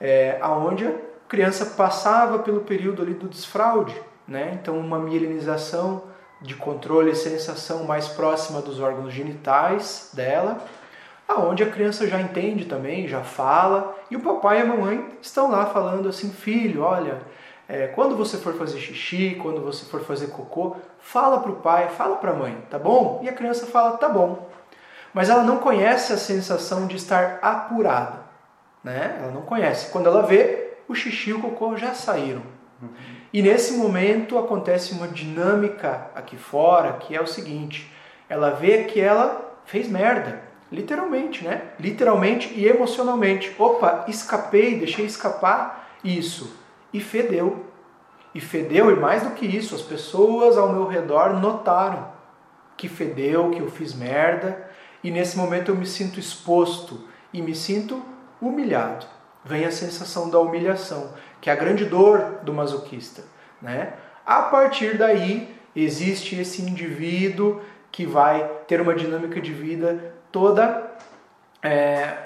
é, 0.00 0.38
aonde 0.40 0.86
a 0.86 0.92
criança 1.28 1.66
passava 1.66 2.40
pelo 2.40 2.62
período 2.62 3.02
ali 3.02 3.14
do 3.14 3.28
desfraude, 3.28 3.94
né? 4.26 4.58
Então, 4.60 4.78
uma 4.78 4.98
mielinização 4.98 6.09
de 6.40 6.54
controle 6.54 7.10
e 7.10 7.16
sensação 7.16 7.84
mais 7.84 8.08
próxima 8.08 8.60
dos 8.60 8.80
órgãos 8.80 9.12
genitais 9.12 10.10
dela, 10.12 10.58
aonde 11.28 11.62
a 11.62 11.70
criança 11.70 12.06
já 12.06 12.20
entende 12.20 12.64
também, 12.64 13.06
já 13.06 13.22
fala, 13.22 13.96
e 14.10 14.16
o 14.16 14.20
papai 14.20 14.58
e 14.58 14.62
a 14.62 14.66
mamãe 14.66 15.06
estão 15.20 15.50
lá 15.50 15.66
falando 15.66 16.08
assim, 16.08 16.30
filho, 16.30 16.82
olha, 16.82 17.20
é, 17.68 17.86
quando 17.88 18.16
você 18.16 18.36
for 18.36 18.54
fazer 18.54 18.80
xixi, 18.80 19.38
quando 19.40 19.60
você 19.60 19.84
for 19.84 20.00
fazer 20.00 20.28
cocô, 20.28 20.76
fala 20.98 21.38
para 21.40 21.52
o 21.52 21.56
pai, 21.56 21.88
fala 21.88 22.16
para 22.16 22.32
a 22.32 22.34
mãe, 22.34 22.56
tá 22.68 22.78
bom? 22.78 23.20
E 23.22 23.28
a 23.28 23.32
criança 23.32 23.66
fala, 23.66 23.96
tá 23.96 24.08
bom. 24.08 24.48
Mas 25.14 25.28
ela 25.28 25.42
não 25.42 25.58
conhece 25.58 26.12
a 26.12 26.16
sensação 26.16 26.86
de 26.86 26.96
estar 26.96 27.38
apurada, 27.42 28.20
né? 28.82 29.18
Ela 29.20 29.30
não 29.30 29.42
conhece. 29.42 29.90
Quando 29.90 30.08
ela 30.08 30.22
vê, 30.22 30.74
o 30.88 30.94
xixi 30.94 31.30
e 31.30 31.32
o 31.32 31.40
cocô 31.40 31.76
já 31.76 31.94
saíram. 31.94 32.42
Uhum. 32.82 33.19
E 33.32 33.42
nesse 33.42 33.74
momento 33.74 34.38
acontece 34.38 34.92
uma 34.92 35.06
dinâmica 35.06 36.10
aqui 36.14 36.36
fora 36.36 36.94
que 36.94 37.14
é 37.14 37.20
o 37.20 37.26
seguinte: 37.26 37.90
ela 38.28 38.50
vê 38.50 38.84
que 38.84 39.00
ela 39.00 39.58
fez 39.64 39.88
merda, 39.88 40.42
literalmente, 40.70 41.44
né? 41.44 41.62
Literalmente 41.78 42.52
e 42.54 42.66
emocionalmente. 42.66 43.54
Opa, 43.58 44.04
escapei, 44.08 44.78
deixei 44.78 45.06
escapar 45.06 45.96
isso 46.02 46.56
e 46.92 47.00
fedeu. 47.00 47.66
E 48.34 48.40
fedeu, 48.40 48.90
e 48.90 48.96
mais 48.96 49.22
do 49.24 49.30
que 49.30 49.44
isso, 49.44 49.74
as 49.74 49.82
pessoas 49.82 50.56
ao 50.56 50.72
meu 50.72 50.86
redor 50.86 51.40
notaram 51.40 52.20
que 52.76 52.88
fedeu, 52.88 53.50
que 53.50 53.60
eu 53.60 53.70
fiz 53.70 53.92
merda, 53.92 54.70
e 55.04 55.10
nesse 55.10 55.36
momento 55.36 55.70
eu 55.70 55.76
me 55.76 55.84
sinto 55.84 56.18
exposto 56.18 57.06
e 57.30 57.42
me 57.42 57.54
sinto 57.54 58.02
humilhado. 58.40 59.04
Vem 59.44 59.66
a 59.66 59.70
sensação 59.70 60.30
da 60.30 60.38
humilhação, 60.38 61.12
que 61.40 61.50
é 61.50 61.52
a 61.52 61.56
grande 61.56 61.84
dor 61.84 62.40
do 62.42 62.52
masoquista. 62.52 63.22
Né? 63.60 63.92
A 64.24 64.42
partir 64.42 64.96
daí, 64.96 65.54
existe 65.74 66.38
esse 66.38 66.62
indivíduo 66.62 67.60
que 67.90 68.06
vai 68.06 68.48
ter 68.66 68.80
uma 68.80 68.94
dinâmica 68.94 69.40
de 69.40 69.52
vida 69.52 70.14
toda 70.30 70.90
é, 71.62 71.70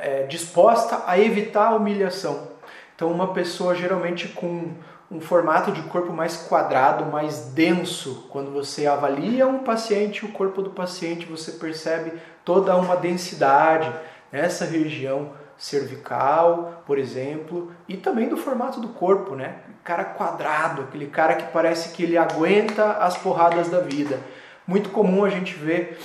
é, 0.01 0.27
disposta 0.29 1.03
a 1.07 1.19
evitar 1.19 1.69
a 1.69 1.75
humilhação. 1.75 2.49
Então, 2.95 3.11
uma 3.11 3.33
pessoa 3.33 3.75
geralmente 3.75 4.29
com 4.29 4.73
um 5.11 5.21
formato 5.21 5.73
de 5.73 5.83
corpo 5.83 6.13
mais 6.13 6.37
quadrado, 6.37 7.07
mais 7.07 7.47
denso. 7.47 8.27
Quando 8.31 8.51
você 8.51 8.87
avalia 8.87 9.47
um 9.47 9.61
paciente, 9.61 10.25
o 10.25 10.33
corpo 10.33 10.63
do 10.63 10.71
paciente, 10.71 11.27
você 11.27 11.53
percebe 11.53 12.13
toda 12.45 12.77
uma 12.77 12.97
densidade 12.97 13.93
nessa 14.31 14.65
região 14.65 15.33
cervical, 15.57 16.83
por 16.87 16.99
exemplo, 16.99 17.73
e 17.89 17.97
também 17.97 18.29
do 18.29 18.37
formato 18.37 18.81
do 18.81 18.89
corpo, 18.89 19.35
né? 19.35 19.57
Cara 19.83 20.05
quadrado, 20.05 20.83
aquele 20.83 21.07
cara 21.07 21.35
que 21.35 21.53
parece 21.53 21.91
que 21.91 22.03
ele 22.03 22.17
aguenta 22.17 22.93
as 22.99 23.17
porradas 23.17 23.69
da 23.69 23.81
vida. 23.81 24.19
Muito 24.67 24.91
comum 24.91 25.25
a 25.25 25.29
gente 25.29 25.55
ver 25.55 25.99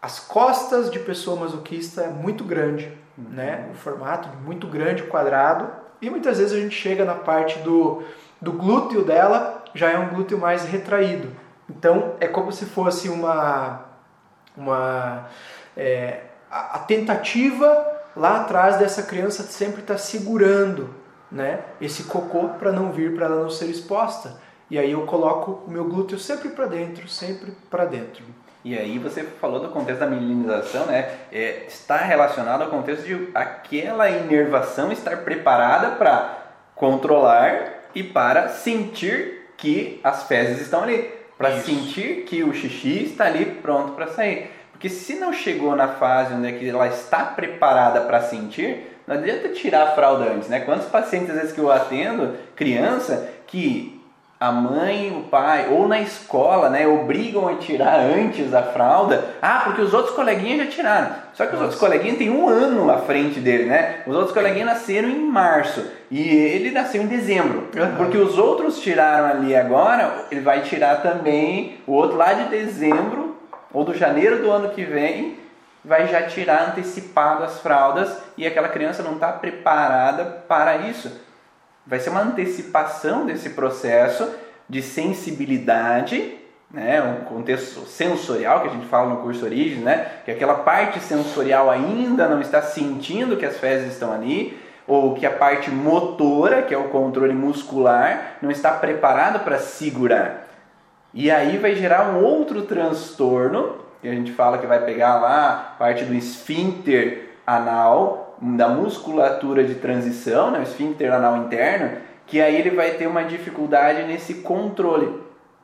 as 0.00 0.20
costas 0.20 0.90
de 0.90 0.98
pessoa 0.98 1.40
masoquista 1.40 2.02
é 2.02 2.08
muito 2.08 2.44
grande, 2.44 2.92
né? 3.16 3.68
O 3.72 3.74
formato 3.74 4.28
muito 4.44 4.66
grande, 4.66 5.02
quadrado, 5.04 5.70
e 6.00 6.10
muitas 6.10 6.38
vezes 6.38 6.52
a 6.52 6.60
gente 6.60 6.74
chega 6.74 7.04
na 7.06 7.14
parte 7.14 7.58
do, 7.60 8.02
do 8.38 8.52
glúteo 8.52 9.02
dela, 9.02 9.64
já 9.74 9.90
é 9.90 9.98
um 9.98 10.10
glúteo 10.10 10.38
mais 10.38 10.64
retraído. 10.64 11.30
Então 11.68 12.16
é 12.20 12.28
como 12.28 12.52
se 12.52 12.66
fosse 12.66 13.08
uma, 13.08 13.86
uma 14.54 15.26
é, 15.74 16.20
a 16.50 16.78
tentativa 16.80 17.93
lá 18.16 18.42
atrás 18.42 18.76
dessa 18.76 19.02
criança 19.02 19.42
sempre 19.42 19.80
está 19.80 19.98
segurando 19.98 20.94
né, 21.30 21.60
esse 21.80 22.04
cocô 22.04 22.50
para 22.50 22.72
não 22.72 22.92
vir, 22.92 23.14
para 23.14 23.26
ela 23.26 23.42
não 23.42 23.50
ser 23.50 23.66
exposta. 23.66 24.40
E 24.70 24.78
aí 24.78 24.92
eu 24.92 25.02
coloco 25.02 25.62
o 25.66 25.70
meu 25.70 25.84
glúteo 25.84 26.18
sempre 26.18 26.48
para 26.48 26.66
dentro, 26.66 27.08
sempre 27.08 27.52
para 27.70 27.84
dentro. 27.84 28.24
E 28.64 28.78
aí 28.78 28.98
você 28.98 29.22
falou 29.22 29.60
do 29.60 29.68
contexto 29.68 30.00
da 30.00 30.06
milinização, 30.06 30.86
né? 30.86 31.10
É, 31.30 31.66
está 31.66 31.98
relacionado 31.98 32.62
ao 32.62 32.70
contexto 32.70 33.04
de 33.04 33.28
aquela 33.34 34.08
inervação 34.08 34.90
estar 34.90 35.18
preparada 35.18 35.96
para 35.96 36.38
controlar 36.74 37.90
e 37.94 38.02
para 38.02 38.48
sentir 38.48 39.50
que 39.58 40.00
as 40.02 40.24
fezes 40.24 40.62
estão 40.62 40.82
ali, 40.82 41.10
para 41.36 41.60
sentir 41.60 42.24
que 42.24 42.42
o 42.42 42.54
xixi 42.54 43.04
está 43.04 43.26
ali 43.26 43.44
pronto 43.44 43.92
para 43.92 44.06
sair. 44.08 44.50
Porque 44.74 44.88
se 44.88 45.14
não 45.14 45.32
chegou 45.32 45.74
na 45.74 45.88
fase 45.88 46.34
onde 46.34 46.48
é 46.48 46.52
que 46.52 46.68
ela 46.68 46.88
está 46.88 47.20
preparada 47.24 48.00
para 48.02 48.20
sentir, 48.20 48.98
não 49.06 49.14
adianta 49.14 49.48
tirar 49.50 49.84
a 49.84 49.90
fralda 49.92 50.24
antes, 50.24 50.48
né? 50.48 50.60
Quantos 50.60 50.86
pacientes 50.88 51.30
às 51.30 51.36
vezes 51.36 51.52
que 51.52 51.60
eu 51.60 51.70
atendo, 51.70 52.34
criança, 52.56 53.30
que 53.46 54.02
a 54.38 54.50
mãe, 54.50 55.10
o 55.16 55.28
pai, 55.28 55.68
ou 55.70 55.88
na 55.88 56.00
escola, 56.00 56.68
né, 56.68 56.86
obrigam 56.86 57.48
a 57.48 57.54
tirar 57.54 58.00
antes 58.00 58.52
a 58.52 58.62
fralda. 58.62 59.24
Ah, 59.40 59.62
porque 59.64 59.80
os 59.80 59.94
outros 59.94 60.14
coleguinhas 60.14 60.66
já 60.66 60.70
tiraram. 60.70 61.14
Só 61.32 61.46
que 61.46 61.52
Nossa. 61.52 61.56
os 61.56 61.62
outros 61.62 61.80
coleguinhas 61.80 62.18
têm 62.18 62.30
um 62.30 62.48
ano 62.48 62.90
à 62.90 62.98
frente 62.98 63.40
dele, 63.40 63.64
né? 63.64 64.00
Os 64.06 64.14
outros 64.14 64.34
coleguinhas 64.34 64.66
nasceram 64.66 65.08
em 65.08 65.18
março 65.18 65.86
e 66.10 66.20
ele 66.20 66.72
nasceu 66.72 67.00
em 67.00 67.06
dezembro. 67.06 67.68
Uhum. 67.74 67.96
Porque 67.96 68.18
os 68.18 68.36
outros 68.36 68.80
tiraram 68.80 69.28
ali 69.28 69.56
agora, 69.56 70.26
ele 70.30 70.40
vai 70.40 70.60
tirar 70.62 71.00
também 71.00 71.78
o 71.86 71.92
outro 71.92 72.16
lá 72.16 72.32
de 72.32 72.50
dezembro 72.50 73.33
ou 73.74 73.84
do 73.84 73.92
janeiro 73.92 74.40
do 74.40 74.50
ano 74.50 74.70
que 74.70 74.84
vem, 74.84 75.36
vai 75.84 76.06
já 76.06 76.22
tirar 76.22 76.70
antecipado 76.70 77.42
as 77.42 77.58
fraldas 77.58 78.16
e 78.38 78.46
aquela 78.46 78.68
criança 78.68 79.02
não 79.02 79.14
está 79.14 79.32
preparada 79.32 80.24
para 80.24 80.76
isso. 80.76 81.10
Vai 81.86 81.98
ser 81.98 82.08
uma 82.08 82.22
antecipação 82.22 83.26
desse 83.26 83.50
processo 83.50 84.32
de 84.66 84.80
sensibilidade, 84.80 86.38
né, 86.70 87.02
um 87.02 87.24
contexto 87.24 87.80
sensorial 87.80 88.62
que 88.62 88.68
a 88.68 88.70
gente 88.70 88.86
fala 88.86 89.10
no 89.10 89.18
curso 89.18 89.44
Origem, 89.44 89.80
né, 89.80 90.08
que 90.24 90.30
aquela 90.30 90.54
parte 90.54 91.00
sensorial 91.00 91.68
ainda 91.68 92.26
não 92.28 92.40
está 92.40 92.62
sentindo 92.62 93.36
que 93.36 93.44
as 93.44 93.58
fezes 93.58 93.92
estão 93.92 94.12
ali, 94.12 94.58
ou 94.86 95.14
que 95.14 95.26
a 95.26 95.30
parte 95.30 95.70
motora, 95.70 96.62
que 96.62 96.74
é 96.74 96.78
o 96.78 96.88
controle 96.88 97.34
muscular, 97.34 98.36
não 98.40 98.50
está 98.50 98.70
preparada 98.70 99.38
para 99.38 99.58
segurar. 99.58 100.43
E 101.14 101.30
aí 101.30 101.56
vai 101.58 101.76
gerar 101.76 102.10
um 102.10 102.24
outro 102.24 102.62
transtorno, 102.62 103.76
que 104.02 104.08
a 104.08 104.12
gente 104.12 104.32
fala 104.32 104.58
que 104.58 104.66
vai 104.66 104.84
pegar 104.84 105.20
lá 105.20 105.76
parte 105.78 106.04
do 106.04 106.12
esfíncter 106.12 107.36
anal, 107.46 108.36
da 108.42 108.68
musculatura 108.68 109.62
de 109.62 109.76
transição, 109.76 110.50
né, 110.50 110.58
o 110.58 110.62
esfíncter 110.62 111.12
anal 111.12 111.36
interno, 111.36 111.98
que 112.26 112.40
aí 112.40 112.56
ele 112.56 112.70
vai 112.70 112.90
ter 112.92 113.06
uma 113.06 113.22
dificuldade 113.22 114.02
nesse 114.02 114.34
controle. 114.34 115.06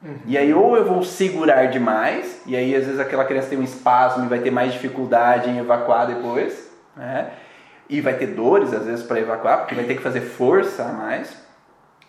Uhum. 0.03 0.19
E 0.25 0.39
aí 0.39 0.55
ou 0.55 0.77
eu 0.77 0.85
vou 0.85 1.03
segurar 1.03 1.67
demais, 1.67 2.43
e 2.47 2.57
aí 2.57 2.75
às 2.75 2.85
vezes 2.85 3.01
aquela 3.01 3.25
criança 3.25 3.49
tem 3.49 3.59
um 3.59 3.65
espasmo 3.65 4.25
e 4.25 4.29
vai 4.29 4.39
ter 4.39 4.51
mais 4.51 4.73
dificuldade 4.73 5.51
em 5.51 5.59
evacuar 5.59 6.07
depois, 6.07 6.71
né? 6.97 7.31
E 7.89 8.01
vai 8.01 8.15
ter 8.15 8.29
dores 8.29 8.73
às 8.73 8.87
vezes 8.87 9.05
para 9.05 9.19
evacuar, 9.19 9.59
porque 9.59 9.75
vai 9.75 9.85
ter 9.85 9.97
que 9.97 10.03
fazer 10.03 10.21
força 10.21 10.85
a 10.85 10.93
mais. 10.93 11.37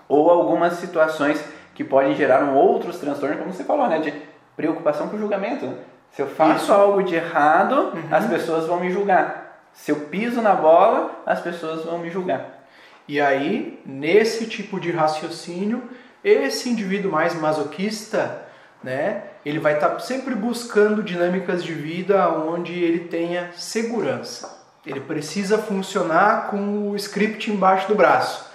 Ou 0.07 0.29
algumas 0.29 0.73
situações 0.73 1.43
que 1.81 1.89
podem 1.89 2.15
gerar 2.15 2.43
um 2.43 2.55
outros 2.55 2.99
transtornos, 2.99 3.39
como 3.39 3.51
você 3.51 3.63
falou, 3.63 3.87
né, 3.87 3.99
de 3.99 4.13
preocupação 4.55 5.09
com 5.09 5.15
o 5.15 5.19
julgamento. 5.19 5.73
Se 6.11 6.21
eu 6.21 6.27
faço 6.27 6.65
Isso. 6.65 6.73
algo 6.73 7.01
de 7.01 7.15
errado, 7.15 7.91
uhum. 7.95 8.03
as 8.11 8.27
pessoas 8.27 8.67
vão 8.67 8.79
me 8.79 8.91
julgar. 8.91 9.63
Se 9.73 9.91
eu 9.91 9.95
piso 10.01 10.41
na 10.41 10.53
bola, 10.53 11.23
as 11.25 11.39
pessoas 11.39 11.83
vão 11.83 11.97
me 11.97 12.11
julgar. 12.11 12.65
E 13.07 13.19
aí, 13.19 13.81
nesse 13.83 14.45
tipo 14.45 14.79
de 14.79 14.91
raciocínio, 14.91 15.89
esse 16.23 16.69
indivíduo 16.69 17.11
mais 17.11 17.33
masoquista, 17.33 18.43
né, 18.83 19.23
ele 19.43 19.57
vai 19.57 19.73
estar 19.73 19.89
tá 19.89 19.99
sempre 19.99 20.35
buscando 20.35 21.01
dinâmicas 21.01 21.63
de 21.63 21.73
vida 21.73 22.29
onde 22.29 22.73
ele 22.73 23.05
tenha 23.05 23.49
segurança. 23.53 24.61
Ele 24.85 24.99
precisa 24.99 25.57
funcionar 25.57 26.47
com 26.49 26.91
o 26.91 26.95
script 26.95 27.49
embaixo 27.49 27.87
do 27.87 27.95
braço, 27.95 28.50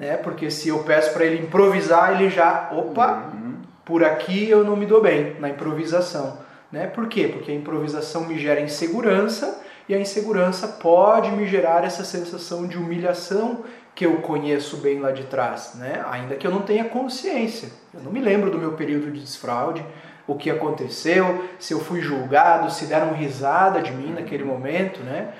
né? 0.00 0.16
Porque 0.16 0.50
se 0.50 0.70
eu 0.70 0.78
peço 0.80 1.12
para 1.12 1.26
ele 1.26 1.44
improvisar, 1.44 2.14
ele 2.14 2.30
já, 2.30 2.70
opa, 2.72 3.30
uhum. 3.32 3.56
por 3.84 4.02
aqui 4.02 4.48
eu 4.48 4.64
não 4.64 4.74
me 4.74 4.86
dou 4.86 5.02
bem 5.02 5.36
na 5.38 5.50
improvisação, 5.50 6.38
né? 6.72 6.86
Por 6.86 7.06
quê? 7.06 7.28
Porque 7.28 7.52
a 7.52 7.54
improvisação 7.54 8.24
me 8.24 8.38
gera 8.38 8.60
insegurança 8.60 9.62
e 9.86 9.94
a 9.94 9.98
insegurança 10.00 10.66
pode 10.66 11.30
me 11.32 11.46
gerar 11.46 11.84
essa 11.84 12.04
sensação 12.04 12.66
de 12.66 12.78
humilhação 12.78 13.64
que 13.94 14.06
eu 14.06 14.16
conheço 14.18 14.78
bem 14.78 15.00
lá 15.00 15.10
de 15.10 15.24
trás, 15.24 15.72
né? 15.74 16.02
ainda 16.08 16.36
que 16.36 16.46
eu 16.46 16.50
não 16.50 16.62
tenha 16.62 16.84
consciência. 16.84 17.68
Eu 17.92 18.00
não 18.00 18.12
me 18.12 18.20
lembro 18.20 18.50
do 18.50 18.56
meu 18.58 18.72
período 18.72 19.10
de 19.10 19.20
desfraude, 19.20 19.84
o 20.26 20.36
que 20.36 20.48
aconteceu, 20.48 21.44
se 21.58 21.74
eu 21.74 21.80
fui 21.80 22.00
julgado, 22.00 22.70
se 22.70 22.86
deram 22.86 23.12
risada 23.12 23.82
de 23.82 23.90
mim 23.90 24.12
naquele 24.12 24.44
momento, 24.44 25.00
né? 25.00 25.34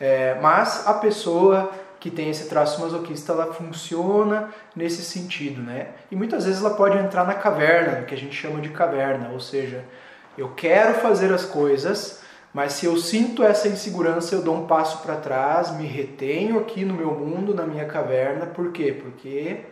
É, 0.00 0.38
mas 0.40 0.86
a 0.86 0.94
pessoa 0.94 1.70
que 2.06 2.10
tem 2.12 2.30
esse 2.30 2.48
traço 2.48 2.80
masoquista, 2.80 3.32
ela 3.32 3.52
funciona 3.52 4.50
nesse 4.76 5.02
sentido, 5.02 5.60
né? 5.60 5.88
E 6.08 6.14
muitas 6.14 6.44
vezes 6.44 6.60
ela 6.60 6.74
pode 6.74 6.96
entrar 6.96 7.26
na 7.26 7.34
caverna, 7.34 8.02
que 8.02 8.14
a 8.14 8.16
gente 8.16 8.32
chama 8.32 8.60
de 8.60 8.68
caverna, 8.68 9.30
ou 9.32 9.40
seja, 9.40 9.84
eu 10.38 10.50
quero 10.50 10.94
fazer 11.00 11.32
as 11.32 11.44
coisas, 11.44 12.22
mas 12.54 12.74
se 12.74 12.86
eu 12.86 12.96
sinto 12.96 13.42
essa 13.42 13.66
insegurança, 13.66 14.36
eu 14.36 14.42
dou 14.42 14.54
um 14.54 14.68
passo 14.68 14.98
para 15.02 15.16
trás, 15.16 15.72
me 15.72 15.84
retenho 15.84 16.60
aqui 16.60 16.84
no 16.84 16.94
meu 16.94 17.10
mundo, 17.10 17.52
na 17.52 17.64
minha 17.64 17.86
caverna. 17.86 18.46
Por 18.46 18.70
quê? 18.70 18.92
Porque 18.92 19.62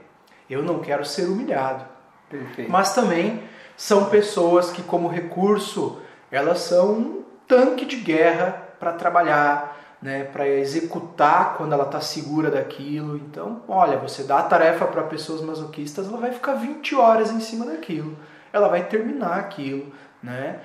eu 0.51 0.61
não 0.61 0.81
quero 0.81 1.05
ser 1.05 1.27
humilhado. 1.27 1.85
Perfeito. 2.29 2.69
Mas 2.69 2.93
também 2.97 3.45
são 3.77 4.07
pessoas 4.07 4.73
que, 4.73 4.83
como 4.83 5.07
recurso, 5.07 6.01
elas 6.33 6.59
são 6.59 6.93
um 6.95 7.25
tanque 7.47 7.85
de 7.85 7.97
guerra 7.97 8.61
para 8.81 8.93
trabalhar, 8.93 9.74
né, 10.05 10.23
para 10.25 10.47
executar 10.47 11.55
quando 11.57 11.73
ela 11.73 11.85
está 11.85 11.99
segura 11.99 12.51
daquilo. 12.51 13.17
Então, 13.17 13.63
olha, 13.67 13.97
você 13.97 14.23
dá 14.23 14.41
a 14.41 14.43
tarefa 14.43 14.85
para 14.85 15.03
pessoas 15.05 15.41
masoquistas, 15.41 16.07
ela 16.07 16.19
vai 16.19 16.31
ficar 16.31 16.57
20 16.57 16.95
horas 16.95 17.31
em 17.31 17.41
cima 17.41 17.65
daquilo. 17.65 18.15
Ela 18.53 18.69
vai 18.69 18.85
terminar 18.85 19.39
aquilo, 19.39 19.91
né? 20.23 20.61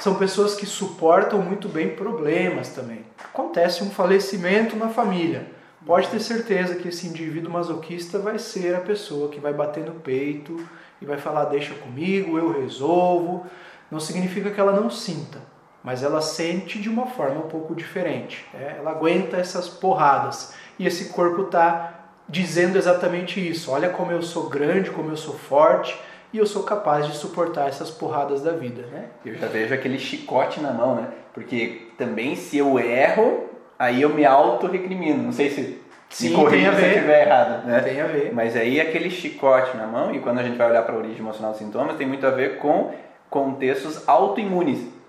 são 0.00 0.14
pessoas 0.16 0.54
que 0.54 0.66
suportam 0.66 1.40
muito 1.40 1.68
bem 1.68 1.90
problemas 1.90 2.70
também. 2.70 3.04
Acontece 3.22 3.84
um 3.84 3.90
falecimento 3.90 4.74
na 4.74 4.88
família. 4.88 5.46
pode 5.86 6.08
ter 6.08 6.20
certeza 6.20 6.74
que 6.74 6.88
esse 6.88 7.06
indivíduo 7.06 7.52
masoquista 7.52 8.18
vai 8.18 8.38
ser 8.38 8.74
a 8.74 8.80
pessoa 8.80 9.28
que 9.28 9.38
vai 9.38 9.52
bater 9.52 9.84
no 9.84 9.94
peito 10.00 10.56
e 11.00 11.06
vai 11.06 11.18
falar: 11.18 11.44
deixa 11.44 11.74
comigo, 11.74 12.38
eu 12.38 12.50
resolvo. 12.60 13.46
Não 13.90 14.00
significa 14.00 14.50
que 14.50 14.60
ela 14.60 14.72
não 14.72 14.90
sinta, 14.90 15.40
mas 15.82 16.02
ela 16.02 16.20
sente 16.20 16.78
de 16.78 16.88
uma 16.88 17.06
forma 17.06 17.40
um 17.40 17.48
pouco 17.48 17.74
diferente. 17.74 18.46
Né? 18.52 18.76
Ela 18.78 18.90
aguenta 18.90 19.36
essas 19.36 19.68
porradas 19.68 20.54
e 20.78 20.86
esse 20.86 21.06
corpo 21.06 21.42
está 21.42 21.94
dizendo 22.28 22.76
exatamente 22.76 23.46
isso. 23.46 23.70
Olha 23.70 23.88
como 23.88 24.12
eu 24.12 24.22
sou 24.22 24.48
grande, 24.48 24.90
como 24.90 25.10
eu 25.10 25.16
sou 25.16 25.34
forte 25.34 25.98
e 26.32 26.38
eu 26.38 26.46
sou 26.46 26.62
capaz 26.62 27.06
de 27.06 27.16
suportar 27.16 27.68
essas 27.68 27.90
porradas 27.90 28.42
da 28.42 28.52
vida, 28.52 28.82
né? 28.92 29.06
Eu 29.24 29.34
já 29.34 29.48
vejo 29.48 29.74
aquele 29.74 29.98
chicote 29.98 30.60
na 30.60 30.72
mão, 30.72 30.94
né? 30.94 31.08
Porque 31.34 31.88
também 31.98 32.36
se 32.36 32.58
eu 32.58 32.78
erro, 32.78 33.48
aí 33.78 34.02
eu 34.02 34.10
me 34.10 34.24
auto-recrimino. 34.24 35.22
Não 35.22 35.32
sei 35.32 35.50
se 35.50 35.82
Sim, 36.08 36.34
tem 36.50 36.66
a 36.66 36.72
se 36.72 36.78
eu 36.78 36.82
ver. 36.82 36.94
estiver 36.94 37.26
errado, 37.26 37.66
né? 37.66 37.80
Tem 37.80 38.00
a 38.00 38.06
ver. 38.06 38.32
Mas 38.32 38.56
aí 38.56 38.80
aquele 38.80 39.10
chicote 39.10 39.76
na 39.76 39.86
mão, 39.86 40.14
e 40.14 40.20
quando 40.20 40.38
a 40.38 40.42
gente 40.42 40.56
vai 40.56 40.68
olhar 40.70 40.82
para 40.82 40.94
a 40.94 40.98
origem 40.98 41.18
emocional 41.18 41.52
dos 41.52 41.60
sintomas, 41.60 41.96
tem 41.96 42.06
muito 42.06 42.26
a 42.26 42.30
ver 42.30 42.58
com 42.58 42.92
contextos 43.28 44.08
autoimunes. 44.08 44.99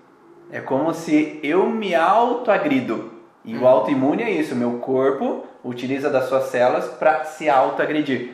É 0.52 0.60
como 0.60 0.92
se 0.92 1.40
eu 1.42 1.66
me 1.66 1.94
autoagrido. 1.94 3.10
E 3.44 3.56
Hum. 3.56 3.62
o 3.62 3.66
autoimune 3.66 4.22
é 4.22 4.30
isso, 4.30 4.54
meu 4.54 4.74
corpo 4.74 5.46
utiliza 5.64 6.10
das 6.10 6.24
suas 6.24 6.44
células 6.44 6.86
para 6.86 7.24
se 7.24 7.48
autoagredir. 7.48 8.30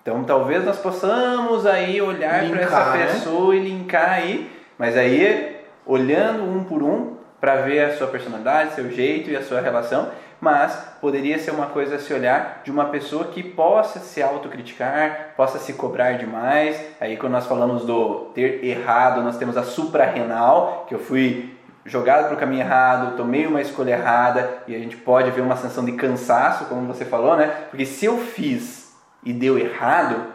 Então 0.00 0.22
talvez 0.22 0.64
nós 0.64 0.78
possamos 0.78 1.66
aí 1.66 2.00
olhar 2.00 2.48
para 2.48 2.60
essa 2.60 2.90
né? 2.96 3.06
pessoa 3.06 3.56
e 3.56 3.58
linkar 3.60 4.10
aí, 4.10 4.48
mas 4.78 4.96
aí 4.96 5.56
olhando 5.84 6.44
um 6.44 6.62
por 6.62 6.82
um 6.82 7.16
para 7.40 7.56
ver 7.56 7.80
a 7.80 7.96
sua 7.96 8.06
personalidade, 8.06 8.74
seu 8.74 8.90
jeito 8.90 9.30
e 9.30 9.36
a 9.36 9.42
sua 9.42 9.60
relação, 9.60 10.08
mas 10.40 10.74
poderia 11.00 11.38
ser 11.38 11.50
uma 11.50 11.66
coisa 11.66 11.96
a 11.96 11.98
se 11.98 12.12
olhar 12.14 12.60
de 12.62 12.70
uma 12.70 12.86
pessoa 12.86 13.24
que 13.24 13.42
possa 13.42 13.98
se 13.98 14.22
autocriticar, 14.22 15.34
possa 15.36 15.58
se 15.58 15.72
cobrar 15.72 16.12
demais. 16.12 16.80
Aí 17.00 17.16
quando 17.16 17.32
nós 17.32 17.46
falamos 17.46 17.84
do 17.84 18.30
ter 18.34 18.64
errado, 18.64 19.22
nós 19.22 19.36
temos 19.38 19.56
a 19.56 19.64
suprarrenal, 19.64 20.84
que 20.88 20.94
eu 20.94 20.98
fui 20.98 21.55
jogado 21.86 22.26
para 22.26 22.34
o 22.34 22.38
caminho 22.38 22.62
errado, 22.62 23.16
tomei 23.16 23.46
uma 23.46 23.60
escolha 23.60 23.92
errada 23.92 24.62
e 24.66 24.74
a 24.74 24.78
gente 24.78 24.96
pode 24.96 25.30
ver 25.30 25.40
uma 25.40 25.56
sensação 25.56 25.84
de 25.84 25.92
cansaço, 25.92 26.66
como 26.66 26.86
você 26.86 27.04
falou, 27.04 27.36
né? 27.36 27.46
Porque 27.70 27.86
se 27.86 28.04
eu 28.04 28.18
fiz 28.18 28.94
e 29.24 29.32
deu 29.32 29.58
errado, 29.58 30.34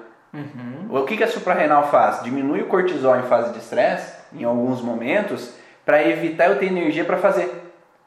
o 0.89 1.03
que, 1.03 1.17
que 1.17 1.23
a 1.23 1.27
suprarrenal 1.27 1.89
faz? 1.89 2.23
Diminui 2.23 2.61
o 2.61 2.67
cortisol 2.67 3.17
em 3.19 3.23
fase 3.23 3.51
de 3.53 3.59
estresse, 3.59 4.13
em 4.33 4.43
alguns 4.43 4.81
momentos, 4.81 5.53
para 5.85 6.07
evitar 6.07 6.47
eu 6.49 6.57
ter 6.59 6.67
energia 6.67 7.03
para 7.03 7.17
fazer. 7.17 7.49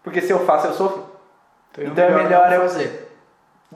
Porque 0.02 0.20
se 0.20 0.30
eu 0.32 0.44
faço, 0.46 0.66
eu 0.68 0.72
sofro. 0.74 1.14
Então 1.76 2.04
é 2.04 2.10
melhor 2.10 2.48
não 2.48 2.56
eu- 2.56 2.62
fazer. 2.62 3.10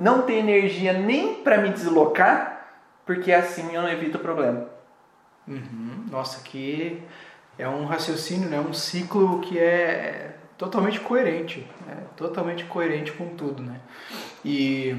Não 0.01 0.23
ter 0.23 0.35
energia 0.35 0.93
nem 0.93 1.43
para 1.43 1.59
me 1.59 1.71
deslocar, 1.71 2.67
porque 3.05 3.33
assim 3.33 3.75
eu 3.75 3.83
não 3.83 3.89
evito 3.89 4.17
o 4.17 4.21
problema. 4.21 4.67
Uhum. 5.47 6.05
Nossa, 6.11 6.43
que 6.45 7.03
é 7.59 7.69
um 7.69 7.85
raciocínio, 7.85 8.49
né? 8.49 8.61
um 8.61 8.73
ciclo 8.73 9.41
que 9.41 9.59
é 9.59 10.37
totalmente 10.57 11.01
coerente, 11.01 11.69
né? 11.87 11.97
totalmente 12.17 12.65
coerente 12.65 13.13
com 13.13 13.29
tudo. 13.35 13.63
Né? 13.63 13.81
E 14.45 14.97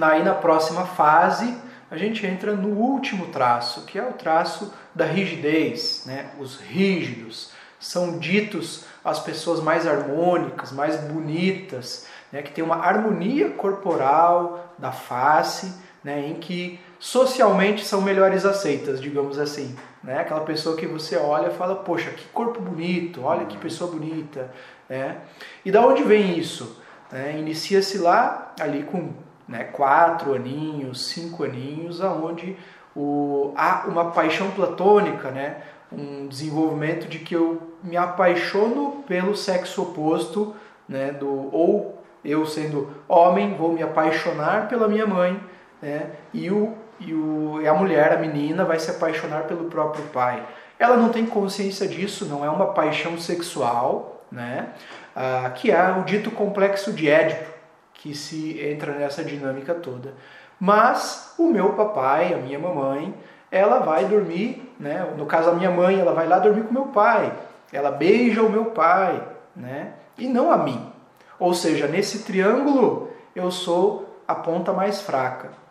aí 0.00 0.22
na 0.24 0.34
próxima 0.34 0.84
fase 0.84 1.56
a 1.90 1.96
gente 1.96 2.26
entra 2.26 2.54
no 2.54 2.68
último 2.70 3.26
traço, 3.26 3.84
que 3.84 3.98
é 3.98 4.02
o 4.02 4.14
traço 4.14 4.72
da 4.94 5.04
rigidez. 5.04 6.04
Né? 6.06 6.30
Os 6.38 6.58
rígidos 6.58 7.50
são 7.78 8.18
ditos 8.18 8.84
as 9.04 9.20
pessoas 9.20 9.60
mais 9.60 9.86
harmônicas, 9.86 10.72
mais 10.72 10.96
bonitas, 10.96 12.06
né? 12.32 12.42
que 12.42 12.50
tem 12.50 12.64
uma 12.64 12.76
harmonia 12.76 13.50
corporal 13.50 14.74
da 14.78 14.90
face, 14.90 15.72
né? 16.02 16.26
em 16.26 16.34
que 16.34 16.80
socialmente 16.98 17.84
são 17.84 18.00
melhores 18.00 18.44
aceitas, 18.44 19.00
digamos 19.00 19.38
assim. 19.38 19.76
Né? 20.02 20.18
Aquela 20.18 20.40
pessoa 20.40 20.76
que 20.76 20.86
você 20.86 21.16
olha 21.16 21.48
e 21.48 21.54
fala, 21.56 21.76
poxa, 21.76 22.10
que 22.10 22.26
corpo 22.28 22.60
bonito, 22.60 23.22
olha 23.22 23.46
que 23.46 23.56
pessoa 23.56 23.90
bonita. 23.90 24.50
Né? 24.88 25.18
E 25.64 25.70
da 25.70 25.86
onde 25.86 26.02
vem 26.02 26.38
isso? 26.38 26.82
Né? 27.10 27.38
Inicia-se 27.38 27.98
lá, 27.98 28.52
ali 28.60 28.82
com 28.82 29.10
né, 29.46 29.64
quatro 29.64 30.34
aninhos, 30.34 31.06
cinco 31.08 31.44
aninhos, 31.44 32.00
aonde 32.00 32.56
o, 32.96 33.52
há 33.56 33.84
uma 33.86 34.10
paixão 34.10 34.50
platônica, 34.50 35.30
né? 35.30 35.62
um 35.90 36.26
desenvolvimento 36.26 37.06
de 37.06 37.18
que 37.18 37.34
eu 37.34 37.74
me 37.82 37.96
apaixono 37.96 39.04
pelo 39.06 39.36
sexo 39.36 39.82
oposto, 39.82 40.54
né? 40.88 41.12
do, 41.12 41.54
ou 41.54 42.02
eu 42.24 42.46
sendo 42.46 42.90
homem 43.08 43.54
vou 43.54 43.72
me 43.72 43.82
apaixonar 43.82 44.68
pela 44.68 44.88
minha 44.88 45.06
mãe, 45.06 45.38
né? 45.80 46.10
e, 46.32 46.50
o, 46.50 46.74
e, 47.06 47.14
o, 47.14 47.60
e 47.60 47.68
a 47.68 47.74
mulher, 47.74 48.12
a 48.12 48.16
menina, 48.16 48.64
vai 48.64 48.78
se 48.78 48.90
apaixonar 48.90 49.44
pelo 49.44 49.64
próprio 49.64 50.04
pai. 50.06 50.42
Ela 50.78 50.96
não 50.96 51.10
tem 51.10 51.26
consciência 51.26 51.86
disso, 51.86 52.26
não 52.26 52.44
é 52.44 52.50
uma 52.50 52.72
paixão 52.72 53.18
sexual, 53.18 54.24
né? 54.30 54.70
Ah, 55.14 55.50
que 55.54 55.70
é 55.70 55.92
o 55.92 56.04
dito 56.04 56.30
complexo 56.30 56.92
de 56.92 57.08
Édipo, 57.08 57.50
que 57.94 58.14
se 58.14 58.60
entra 58.60 58.92
nessa 58.92 59.22
dinâmica 59.22 59.74
toda. 59.74 60.14
Mas 60.58 61.34
o 61.38 61.48
meu 61.48 61.74
papai, 61.74 62.32
a 62.32 62.38
minha 62.38 62.58
mamãe, 62.58 63.14
ela 63.50 63.80
vai 63.80 64.06
dormir, 64.06 64.74
né? 64.80 65.06
No 65.16 65.26
caso 65.26 65.50
a 65.50 65.54
minha 65.54 65.70
mãe, 65.70 66.00
ela 66.00 66.14
vai 66.14 66.26
lá 66.26 66.38
dormir 66.38 66.62
com 66.62 66.72
meu 66.72 66.86
pai. 66.86 67.32
Ela 67.72 67.90
beija 67.90 68.42
o 68.42 68.50
meu 68.50 68.66
pai, 68.66 69.22
né? 69.54 69.92
E 70.16 70.26
não 70.26 70.50
a 70.50 70.56
mim. 70.56 70.90
Ou 71.38 71.52
seja, 71.52 71.86
nesse 71.86 72.24
triângulo 72.24 73.10
eu 73.34 73.50
sou 73.50 74.20
a 74.26 74.34
ponta 74.34 74.72
mais 74.72 75.00
fraca. 75.00 75.61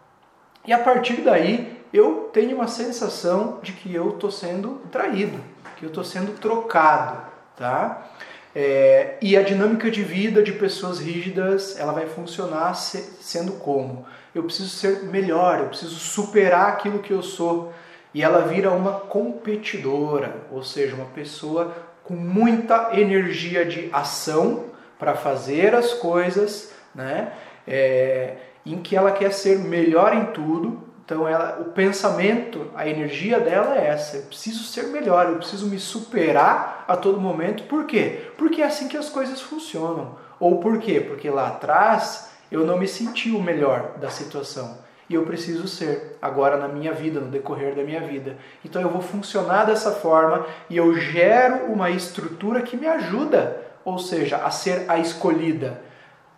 E 0.65 0.71
a 0.73 0.79
partir 0.79 1.21
daí 1.21 1.81
eu 1.93 2.29
tenho 2.31 2.55
uma 2.55 2.67
sensação 2.67 3.59
de 3.61 3.73
que 3.73 3.93
eu 3.93 4.11
estou 4.11 4.31
sendo 4.31 4.81
traído, 4.91 5.39
que 5.77 5.85
eu 5.85 5.89
estou 5.89 6.03
sendo 6.03 6.37
trocado, 6.39 7.21
tá? 7.57 8.07
É, 8.53 9.17
e 9.21 9.37
a 9.37 9.41
dinâmica 9.41 9.89
de 9.89 10.03
vida 10.03 10.43
de 10.43 10.51
pessoas 10.51 10.99
rígidas, 10.99 11.79
ela 11.79 11.93
vai 11.93 12.05
funcionar 12.07 12.73
se, 12.73 12.97
sendo 13.21 13.53
como? 13.53 14.05
Eu 14.35 14.43
preciso 14.43 14.69
ser 14.69 15.03
melhor, 15.03 15.59
eu 15.59 15.67
preciso 15.67 15.95
superar 15.95 16.69
aquilo 16.69 16.99
que 16.99 17.11
eu 17.11 17.21
sou. 17.21 17.73
E 18.13 18.21
ela 18.21 18.41
vira 18.41 18.71
uma 18.71 18.91
competidora, 18.91 20.35
ou 20.51 20.63
seja, 20.63 20.95
uma 20.95 21.05
pessoa 21.05 21.73
com 22.03 22.13
muita 22.13 22.89
energia 22.93 23.65
de 23.65 23.89
ação 23.93 24.65
para 24.99 25.15
fazer 25.15 25.73
as 25.73 25.93
coisas, 25.93 26.73
né? 26.93 27.31
É, 27.65 28.35
em 28.65 28.81
que 28.81 28.95
ela 28.95 29.11
quer 29.11 29.31
ser 29.31 29.59
melhor 29.59 30.13
em 30.13 30.25
tudo. 30.27 30.81
Então, 31.03 31.27
ela, 31.27 31.59
o 31.59 31.65
pensamento, 31.65 32.71
a 32.75 32.87
energia 32.87 33.39
dela 33.39 33.77
é 33.77 33.87
essa: 33.87 34.17
eu 34.17 34.23
preciso 34.23 34.63
ser 34.63 34.87
melhor, 34.87 35.27
eu 35.27 35.37
preciso 35.37 35.67
me 35.67 35.79
superar 35.79 36.85
a 36.87 36.95
todo 36.95 37.19
momento. 37.19 37.63
Por 37.63 37.85
quê? 37.85 38.31
Porque 38.37 38.61
é 38.61 38.65
assim 38.65 38.87
que 38.87 38.97
as 38.97 39.09
coisas 39.09 39.41
funcionam. 39.41 40.17
Ou 40.39 40.59
por 40.59 40.79
quê? 40.79 40.99
Porque 40.99 41.29
lá 41.29 41.49
atrás 41.49 42.29
eu 42.51 42.65
não 42.65 42.77
me 42.77 42.87
senti 42.87 43.31
o 43.31 43.41
melhor 43.41 43.97
da 43.99 44.09
situação 44.09 44.77
e 45.11 45.13
eu 45.13 45.23
preciso 45.25 45.67
ser 45.67 46.17
agora 46.21 46.55
na 46.55 46.69
minha 46.69 46.93
vida, 46.93 47.19
no 47.19 47.27
decorrer 47.27 47.75
da 47.75 47.83
minha 47.83 47.99
vida. 47.99 48.37
Então 48.63 48.81
eu 48.81 48.87
vou 48.87 49.01
funcionar 49.01 49.65
dessa 49.65 49.91
forma 49.91 50.45
e 50.69 50.77
eu 50.77 50.93
gero 50.95 51.65
uma 51.65 51.89
estrutura 51.89 52.61
que 52.61 52.77
me 52.77 52.87
ajuda, 52.87 53.61
ou 53.83 53.99
seja, 53.99 54.37
a 54.37 54.49
ser 54.49 54.85
a 54.87 54.97
escolhida. 54.99 55.81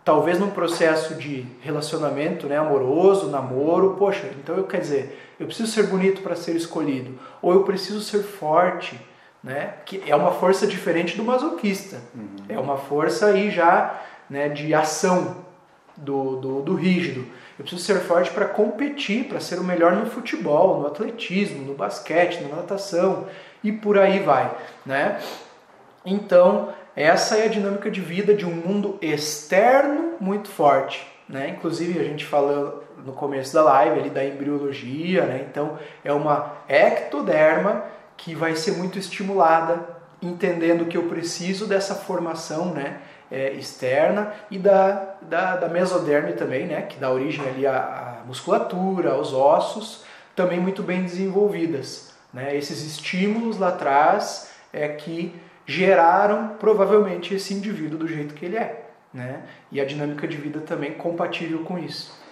Talvez 0.04 0.38
num 0.38 0.50
processo 0.50 1.14
de 1.14 1.46
relacionamento 1.62 2.46
né, 2.46 2.58
amoroso, 2.58 3.28
namoro, 3.28 3.96
poxa, 3.98 4.28
então 4.38 4.54
eu 4.56 4.64
quer 4.64 4.80
dizer, 4.80 5.34
eu 5.40 5.46
preciso 5.46 5.72
ser 5.72 5.84
bonito 5.84 6.20
para 6.20 6.36
ser 6.36 6.54
escolhido, 6.54 7.18
ou 7.40 7.54
eu 7.54 7.62
preciso 7.62 8.02
ser 8.02 8.22
forte, 8.22 9.00
né, 9.42 9.74
que 9.86 10.02
é 10.06 10.14
uma 10.14 10.32
força 10.32 10.66
diferente 10.66 11.16
do 11.16 11.24
masoquista, 11.24 12.00
Uhum. 12.14 12.36
é 12.48 12.58
uma 12.58 12.76
força 12.76 13.26
aí 13.26 13.50
já 13.50 13.98
né, 14.28 14.48
de 14.50 14.74
ação 14.74 15.36
do, 15.96 16.36
do, 16.36 16.62
do 16.62 16.74
rígido. 16.74 17.24
Eu 17.58 17.64
preciso 17.64 17.82
ser 17.82 18.00
forte 18.00 18.30
para 18.30 18.46
competir, 18.46 19.24
para 19.24 19.40
ser 19.40 19.58
o 19.58 19.64
melhor 19.64 19.92
no 19.92 20.06
futebol, 20.06 20.80
no 20.80 20.86
atletismo, 20.86 21.64
no 21.64 21.74
basquete, 21.74 22.42
na 22.42 22.56
natação 22.56 23.26
e 23.62 23.70
por 23.70 23.96
aí 23.98 24.18
vai, 24.18 24.50
né? 24.84 25.20
Então, 26.04 26.74
essa 26.96 27.36
é 27.36 27.44
a 27.44 27.48
dinâmica 27.48 27.90
de 27.90 28.00
vida 28.00 28.34
de 28.34 28.46
um 28.46 28.54
mundo 28.54 28.98
externo 29.02 30.14
muito 30.20 30.48
forte, 30.48 31.06
né? 31.28 31.50
Inclusive, 31.50 31.98
a 31.98 32.04
gente 32.04 32.24
falou 32.24 32.84
no 33.04 33.12
começo 33.12 33.52
da 33.52 33.62
live 33.62 34.00
ali 34.00 34.10
da 34.10 34.24
embriologia, 34.24 35.24
né? 35.24 35.46
Então, 35.50 35.78
é 36.04 36.12
uma 36.12 36.54
ectoderma 36.68 37.84
que 38.16 38.34
vai 38.34 38.54
ser 38.54 38.72
muito 38.72 38.98
estimulada, 38.98 39.88
entendendo 40.22 40.86
que 40.86 40.96
eu 40.96 41.04
preciso 41.04 41.66
dessa 41.66 41.94
formação, 41.94 42.72
né? 42.72 43.00
é, 43.30 43.52
externa 43.52 44.32
e 44.48 44.58
da, 44.58 45.16
da, 45.22 45.56
da 45.56 45.68
mesoderme 45.68 46.34
também, 46.34 46.66
né, 46.66 46.82
que 46.82 46.98
dá 46.98 47.10
origem 47.10 47.44
ali 47.48 47.66
à, 47.66 48.20
à 48.22 48.26
musculatura, 48.26 49.12
aos 49.12 49.32
ossos, 49.32 50.04
também 50.36 50.60
muito 50.60 50.82
bem 50.82 51.02
desenvolvidas. 51.02 52.12
Né? 52.32 52.56
Esses 52.56 52.84
estímulos 52.84 53.58
lá 53.58 53.68
atrás 53.68 54.50
é 54.72 54.88
que 54.88 55.34
geraram 55.66 56.56
provavelmente 56.58 57.34
esse 57.34 57.54
indivíduo 57.54 57.98
do 57.98 58.08
jeito 58.08 58.34
que 58.34 58.44
ele 58.44 58.56
é. 58.56 58.84
né? 59.12 59.42
E 59.70 59.80
a 59.80 59.84
dinâmica 59.84 60.26
de 60.26 60.36
vida 60.36 60.60
também 60.60 60.92
compatível 60.92 61.60
com 61.60 61.78
isso. 61.78 62.22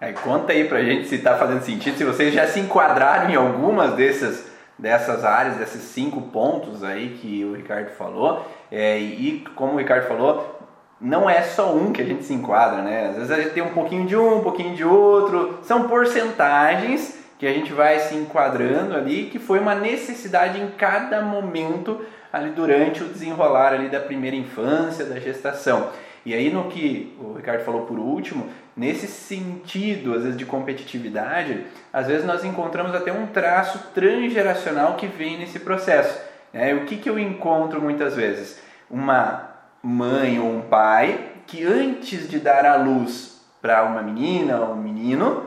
É, 0.00 0.12
conta 0.12 0.52
aí 0.52 0.64
pra 0.68 0.82
gente 0.82 1.08
se 1.08 1.16
está 1.16 1.36
fazendo 1.36 1.62
sentido, 1.62 1.96
se 1.96 2.04
vocês 2.04 2.32
já 2.32 2.46
se 2.46 2.60
enquadraram 2.60 3.30
em 3.30 3.34
algumas 3.34 3.94
dessas, 3.94 4.46
dessas 4.78 5.24
áreas, 5.24 5.56
desses 5.56 5.82
cinco 5.82 6.22
pontos 6.22 6.84
aí 6.84 7.18
que 7.20 7.44
o 7.44 7.54
Ricardo 7.54 7.90
falou. 7.90 8.46
É, 8.70 8.98
e 8.98 9.44
como 9.56 9.74
o 9.74 9.78
Ricardo 9.78 10.06
falou, 10.06 10.58
não 11.00 11.28
é 11.28 11.42
só 11.42 11.74
um 11.74 11.92
que 11.92 12.00
a 12.00 12.04
gente 12.04 12.24
se 12.24 12.32
enquadra, 12.32 12.82
né? 12.82 13.08
Às 13.08 13.16
vezes 13.16 13.30
a 13.30 13.40
gente 13.40 13.50
tem 13.54 13.62
um 13.62 13.74
pouquinho 13.74 14.06
de 14.06 14.16
um, 14.16 14.38
um 14.38 14.40
pouquinho 14.40 14.74
de 14.76 14.84
outro. 14.84 15.58
São 15.62 15.88
porcentagens 15.88 17.18
que 17.38 17.46
a 17.46 17.52
gente 17.52 17.72
vai 17.72 17.98
se 18.00 18.14
enquadrando 18.14 18.96
ali, 18.96 19.26
que 19.26 19.38
foi 19.38 19.58
uma 19.58 19.74
necessidade 19.74 20.60
em 20.60 20.70
cada 20.70 21.22
momento 21.22 22.00
ali 22.32 22.50
durante 22.50 23.02
o 23.02 23.08
desenrolar 23.08 23.72
ali 23.72 23.88
da 23.88 24.00
primeira 24.00 24.36
infância, 24.36 25.04
da 25.04 25.18
gestação. 25.18 25.90
E 26.24 26.34
aí 26.34 26.50
no 26.50 26.64
que 26.64 27.16
o 27.18 27.34
Ricardo 27.34 27.64
falou 27.64 27.86
por 27.86 27.98
último, 27.98 28.48
nesse 28.76 29.06
sentido, 29.06 30.14
às 30.14 30.22
vezes 30.22 30.36
de 30.36 30.44
competitividade, 30.44 31.64
às 31.92 32.06
vezes 32.06 32.26
nós 32.26 32.44
encontramos 32.44 32.94
até 32.94 33.12
um 33.12 33.26
traço 33.26 33.78
transgeracional 33.94 34.94
que 34.96 35.06
vem 35.06 35.38
nesse 35.38 35.60
processo. 35.60 36.20
Né? 36.52 36.74
O 36.74 36.84
que, 36.84 36.96
que 36.96 37.08
eu 37.08 37.18
encontro 37.18 37.80
muitas 37.80 38.14
vezes? 38.14 38.60
Uma 38.90 39.48
mãe 39.82 40.38
ou 40.38 40.50
um 40.50 40.60
pai 40.62 41.32
que 41.46 41.64
antes 41.64 42.28
de 42.28 42.38
dar 42.38 42.66
a 42.66 42.76
luz 42.76 43.40
para 43.62 43.84
uma 43.84 44.02
menina 44.02 44.60
ou 44.60 44.74
um 44.74 44.82
menino, 44.82 45.46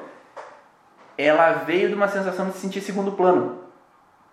ela 1.18 1.52
veio 1.54 1.90
de 1.90 1.96
uma 1.96 2.08
sensação 2.08 2.48
de 2.48 2.54
se 2.54 2.60
sentir 2.60 2.82
segundo 2.82 3.12
plano. 3.12 3.61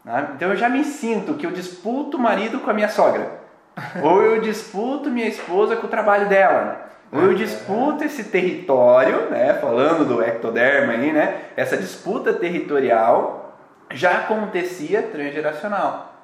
Né? 0.09 0.30
Então 0.34 0.48
eu 0.48 0.56
já 0.56 0.70
me 0.70 0.82
sinto 0.84 1.34
que 1.34 1.44
eu 1.44 1.50
disputo 1.50 2.16
o 2.16 2.20
marido 2.20 2.61
com 2.61 2.70
a 2.70 2.74
minha 2.74 2.88
sogra. 2.88 3.30
Ou 4.02 4.22
eu 4.22 4.40
disputo 4.40 5.11
minha 5.11 5.28
esposa 5.28 5.76
com 5.76 5.86
o 5.86 5.90
trabalho 5.90 6.28
dela. 6.28 6.88
Ou 7.12 7.22
eu 7.22 7.34
disputo 7.34 8.04
esse 8.04 8.24
território, 8.24 9.30
né? 9.30 9.54
Falando 9.54 10.06
do 10.06 10.22
ectoderma 10.22 10.94
aí, 10.94 11.12
né? 11.12 11.42
Essa 11.56 11.76
disputa 11.76 12.32
territorial 12.32 13.56
já 13.90 14.18
acontecia 14.18 15.02
transgeracional. 15.02 16.14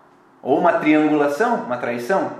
Ou 0.42 0.58
uma 0.58 0.74
triangulação, 0.74 1.64
uma 1.64 1.76
traição. 1.76 2.32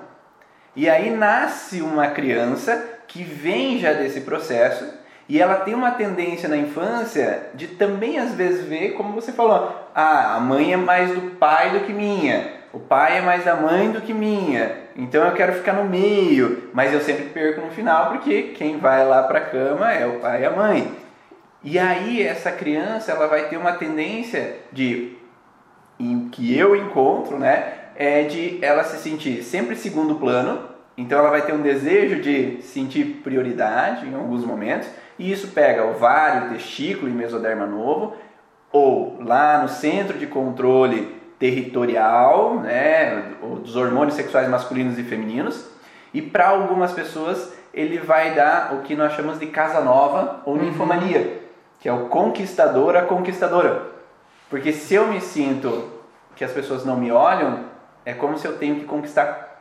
E 0.77 0.91
aí 0.91 1.11
nasce 1.11 1.81
uma 1.81 2.09
criança 2.09 3.01
que 3.07 3.23
vem 3.23 3.79
já 3.79 3.93
desse 3.93 4.23
processo 4.23 4.85
e 5.29 5.41
ela 5.41 5.57
tem 5.57 5.75
uma 5.75 5.93
tendência 5.93 6.49
na 6.49 6.57
infância 6.57 7.47
de 7.55 7.69
também 7.69 8.19
às 8.19 8.35
vezes 8.35 8.67
ver, 8.67 8.91
como 8.93 9.15
você 9.15 9.33
falou, 9.33 9.75
ah, 9.95 10.37
a 10.37 10.41
mãe 10.41 10.73
é 10.73 10.77
mais 10.77 11.13
do 11.13 11.33
pai 11.33 11.71
do 11.71 11.81
que 11.81 11.93
minha, 11.93 12.53
o 12.73 12.79
pai 12.79 13.19
é 13.19 13.21
mais 13.23 13.45
da 13.45 13.55
mãe 13.55 13.91
do 13.91 14.01
que 14.01 14.13
minha, 14.13 14.77
então 14.97 15.25
eu 15.25 15.33
quero 15.33 15.55
ficar 15.55 15.73
no 15.73 15.85
meio, 15.85 16.71
mas 16.75 16.93
eu 16.93 17.01
sempre 17.01 17.25
perco 17.27 17.63
no 17.63 17.71
final 17.71 18.11
porque 18.11 18.55
quem 18.55 18.79
vai 18.79 19.07
lá 19.07 19.23
para 19.23 19.39
a 19.39 19.47
cama 19.47 19.93
é 19.93 20.07
o 20.07 20.21
pai 20.21 20.43
e 20.43 20.47
a 20.47 20.51
mãe. 20.51 20.93
E 21.63 21.79
aí 21.79 22.23
essa 22.23 22.53
criança 22.53 23.13
ela 23.13 23.27
vai 23.27 23.49
ter 23.49 23.57
uma 23.57 23.73
tendência 23.73 24.57
de 24.71 25.17
em 25.99 26.29
que 26.29 26.57
eu 26.59 26.77
encontro, 26.77 27.39
né, 27.39 27.73
é 27.97 28.25
de 28.25 28.59
ela 28.61 28.85
se 28.85 28.99
sentir 28.99 29.43
sempre 29.43 29.77
segundo 29.77 30.17
plano, 30.17 30.69
então 30.97 31.19
ela 31.19 31.31
vai 31.31 31.43
ter 31.43 31.55
um 31.55 31.63
desejo 31.63 32.21
de 32.21 32.61
sentir 32.63 33.21
prioridade 33.23 34.07
em 34.07 34.15
alguns 34.15 34.45
momentos 34.45 34.89
e 35.19 35.31
isso 35.31 35.49
pega 35.49 35.85
ovário, 35.85 36.51
testículo 36.51 37.09
e 37.09 37.13
mesoderma 37.13 37.67
novo, 37.67 38.17
ou 38.73 39.19
lá 39.23 39.59
no 39.63 39.69
centro 39.69 40.19
de 40.19 40.27
controle 40.27 41.15
territorial, 41.39 42.57
né, 42.61 43.33
dos 43.63 43.77
hormônios 43.77 44.15
sexuais 44.15 44.49
masculinos 44.49 44.99
e 44.99 45.05
femininos. 45.05 45.69
E 46.13 46.23
para 46.23 46.49
algumas 46.49 46.93
pessoas 46.93 47.53
ele 47.73 47.99
vai 47.99 48.35
dar 48.35 48.75
o 48.75 48.83
que 48.83 48.95
nós 48.95 49.13
chamamos 49.15 49.41
de 49.41 49.47
casa 49.47 49.81
nova 49.81 50.43
ou 50.45 50.57
ninfomania, 50.57 51.19
uhum. 51.19 51.39
que 51.81 51.89
é 51.89 51.93
o 51.93 52.07
conquistador 52.07 52.97
a 52.97 53.03
conquistadora. 53.03 53.83
Porque 54.49 54.73
se 54.73 54.95
eu 54.95 55.09
me 55.09 55.21
sinto 55.21 55.91
que 56.37 56.45
as 56.45 56.53
pessoas 56.53 56.85
não 56.85 56.97
me 56.97 57.11
olham, 57.11 57.65
é 58.05 58.13
como 58.13 58.39
se 58.39 58.47
eu 58.47 58.57
tenho 58.59 58.77
que 58.77 58.85
conquistar. 58.85 59.61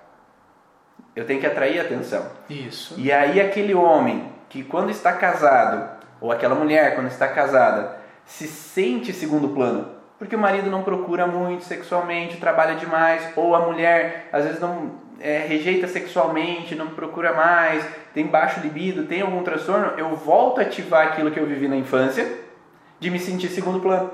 Eu 1.16 1.26
tenho 1.26 1.40
que 1.40 1.46
atrair 1.46 1.80
atenção. 1.80 2.26
Isso. 2.50 2.96
E 2.98 3.12
aí 3.12 3.40
aquele 3.40 3.74
homem 3.74 4.33
que 4.54 4.64
quando 4.64 4.92
está 4.92 5.12
casado, 5.12 5.98
ou 6.22 6.32
aquela 6.32 6.54
mulher 6.54 6.94
quando 6.94 7.08
está 7.08 7.28
casada, 7.28 7.98
se 8.24 8.48
sente 8.48 9.12
segundo 9.12 9.50
plano, 9.50 9.88
porque 10.20 10.36
o 10.36 10.40
marido 10.40 10.70
não 10.70 10.84
procura 10.84 11.26
muito 11.26 11.64
sexualmente, 11.64 12.38
trabalha 12.38 12.76
demais, 12.76 13.34
ou 13.36 13.56
a 13.56 13.66
mulher 13.66 14.30
às 14.32 14.46
vezes 14.46 14.60
não 14.60 14.92
é, 15.20 15.40
rejeita 15.40 15.88
sexualmente, 15.88 16.76
não 16.76 16.90
procura 16.90 17.34
mais, 17.34 17.84
tem 18.14 18.28
baixo 18.28 18.60
libido, 18.60 19.08
tem 19.08 19.22
algum 19.22 19.42
transtorno, 19.42 19.94
eu 19.98 20.16
volto 20.16 20.60
a 20.60 20.62
ativar 20.62 21.08
aquilo 21.08 21.32
que 21.32 21.40
eu 21.40 21.48
vivi 21.48 21.68
na 21.68 21.76
infância, 21.76 22.32
de 23.00 23.10
me 23.10 23.18
sentir 23.18 23.48
segundo 23.48 23.80
plano. 23.80 24.12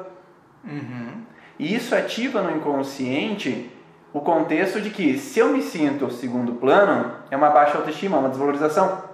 Uhum. 0.64 1.22
E 1.60 1.76
isso 1.76 1.94
ativa 1.94 2.42
no 2.42 2.56
inconsciente 2.56 3.70
o 4.14 4.22
contexto 4.22 4.80
de 4.80 4.90
que 4.90 5.18
se 5.18 5.38
eu 5.38 5.50
me 5.50 5.62
sinto 5.62 6.10
segundo 6.10 6.54
plano, 6.54 7.12
é 7.30 7.36
uma 7.36 7.50
baixa 7.50 7.78
autoestima, 7.78 8.18
uma 8.18 8.30
desvalorização. 8.30 9.09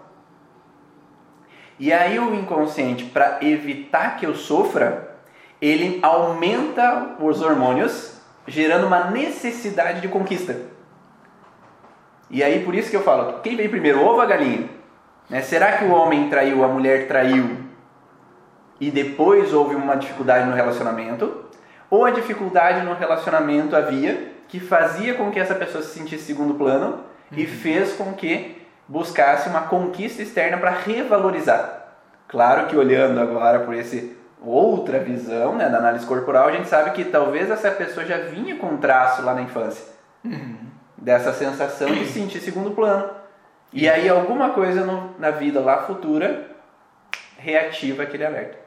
E 1.79 1.91
aí 1.91 2.17
o 2.19 2.33
inconsciente, 2.33 3.05
para 3.05 3.39
evitar 3.41 4.17
que 4.17 4.25
eu 4.25 4.33
sofra, 4.33 5.15
ele 5.61 5.99
aumenta 6.01 7.15
os 7.19 7.41
hormônios, 7.41 8.19
gerando 8.47 8.87
uma 8.87 9.11
necessidade 9.11 10.01
de 10.01 10.07
conquista. 10.07 10.55
E 12.29 12.43
aí 12.43 12.63
por 12.63 12.73
isso 12.73 12.89
que 12.89 12.95
eu 12.95 13.03
falo, 13.03 13.39
quem 13.41 13.55
veio 13.55 13.69
primeiro, 13.69 14.01
ovo 14.01 14.15
ou 14.15 14.21
a 14.21 14.25
galinha? 14.25 14.69
Né? 15.29 15.41
Será 15.41 15.73
que 15.73 15.85
o 15.85 15.91
homem 15.91 16.29
traiu, 16.29 16.63
a 16.63 16.67
mulher 16.67 17.07
traiu 17.07 17.57
e 18.79 18.91
depois 18.91 19.53
houve 19.53 19.75
uma 19.75 19.95
dificuldade 19.95 20.47
no 20.47 20.55
relacionamento? 20.55 21.45
Ou 21.89 22.05
a 22.05 22.11
dificuldade 22.11 22.85
no 22.85 22.93
relacionamento 22.93 23.75
havia 23.75 24.33
que 24.47 24.59
fazia 24.59 25.13
com 25.15 25.31
que 25.31 25.39
essa 25.39 25.55
pessoa 25.55 25.83
se 25.83 25.97
sentisse 25.97 26.23
segundo 26.23 26.53
plano 26.55 26.87
uhum. 27.31 27.37
e 27.37 27.45
fez 27.45 27.93
com 27.93 28.13
que 28.13 28.64
buscasse 28.87 29.49
uma 29.49 29.61
conquista 29.61 30.21
externa 30.21 30.57
para 30.57 30.71
revalorizar. 30.71 31.85
Claro 32.27 32.67
que 32.67 32.75
olhando 32.75 33.19
agora 33.19 33.59
por 33.59 33.73
esse 33.73 34.15
outra 34.41 34.99
visão 34.99 35.55
né, 35.55 35.67
da 35.69 35.77
análise 35.77 36.05
corporal, 36.05 36.47
a 36.47 36.51
gente 36.51 36.67
sabe 36.67 36.91
que 36.91 37.05
talvez 37.05 37.49
essa 37.49 37.71
pessoa 37.71 38.05
já 38.05 38.17
vinha 38.17 38.55
com 38.57 38.67
um 38.67 38.77
traço 38.77 39.23
lá 39.23 39.33
na 39.33 39.41
infância. 39.41 39.85
Uhum. 40.23 40.57
Dessa 40.97 41.33
sensação 41.33 41.87
de 41.87 42.05
sentir 42.07 42.39
segundo 42.39 42.71
plano. 42.71 43.09
E 43.73 43.89
aí 43.89 44.07
alguma 44.07 44.51
coisa 44.51 44.85
no, 44.85 45.15
na 45.19 45.31
vida 45.31 45.59
lá 45.59 45.83
futura 45.83 46.47
reativa 47.37 48.03
aquele 48.03 48.25
alerta. 48.25 48.57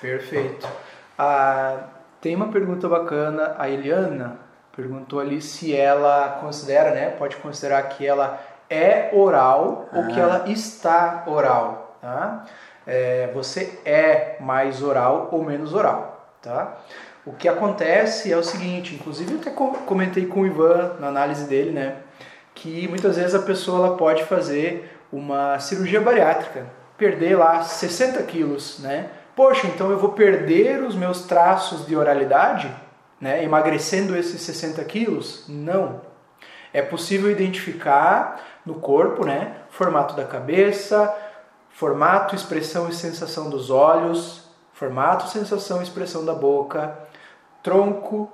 Perfeito. 0.00 0.68
Ah, 1.18 1.88
tem 2.20 2.34
uma 2.36 2.48
pergunta 2.48 2.88
bacana, 2.88 3.54
a 3.58 3.68
Eliana 3.68 4.38
perguntou 4.74 5.20
ali 5.20 5.42
se 5.42 5.76
ela 5.76 6.38
considera, 6.40 6.92
né, 6.92 7.10
pode 7.10 7.36
considerar 7.36 7.82
que 7.82 8.06
ela 8.06 8.40
é 8.72 9.10
oral 9.12 9.88
ah. 9.92 9.98
ou 9.98 10.06
que 10.06 10.18
ela 10.18 10.48
está 10.48 11.24
oral, 11.26 11.98
tá? 12.00 12.46
É, 12.86 13.30
você 13.34 13.78
é 13.84 14.36
mais 14.40 14.82
oral 14.82 15.28
ou 15.30 15.44
menos 15.44 15.74
oral, 15.74 16.26
tá? 16.40 16.78
O 17.24 17.32
que 17.32 17.46
acontece 17.48 18.32
é 18.32 18.36
o 18.36 18.42
seguinte, 18.42 18.94
inclusive 18.94 19.34
eu 19.34 19.40
até 19.40 19.50
comentei 19.50 20.26
com 20.26 20.40
o 20.40 20.46
Ivan 20.46 20.96
na 20.98 21.06
análise 21.06 21.44
dele, 21.44 21.70
né, 21.70 21.96
que 22.52 22.88
muitas 22.88 23.16
vezes 23.16 23.34
a 23.34 23.42
pessoa 23.42 23.86
ela 23.86 23.96
pode 23.96 24.24
fazer 24.24 24.90
uma 25.12 25.58
cirurgia 25.60 26.00
bariátrica, 26.00 26.66
perder 26.98 27.36
lá 27.36 27.62
60 27.62 28.20
quilos, 28.24 28.80
né? 28.80 29.08
Poxa, 29.36 29.66
então 29.66 29.90
eu 29.90 29.98
vou 29.98 30.10
perder 30.12 30.82
os 30.82 30.96
meus 30.96 31.22
traços 31.22 31.86
de 31.86 31.96
oralidade, 31.96 32.70
né, 33.20 33.44
emagrecendo 33.44 34.16
esses 34.16 34.40
60 34.42 34.82
quilos? 34.84 35.44
Não. 35.48 36.00
É 36.72 36.82
possível 36.82 37.30
identificar 37.30 38.40
no 38.64 38.74
corpo, 38.74 39.24
né? 39.24 39.56
Formato 39.70 40.14
da 40.14 40.24
cabeça, 40.24 41.14
formato, 41.70 42.34
expressão 42.34 42.88
e 42.88 42.94
sensação 42.94 43.50
dos 43.50 43.70
olhos, 43.70 44.48
formato, 44.72 45.28
sensação 45.28 45.80
e 45.80 45.82
expressão 45.82 46.24
da 46.24 46.34
boca, 46.34 46.96
tronco, 47.62 48.30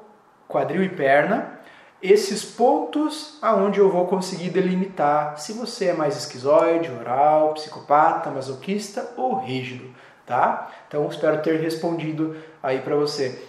quadril 0.47 0.83
e 0.83 0.89
perna. 0.89 1.59
Esses 2.01 2.45
pontos 2.45 3.39
aonde 3.43 3.81
eu 3.81 3.91
vou 3.91 4.07
conseguir 4.07 4.51
delimitar 4.51 5.39
se 5.39 5.53
você 5.53 5.87
é 5.87 5.93
mais 5.93 6.17
esquizoide, 6.17 6.93
oral, 6.93 7.55
psicopata, 7.55 8.31
masoquista 8.31 9.13
ou 9.17 9.41
rígido, 9.41 9.93
tá? 10.25 10.71
Então 10.87 11.09
espero 11.09 11.43
ter 11.43 11.61
respondido 11.61 12.37
aí 12.63 12.81
para 12.81 12.95
você. 12.95 13.43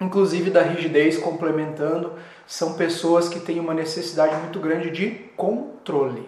Inclusive 0.00 0.50
da 0.50 0.62
rigidez 0.62 1.18
complementando, 1.18 2.12
são 2.48 2.72
pessoas 2.72 3.28
que 3.28 3.38
têm 3.38 3.60
uma 3.60 3.74
necessidade 3.74 4.34
muito 4.36 4.58
grande 4.58 4.90
de 4.90 5.10
controle. 5.36 6.26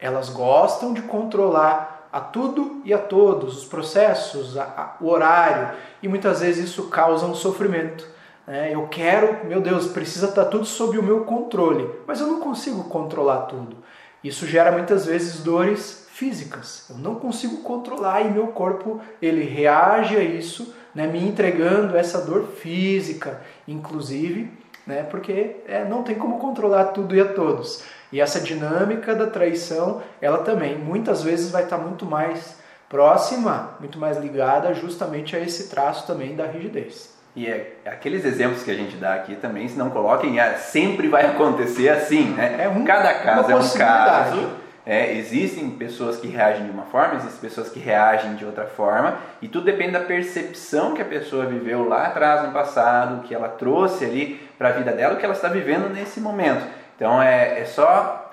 Elas 0.00 0.28
gostam 0.28 0.92
de 0.92 1.00
controlar 1.02 2.08
a 2.12 2.18
tudo 2.18 2.82
e 2.84 2.92
a 2.92 2.98
todos, 2.98 3.58
os 3.58 3.64
processos, 3.66 4.58
a, 4.58 4.64
a, 4.64 4.96
o 5.00 5.08
horário, 5.08 5.76
e 6.02 6.08
muitas 6.08 6.40
vezes 6.40 6.70
isso 6.70 6.88
causa 6.88 7.24
um 7.24 7.36
sofrimento. 7.36 8.04
Né? 8.44 8.74
Eu 8.74 8.88
quero, 8.88 9.46
meu 9.46 9.60
Deus, 9.60 9.86
precisa 9.86 10.26
estar 10.26 10.46
tudo 10.46 10.64
sob 10.64 10.98
o 10.98 11.02
meu 11.04 11.20
controle, 11.20 11.88
mas 12.04 12.20
eu 12.20 12.26
não 12.26 12.40
consigo 12.40 12.82
controlar 12.88 13.42
tudo. 13.42 13.76
Isso 14.24 14.48
gera 14.48 14.72
muitas 14.72 15.06
vezes 15.06 15.40
dores 15.40 16.08
físicas. 16.12 16.86
Eu 16.90 16.98
não 16.98 17.14
consigo 17.14 17.58
controlar 17.58 18.22
e 18.22 18.30
meu 18.32 18.48
corpo 18.48 19.00
ele 19.22 19.44
reage 19.44 20.16
a 20.16 20.22
isso, 20.22 20.74
né, 20.92 21.06
me 21.06 21.24
entregando 21.24 21.96
essa 21.96 22.20
dor 22.20 22.48
física, 22.60 23.40
inclusive, 23.68 24.58
né, 24.90 25.06
porque 25.08 25.56
é, 25.68 25.84
não 25.84 26.02
tem 26.02 26.16
como 26.16 26.38
controlar 26.38 26.86
tudo 26.86 27.14
e 27.14 27.20
a 27.20 27.24
todos. 27.26 27.84
E 28.12 28.20
essa 28.20 28.40
dinâmica 28.40 29.14
da 29.14 29.28
traição, 29.28 30.02
ela 30.20 30.38
também 30.38 30.76
muitas 30.76 31.22
vezes 31.22 31.50
vai 31.50 31.62
estar 31.62 31.78
muito 31.78 32.04
mais 32.04 32.58
próxima, 32.88 33.76
muito 33.78 34.00
mais 34.00 34.18
ligada 34.18 34.74
justamente 34.74 35.36
a 35.36 35.38
esse 35.38 35.68
traço 35.68 36.08
também 36.08 36.34
da 36.34 36.44
rigidez. 36.44 37.16
E 37.36 37.46
é, 37.46 37.74
aqueles 37.86 38.24
exemplos 38.24 38.64
que 38.64 38.70
a 38.72 38.74
gente 38.74 38.96
dá 38.96 39.14
aqui 39.14 39.36
também, 39.36 39.68
se 39.68 39.78
não 39.78 39.90
coloquem, 39.90 40.40
é, 40.40 40.54
sempre 40.54 41.06
vai 41.06 41.24
acontecer 41.24 41.88
assim, 41.88 42.30
né? 42.30 42.64
É 42.64 42.68
um, 42.68 42.84
Cada 42.84 43.14
caso 43.14 43.52
é 43.52 43.54
um 43.54 43.68
caso. 43.68 44.50
É, 44.84 45.14
existem 45.14 45.70
pessoas 45.70 46.16
que 46.16 46.26
reagem 46.26 46.64
de 46.64 46.70
uma 46.72 46.82
forma, 46.84 47.14
existem 47.14 47.38
pessoas 47.40 47.68
que 47.68 47.78
reagem 47.78 48.34
de 48.34 48.44
outra 48.44 48.64
forma, 48.64 49.18
e 49.40 49.46
tudo 49.46 49.66
depende 49.66 49.92
da 49.92 50.00
percepção 50.00 50.94
que 50.94 51.02
a 51.02 51.04
pessoa 51.04 51.46
viveu 51.46 51.86
lá 51.86 52.06
atrás 52.06 52.44
no 52.44 52.52
passado, 52.52 53.22
que 53.22 53.32
ela 53.32 53.48
trouxe 53.48 54.04
ali 54.04 54.49
para 54.60 54.68
a 54.68 54.72
vida 54.72 54.92
dela, 54.92 55.14
o 55.14 55.16
que 55.16 55.24
ela 55.24 55.32
está 55.32 55.48
vivendo 55.48 55.88
nesse 55.88 56.20
momento. 56.20 56.66
Então 56.94 57.22
é, 57.22 57.60
é 57.60 57.64
só 57.64 58.30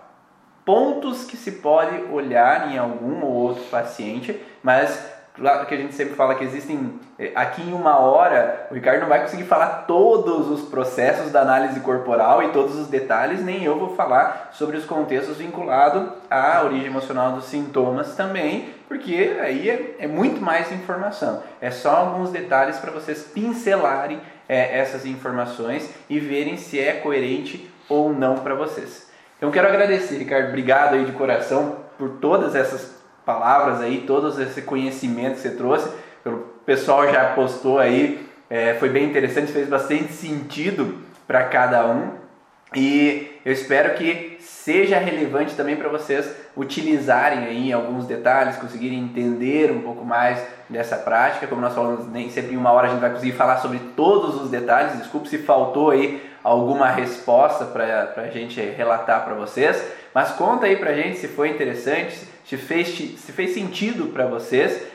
pontos 0.66 1.24
que 1.24 1.38
se 1.38 1.54
pode 1.54 2.02
olhar 2.12 2.70
em 2.70 2.78
algum 2.78 3.24
ou 3.24 3.32
outro 3.32 3.64
paciente, 3.64 4.38
mas 4.62 5.16
Claro 5.38 5.68
que 5.68 5.76
a 5.76 5.78
gente 5.78 5.94
sempre 5.94 6.16
fala 6.16 6.34
que 6.34 6.44
existem. 6.44 7.00
Eh, 7.20 7.32
aqui 7.36 7.62
em 7.62 7.72
uma 7.72 8.00
hora, 8.00 8.66
o 8.72 8.74
Ricardo 8.74 9.02
não 9.02 9.08
vai 9.08 9.22
conseguir 9.22 9.44
falar 9.44 9.84
todos 9.86 10.50
os 10.50 10.68
processos 10.68 11.32
da 11.32 11.42
análise 11.42 11.80
corporal 11.82 12.42
e 12.42 12.48
todos 12.48 12.76
os 12.76 12.88
detalhes, 12.88 13.44
nem 13.44 13.64
eu 13.64 13.78
vou 13.78 13.96
falar 13.96 14.50
sobre 14.52 14.78
os 14.78 14.86
contextos 14.86 15.38
vinculados 15.38 16.10
à 16.28 16.64
origem 16.64 16.88
emocional 16.88 17.34
dos 17.34 17.46
sintomas 17.46 18.16
também, 18.16 18.74
porque 18.88 19.38
aí 19.40 19.70
é, 19.70 19.96
é 20.00 20.08
muito 20.08 20.42
mais 20.42 20.72
informação. 20.72 21.44
É 21.62 21.70
só 21.70 21.92
alguns 21.92 22.32
detalhes 22.32 22.80
para 22.80 22.90
vocês 22.90 23.22
pincelarem 23.22 24.20
é, 24.48 24.80
essas 24.80 25.06
informações 25.06 25.90
e 26.10 26.20
verem 26.20 26.58
se 26.58 26.80
é 26.80 26.94
coerente 26.94 27.70
ou 27.90 28.14
não 28.14 28.36
para 28.40 28.56
vocês. 28.56 29.08
Então 29.38 29.52
quero 29.52 29.68
agradecer, 29.68 30.18
Ricardo, 30.18 30.50
obrigado 30.50 30.96
aí 30.96 31.06
de 31.06 31.12
coração 31.12 31.78
por 31.98 32.18
todas 32.22 32.56
essas 32.56 32.96
palavras 33.26 33.82
aí, 33.82 34.04
todo 34.08 34.42
esse 34.42 34.62
conhecimento 34.62 35.36
que 35.36 35.42
você 35.42 35.52
trouxe. 35.52 35.90
O 36.26 36.38
pessoal 36.66 37.12
já 37.12 37.34
postou 37.34 37.80
aí, 37.80 38.26
é, 38.50 38.74
foi 38.76 38.90
bem 38.90 39.06
interessante, 39.06 39.52
fez 39.52 39.68
bastante 39.68 40.14
sentido 40.14 40.98
para 41.28 41.44
cada 41.46 41.86
um. 41.86 42.12
E 42.76 43.37
eu 43.48 43.54
espero 43.54 43.94
que 43.94 44.36
seja 44.42 44.98
relevante 44.98 45.56
também 45.56 45.78
para 45.78 45.88
vocês 45.88 46.30
utilizarem 46.54 47.46
aí 47.46 47.72
alguns 47.72 48.06
detalhes, 48.06 48.58
conseguirem 48.58 49.00
entender 49.00 49.72
um 49.72 49.84
pouco 49.84 50.04
mais 50.04 50.46
dessa 50.68 50.98
prática. 50.98 51.48
Como 51.48 51.62
nós 51.62 51.74
falamos, 51.74 52.12
nem 52.12 52.30
sempre 52.30 52.56
em 52.56 52.58
uma 52.58 52.74
hora 52.74 52.88
a 52.88 52.90
gente 52.90 53.00
vai 53.00 53.10
conseguir 53.10 53.32
falar 53.32 53.60
sobre 53.60 53.80
todos 53.96 54.36
os 54.42 54.50
detalhes. 54.50 54.98
Desculpe 54.98 55.30
se 55.30 55.38
faltou 55.38 55.92
aí 55.92 56.22
alguma 56.44 56.90
resposta 56.90 57.64
para 57.64 58.16
a 58.18 58.28
gente 58.28 58.60
relatar 58.60 59.24
para 59.24 59.36
vocês, 59.36 59.82
mas 60.14 60.32
conta 60.32 60.66
aí 60.66 60.76
para 60.76 60.90
a 60.90 60.96
gente 60.96 61.18
se 61.18 61.30
foi 61.30 61.48
interessante, 61.48 62.28
se 62.44 62.58
fez, 62.58 62.90
se 62.90 63.32
fez 63.32 63.54
sentido 63.54 64.08
para 64.08 64.26
vocês. 64.26 64.86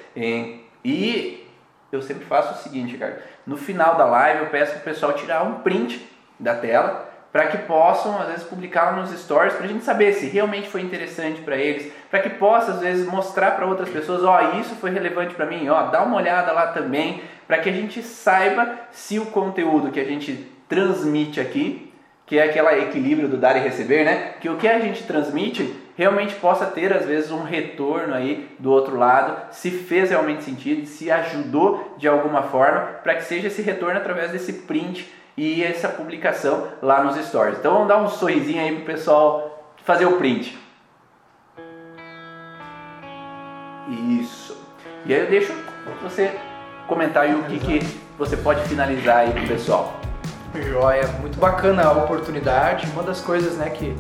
E 0.84 1.48
eu 1.90 2.03
sempre 2.03 2.26
faço 2.26 2.53
o 2.53 2.62
seguinte, 2.62 2.98
cara. 2.98 3.22
No 3.46 3.57
final 3.57 3.94
da 3.94 4.05
live 4.05 4.40
eu 4.40 4.50
peço 4.50 4.72
para 4.72 4.80
o 4.80 4.84
pessoal 4.84 5.14
tirar 5.14 5.42
um 5.42 5.61
print 5.61 6.07
da 6.38 6.55
tela 6.55 7.12
para 7.33 7.47
que 7.47 7.59
possam 7.59 8.20
às 8.20 8.28
vezes 8.28 8.45
publicar 8.45 8.95
nos 8.95 9.11
stories 9.18 9.55
para 9.55 9.64
a 9.64 9.68
gente 9.68 9.83
saber 9.83 10.12
se 10.12 10.26
realmente 10.26 10.68
foi 10.68 10.83
interessante 10.83 11.41
para 11.41 11.57
eles, 11.57 11.91
para 12.11 12.20
que 12.20 12.28
possa 12.28 12.72
às 12.72 12.80
vezes 12.80 13.07
mostrar 13.07 13.53
para 13.53 13.66
outras 13.66 13.89
pessoas, 13.89 14.22
ó, 14.22 14.39
oh, 14.39 14.61
isso 14.61 14.74
foi 14.74 14.91
relevante 14.91 15.35
para 15.35 15.47
mim, 15.47 15.66
ó, 15.68 15.85
dá 15.85 16.03
uma 16.03 16.16
olhada 16.16 16.53
lá 16.53 16.66
também, 16.68 17.22
para 17.49 17.59
que 17.59 17.70
a 17.70 17.72
gente 17.72 18.03
saiba 18.03 18.78
se 18.91 19.18
o 19.18 19.26
conteúdo 19.26 19.91
que 19.91 20.01
a 20.01 20.05
gente 20.05 20.47
transmite 20.68 21.41
aqui, 21.41 21.93
que 22.26 22.39
é 22.39 22.45
aquele 22.45 22.85
equilíbrio 22.85 23.28
do 23.28 23.37
dar 23.37 23.57
e 23.57 23.61
receber, 23.61 24.05
né? 24.05 24.35
Que 24.41 24.49
o 24.49 24.57
que 24.57 24.66
a 24.66 24.78
gente 24.78 25.03
transmite 25.03 25.74
realmente 25.97 26.35
possa 26.37 26.64
ter 26.64 26.93
às 26.93 27.05
vezes 27.05 27.30
um 27.30 27.43
retorno 27.43 28.14
aí 28.14 28.49
do 28.59 28.70
outro 28.70 28.97
lado, 28.97 29.53
se 29.53 29.70
fez 29.70 30.11
realmente 30.11 30.45
sentido, 30.45 30.87
se 30.87 31.11
ajudou 31.11 31.95
de 31.99 32.09
alguma 32.09 32.45
forma, 32.45 32.80
para 33.03 33.16
que 33.16 33.24
seja 33.24 33.49
esse 33.49 33.61
retorno 33.61 33.99
através 33.99 34.30
desse 34.30 34.53
print 34.53 35.12
e 35.37 35.62
essa 35.62 35.89
publicação 35.89 36.68
lá 36.83 37.03
nos 37.03 37.16
stories. 37.26 37.59
Então 37.59 37.72
vamos 37.72 37.89
dar 37.89 37.99
um 37.99 38.09
sorrisinho 38.09 38.61
aí 38.61 38.76
pro 38.76 38.85
pessoal 38.85 39.64
fazer 39.85 40.07
o 40.07 40.16
print. 40.18 40.59
Isso. 44.20 44.57
E 45.05 45.14
aí 45.14 45.20
eu 45.20 45.30
deixo 45.30 45.53
você 46.03 46.39
comentar 46.87 47.24
aí 47.24 47.35
o 47.35 47.43
que, 47.45 47.59
que 47.59 48.01
você 48.18 48.37
pode 48.37 48.62
finalizar 48.68 49.18
aí 49.18 49.33
pro 49.33 49.47
pessoal. 49.47 49.95
Joia, 50.55 51.07
muito 51.20 51.39
bacana 51.39 51.85
a 51.85 51.93
oportunidade. 51.93 52.87
Uma 52.93 53.03
das 53.03 53.20
coisas 53.20 53.57
né, 53.57 53.70
que 53.70 53.97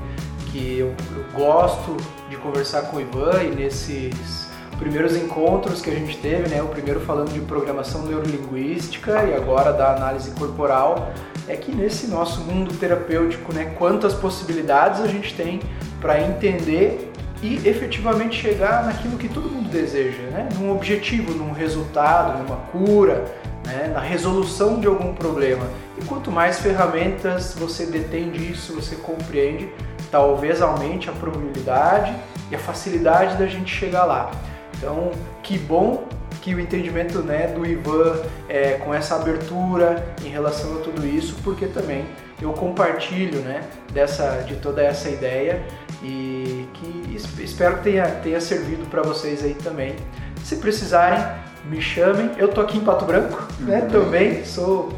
que 0.52 0.78
eu, 0.78 0.94
eu 1.16 1.24
gosto 1.32 1.96
de 2.28 2.36
conversar 2.36 2.82
com 2.82 2.98
o 2.98 3.00
Ivan 3.00 3.42
e 3.42 3.54
nesses 3.54 4.41
primeiros 4.82 5.16
encontros 5.16 5.80
que 5.80 5.88
a 5.88 5.94
gente 5.94 6.16
teve, 6.18 6.48
né, 6.48 6.60
o 6.60 6.66
primeiro 6.66 7.00
falando 7.00 7.32
de 7.32 7.40
programação 7.40 8.02
neurolinguística 8.02 9.24
e 9.24 9.34
agora 9.34 9.72
da 9.72 9.94
análise 9.94 10.32
corporal, 10.32 11.12
é 11.46 11.56
que 11.56 11.72
nesse 11.72 12.08
nosso 12.08 12.40
mundo 12.40 12.74
terapêutico, 12.74 13.54
né, 13.54 13.72
quantas 13.78 14.12
possibilidades 14.12 15.00
a 15.00 15.06
gente 15.06 15.34
tem 15.34 15.60
para 16.00 16.20
entender 16.20 17.12
e 17.40 17.56
efetivamente 17.68 18.40
chegar 18.40 18.84
naquilo 18.84 19.16
que 19.16 19.28
todo 19.28 19.48
mundo 19.48 19.68
deseja, 19.68 20.22
né, 20.32 20.48
num 20.58 20.72
objetivo, 20.72 21.32
num 21.32 21.52
resultado, 21.52 22.42
numa 22.42 22.56
cura, 22.56 23.24
né, 23.64 23.88
na 23.94 24.00
resolução 24.00 24.80
de 24.80 24.88
algum 24.88 25.14
problema. 25.14 25.64
E 25.96 26.04
quanto 26.04 26.30
mais 26.30 26.58
ferramentas 26.58 27.54
você 27.56 27.86
detém 27.86 28.30
disso, 28.30 28.74
você 28.74 28.96
compreende, 28.96 29.68
talvez 30.10 30.60
aumente 30.60 31.08
a 31.08 31.12
probabilidade 31.12 32.14
e 32.50 32.56
a 32.56 32.58
facilidade 32.58 33.36
da 33.36 33.46
gente 33.46 33.72
chegar 33.72 34.04
lá. 34.04 34.30
Então, 34.82 35.12
que 35.44 35.56
bom 35.56 36.08
que 36.40 36.52
o 36.56 36.58
entendimento 36.58 37.20
né, 37.20 37.46
do 37.46 37.64
Ivan 37.64 38.20
é, 38.48 38.72
com 38.84 38.92
essa 38.92 39.14
abertura 39.14 40.04
em 40.24 40.28
relação 40.28 40.78
a 40.78 40.80
tudo 40.80 41.06
isso, 41.06 41.36
porque 41.44 41.66
também 41.66 42.04
eu 42.40 42.52
compartilho 42.52 43.38
né, 43.42 43.62
dessa, 43.92 44.42
de 44.42 44.56
toda 44.56 44.82
essa 44.82 45.08
ideia 45.08 45.62
e 46.02 46.66
que 46.74 47.14
espero 47.44 47.76
que 47.76 47.84
tenha, 47.84 48.08
tenha 48.24 48.40
servido 48.40 48.84
para 48.86 49.02
vocês 49.02 49.44
aí 49.44 49.54
também. 49.54 49.94
Se 50.42 50.56
precisarem, 50.56 51.24
me 51.66 51.80
chamem. 51.80 52.32
Eu 52.36 52.48
tô 52.48 52.60
aqui 52.60 52.78
em 52.78 52.80
Pato 52.80 53.04
Branco, 53.04 53.46
né? 53.60 53.82
Uhum. 53.82 53.88
Também 53.88 54.44
sou, 54.44 54.92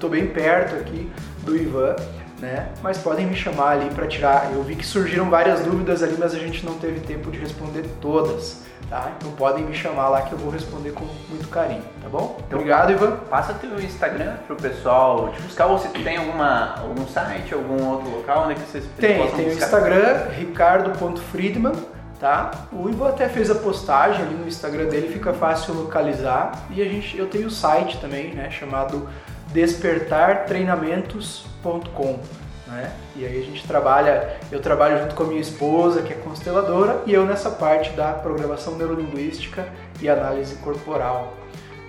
tô 0.00 0.08
bem 0.08 0.28
perto 0.28 0.76
aqui 0.76 1.12
do 1.42 1.54
Ivan 1.54 1.94
né? 2.40 2.68
Mas 2.82 2.98
podem 2.98 3.26
me 3.26 3.34
chamar 3.34 3.70
ali 3.70 3.90
para 3.90 4.06
tirar. 4.06 4.52
Eu 4.52 4.62
vi 4.62 4.76
que 4.76 4.84
surgiram 4.84 5.30
várias 5.30 5.60
dúvidas 5.60 6.02
ali, 6.02 6.16
mas 6.18 6.34
a 6.34 6.38
gente 6.38 6.64
não 6.64 6.74
teve 6.74 7.00
tempo 7.00 7.30
de 7.30 7.38
responder 7.38 7.84
todas, 8.00 8.62
tá? 8.88 9.12
Então 9.16 9.32
podem 9.32 9.64
me 9.64 9.74
chamar 9.74 10.08
lá 10.08 10.22
que 10.22 10.32
eu 10.32 10.38
vou 10.38 10.50
responder 10.50 10.90
com 10.90 11.04
muito 11.28 11.48
carinho, 11.48 11.82
tá 12.02 12.08
bom? 12.08 12.36
Então, 12.46 12.58
Obrigado, 12.58 12.92
Ivan. 12.92 13.16
Passa 13.28 13.54
teu 13.54 13.78
Instagram 13.80 14.34
pro 14.46 14.56
pessoal 14.56 15.30
te 15.30 15.40
buscar 15.42 15.66
ou 15.66 15.78
se 15.78 15.88
tem 15.88 16.16
alguma 16.16 16.78
algum 16.78 17.06
site, 17.06 17.54
algum 17.54 17.84
outro 17.84 18.10
local 18.10 18.48
onde 18.48 18.60
vocês 18.60 18.84
tem, 18.98 19.18
possam 19.18 19.36
tem. 19.36 19.46
Tem 19.46 19.54
o 19.54 19.58
Instagram 19.58 20.28
ricardo.friedman 20.30 21.96
tá? 22.18 22.50
O 22.72 22.88
Ivo 22.88 23.06
até 23.06 23.28
fez 23.28 23.50
a 23.50 23.54
postagem 23.54 24.22
ali 24.22 24.34
no 24.34 24.48
Instagram 24.48 24.86
dele, 24.86 25.12
fica 25.12 25.34
fácil 25.34 25.74
localizar. 25.74 26.66
E 26.70 26.80
a 26.82 26.84
gente, 26.84 27.16
eu 27.16 27.26
tenho 27.26 27.46
o 27.48 27.50
site 27.50 27.98
também, 27.98 28.34
né, 28.34 28.50
chamado 28.50 29.08
despertartreinamentos.com. 29.52 32.18
Né? 32.66 32.92
E 33.14 33.24
aí 33.24 33.40
a 33.40 33.44
gente 33.44 33.66
trabalha, 33.66 34.38
eu 34.50 34.60
trabalho 34.60 34.98
junto 34.98 35.14
com 35.14 35.22
a 35.22 35.26
minha 35.26 35.40
esposa, 35.40 36.02
que 36.02 36.12
é 36.12 36.16
consteladora, 36.16 37.02
e 37.06 37.14
eu 37.14 37.24
nessa 37.24 37.50
parte 37.50 37.90
da 37.90 38.12
programação 38.12 38.76
neurolinguística 38.76 39.66
e 40.00 40.08
análise 40.08 40.56
corporal. 40.56 41.34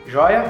Joia? 0.06 0.46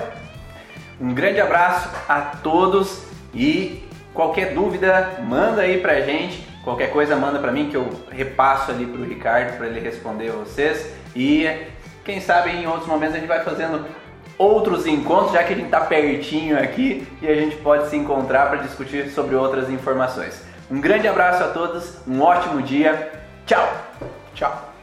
Um 1.00 1.14
grande 1.14 1.40
abraço 1.40 1.90
a 2.10 2.22
todos 2.22 3.04
e 3.34 3.88
qualquer 4.14 4.54
dúvida, 4.54 5.20
manda 5.24 5.62
aí 5.62 5.80
pra 5.80 6.02
gente. 6.02 6.46
Qualquer 6.64 6.92
coisa 6.92 7.16
manda 7.16 7.40
para 7.40 7.52
mim 7.52 7.70
que 7.70 7.78
eu 7.78 7.88
repasso 8.10 8.72
ali 8.72 8.86
pro 8.86 9.04
Ricardo 9.04 9.58
para 9.58 9.68
ele 9.68 9.80
responder 9.80 10.32
vocês. 10.32 10.92
E 11.16 11.48
quem 12.04 12.20
sabe 12.20 12.50
em 12.50 12.68
outros 12.68 12.88
momentos 12.88 13.16
a 13.16 13.20
gente 13.20 13.28
vai 13.28 13.44
fazendo 13.44 13.86
outros 14.38 14.86
encontros, 14.86 15.34
já 15.34 15.44
que 15.44 15.54
a 15.54 15.56
gente 15.56 15.66
está 15.66 15.82
pertinho 15.82 16.60
aqui 16.60 17.08
e 17.22 17.28
a 17.28 17.36
gente 17.36 17.56
pode 17.58 17.90
se 17.90 17.96
encontrar 17.96 18.50
para 18.50 18.60
discutir 18.60 19.10
sobre 19.10 19.36
outras 19.36 19.70
informações. 19.70 20.42
Um 20.70 20.80
grande 20.80 21.08
abraço 21.08 21.44
a 21.44 21.48
todos, 21.48 21.98
um 22.08 22.22
ótimo 22.22 22.62
dia, 22.62 23.12
tchau! 23.46 23.68
Tchau! 24.36 24.77